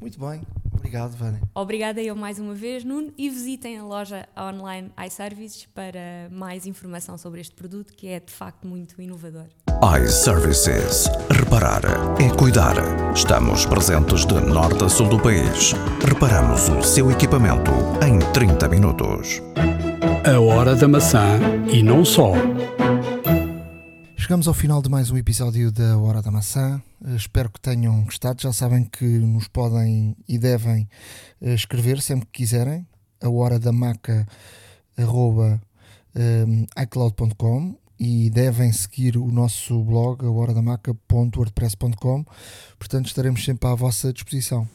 Muito 0.00 0.18
bem, 0.18 0.42
obrigado, 0.72 1.16
Vânia. 1.16 1.40
Obrigada 1.54 2.00
eu 2.00 2.14
mais 2.14 2.38
uma 2.38 2.54
vez, 2.54 2.84
Nuno, 2.84 3.12
e 3.16 3.28
visitem 3.28 3.78
a 3.78 3.84
loja 3.84 4.28
online 4.38 4.90
iServices 5.06 5.66
para 5.66 6.28
mais 6.30 6.66
informação 6.66 7.18
sobre 7.18 7.40
este 7.40 7.54
produto 7.54 7.92
que 7.92 8.08
é 8.08 8.20
de 8.20 8.32
facto 8.32 8.66
muito 8.66 9.00
inovador 9.00 9.46
iServices. 9.80 11.08
Reparar 11.30 11.82
é 12.20 12.28
cuidar. 12.36 12.74
Estamos 13.14 13.64
presentes 13.64 14.26
de 14.26 14.34
norte 14.34 14.82
a 14.82 14.88
sul 14.88 15.08
do 15.08 15.20
país. 15.20 15.72
Reparamos 16.04 16.68
o 16.68 16.82
seu 16.82 17.12
equipamento 17.12 17.70
em 18.04 18.18
30 18.32 18.68
minutos. 18.68 19.40
A 20.26 20.40
hora 20.40 20.74
da 20.74 20.88
maçã 20.88 21.38
e 21.72 21.80
não 21.80 22.04
só. 22.04 22.32
Chegamos 24.28 24.46
ao 24.46 24.52
final 24.52 24.82
de 24.82 24.90
mais 24.90 25.10
um 25.10 25.16
episódio 25.16 25.72
da 25.72 25.96
Hora 25.96 26.20
da 26.20 26.30
Maçã. 26.30 26.82
Eh, 27.02 27.16
espero 27.16 27.48
que 27.48 27.58
tenham 27.58 28.04
gostado. 28.04 28.42
Já 28.42 28.52
sabem 28.52 28.84
que 28.84 29.02
nos 29.02 29.48
podem 29.48 30.14
e 30.28 30.36
devem 30.36 30.86
eh, 31.40 31.54
escrever 31.54 32.02
sempre 32.02 32.26
que 32.26 32.40
quiserem. 32.42 32.86
A 33.22 33.30
hora 33.30 33.58
da 33.58 33.72
maca 33.72 34.28
arroba, 34.98 35.58
um, 36.14 36.66
eh, 36.76 36.82
icloud.com 36.82 37.74
e 37.98 38.28
devem 38.28 38.70
seguir 38.70 39.16
o 39.16 39.32
nosso 39.32 39.82
blog, 39.82 40.22
a. 40.26 42.22
Portanto, 42.78 43.06
estaremos 43.06 43.42
sempre 43.42 43.66
à 43.66 43.74
vossa 43.74 44.12
disposição. 44.12 44.68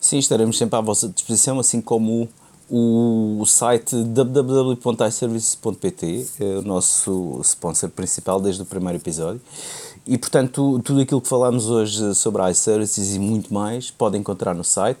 Sim, 0.00 0.18
estaremos 0.18 0.58
sempre 0.58 0.76
à 0.76 0.80
vossa 0.80 1.08
disposição, 1.08 1.60
assim 1.60 1.80
como 1.80 2.28
o, 2.70 3.42
site 3.46 3.96
www.iservices.pt, 3.96 6.26
é 6.40 6.58
o 6.58 6.62
nosso 6.62 7.40
sponsor 7.42 7.90
principal 7.90 8.40
desde 8.40 8.62
o 8.62 8.64
primeiro 8.64 8.98
episódio. 8.98 9.40
E, 10.06 10.18
portanto, 10.18 10.80
tudo 10.84 11.00
aquilo 11.00 11.20
que 11.20 11.28
falámos 11.28 11.68
hoje 11.68 12.14
sobre 12.14 12.48
iServices 12.50 13.14
e 13.14 13.18
muito 13.18 13.52
mais 13.52 13.90
podem 13.90 14.20
encontrar 14.20 14.54
no 14.54 14.64
site. 14.64 15.00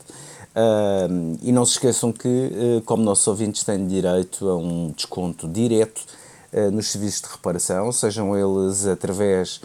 Uh, 0.54 1.38
e 1.42 1.50
não 1.50 1.64
se 1.64 1.72
esqueçam 1.72 2.12
que, 2.12 2.28
uh, 2.28 2.80
como 2.82 3.02
nossos 3.02 3.26
ouvintes 3.26 3.64
têm 3.64 3.88
direito 3.88 4.48
a 4.48 4.56
um 4.56 4.92
desconto 4.94 5.48
direto 5.48 6.02
uh, 6.52 6.70
nos 6.70 6.92
serviços 6.92 7.22
de 7.22 7.28
reparação, 7.28 7.90
sejam 7.90 8.36
eles 8.36 8.86
através, 8.86 9.60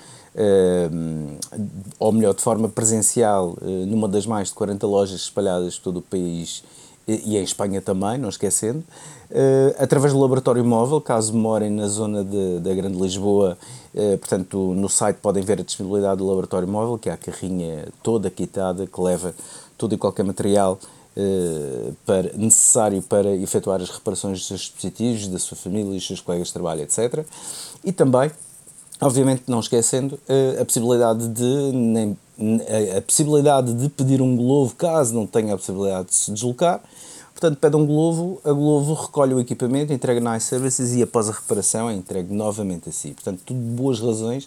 ou 2.00 2.12
melhor, 2.12 2.34
de 2.34 2.42
forma 2.42 2.68
presencial, 2.70 3.56
numa 3.88 4.08
das 4.08 4.26
mais 4.26 4.48
de 4.48 4.56
40 4.56 4.88
lojas 4.88 5.22
espalhadas 5.22 5.78
por 5.78 5.84
todo 5.84 5.98
o 5.98 6.02
país 6.02 6.64
e, 7.12 7.38
em 7.38 7.44
Espanha 7.44 7.82
também, 7.82 8.18
não 8.18 8.30
esquecendo, 8.30 8.84
através 9.78 10.14
do 10.14 10.20
laboratório 10.20 10.64
móvel, 10.66 11.00
caso 11.00 11.34
morem 11.36 11.70
na 11.70 11.88
zona 11.88 12.24
de, 12.24 12.60
da 12.60 12.74
Grande 12.74 13.00
Lisboa, 13.00 13.58
portanto, 14.20 14.74
no 14.76 14.90
site 14.90 15.18
podem 15.18 15.44
ver 15.44 15.60
a 15.60 15.64
disponibilidade 15.64 16.18
do 16.18 16.28
laboratório 16.28 16.68
móvel, 16.68 16.98
que 16.98 17.10
é 17.10 17.14
a 17.14 17.18
carrinha 17.18 17.88
toda 18.02 18.30
quitada 18.30 18.88
que 18.88 19.02
leva 19.02 19.34
todo 19.78 19.96
e 19.96 19.98
qualquer 19.98 20.24
material 20.24 20.78
uh, 21.16 21.96
para, 22.06 22.32
necessário 22.36 23.02
para 23.02 23.36
efetuar 23.36 23.82
as 23.82 23.90
reparações 23.90 24.40
dos 24.40 24.48
seus 24.48 24.62
dispositivos, 24.62 25.28
da 25.28 25.40
sua 25.40 25.58
família, 25.58 25.94
dos 25.94 26.06
seus 26.06 26.22
colegas 26.22 26.48
de 26.48 26.54
trabalho, 26.54 26.82
etc. 26.82 27.26
E 27.84 27.92
também, 27.92 28.30
obviamente, 29.02 29.44
não 29.48 29.60
esquecendo 29.60 30.20
a 30.60 30.66
possibilidade 30.66 31.28
de 31.30 31.72
nem, 31.74 32.18
a, 32.98 33.02
possibilidade 33.02 33.74
de 33.74 33.90
pedir 33.90 34.22
um 34.22 34.36
Glovo 34.36 34.76
caso 34.76 35.14
não 35.14 35.26
tenha 35.26 35.54
a 35.54 35.58
possibilidade 35.58 36.10
de 36.10 36.16
se 36.16 36.32
deslocar. 36.32 36.82
Portanto, 37.40 37.58
pede 37.58 37.78
um 37.78 37.86
Glovo, 37.86 38.42
a 38.44 38.52
Glovo 38.52 38.94
recolhe 38.94 39.34
o 39.34 39.40
equipamento, 39.40 39.94
entrega 39.94 40.20
na 40.20 40.36
iServices 40.36 40.94
e 40.94 41.02
após 41.02 41.30
a 41.30 41.32
reparação 41.32 41.90
é 41.90 41.94
entregue 41.94 42.34
novamente 42.34 42.90
a 42.90 42.92
si. 42.92 43.12
Portanto, 43.12 43.40
tudo 43.46 43.58
boas 43.58 44.02
razões 44.02 44.46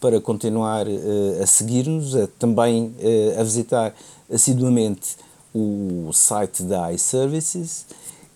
para 0.00 0.20
continuar 0.20 0.88
uh, 0.88 1.40
a 1.40 1.46
seguir-nos, 1.46 2.14
também 2.40 2.86
uh, 2.98 3.40
a 3.40 3.44
visitar 3.44 3.94
assiduamente 4.28 5.16
o 5.54 6.10
site 6.12 6.64
da 6.64 6.92
iServices 6.92 7.86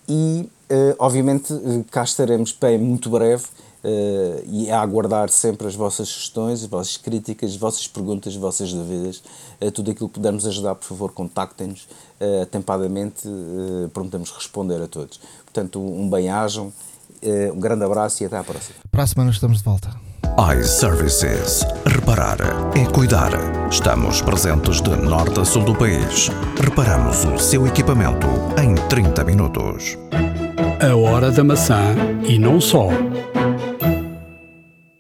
e, 0.09 0.49
uh, 0.71 0.95
obviamente, 1.01 1.53
cá 1.91 2.05
estaremos 2.05 2.53
bem 2.53 2.79
muito 2.79 3.11
breve 3.11 3.47
uh, 3.87 4.43
e 4.47 4.71
a 4.71 4.81
aguardar 4.81 5.29
sempre 5.31 5.67
as 5.67 5.75
vossas 5.75 6.09
sugestões, 6.09 6.63
as 6.63 6.69
vossas 6.69 6.97
críticas, 6.97 7.51
as 7.51 7.57
vossas 7.57 7.87
perguntas, 7.87 8.33
as 8.33 8.39
vossas 8.39 8.73
dúvidas. 8.73 9.23
Uh, 9.61 9.71
tudo 9.71 9.91
aquilo 9.91 10.09
que 10.09 10.15
pudermos 10.15 10.47
ajudar, 10.47 10.75
por 10.75 10.87
favor, 10.87 11.13
contactem-nos 11.13 11.89
uh, 12.21 12.43
atempadamente, 12.43 13.27
uh, 13.27 13.89
prometemos 13.91 14.31
responder 14.31 14.83
a 14.83 14.87
todos. 14.87 15.21
Portanto, 15.45 15.81
um 15.81 16.09
bem-ajam, 16.09 16.73
um 17.53 17.59
grande 17.59 17.85
abraço 17.85 18.23
e 18.23 18.27
até 18.27 18.37
à 18.37 18.45
próxima. 18.45 18.77
Para 18.91 19.03
a 19.03 19.07
semana 19.07 19.31
estamos 19.31 19.59
de 19.59 19.65
volta 19.65 20.07
iServices. 20.39 21.65
Reparar 21.87 22.37
é 22.77 22.85
cuidar. 22.93 23.31
Estamos 23.71 24.21
presentes 24.21 24.83
de 24.83 24.91
norte 24.91 25.41
a 25.41 25.45
sul 25.47 25.65
do 25.65 25.75
país. 25.75 26.29
Reparamos 26.61 27.25
o 27.25 27.39
seu 27.39 27.67
equipamento 27.67 28.27
em 28.63 28.75
30 28.75 29.25
minutos. 29.25 29.97
A 30.79 30.95
hora 30.95 31.31
da 31.31 31.43
maçã 31.43 31.95
e 32.29 32.39
não 32.39 32.61
só 32.61 32.89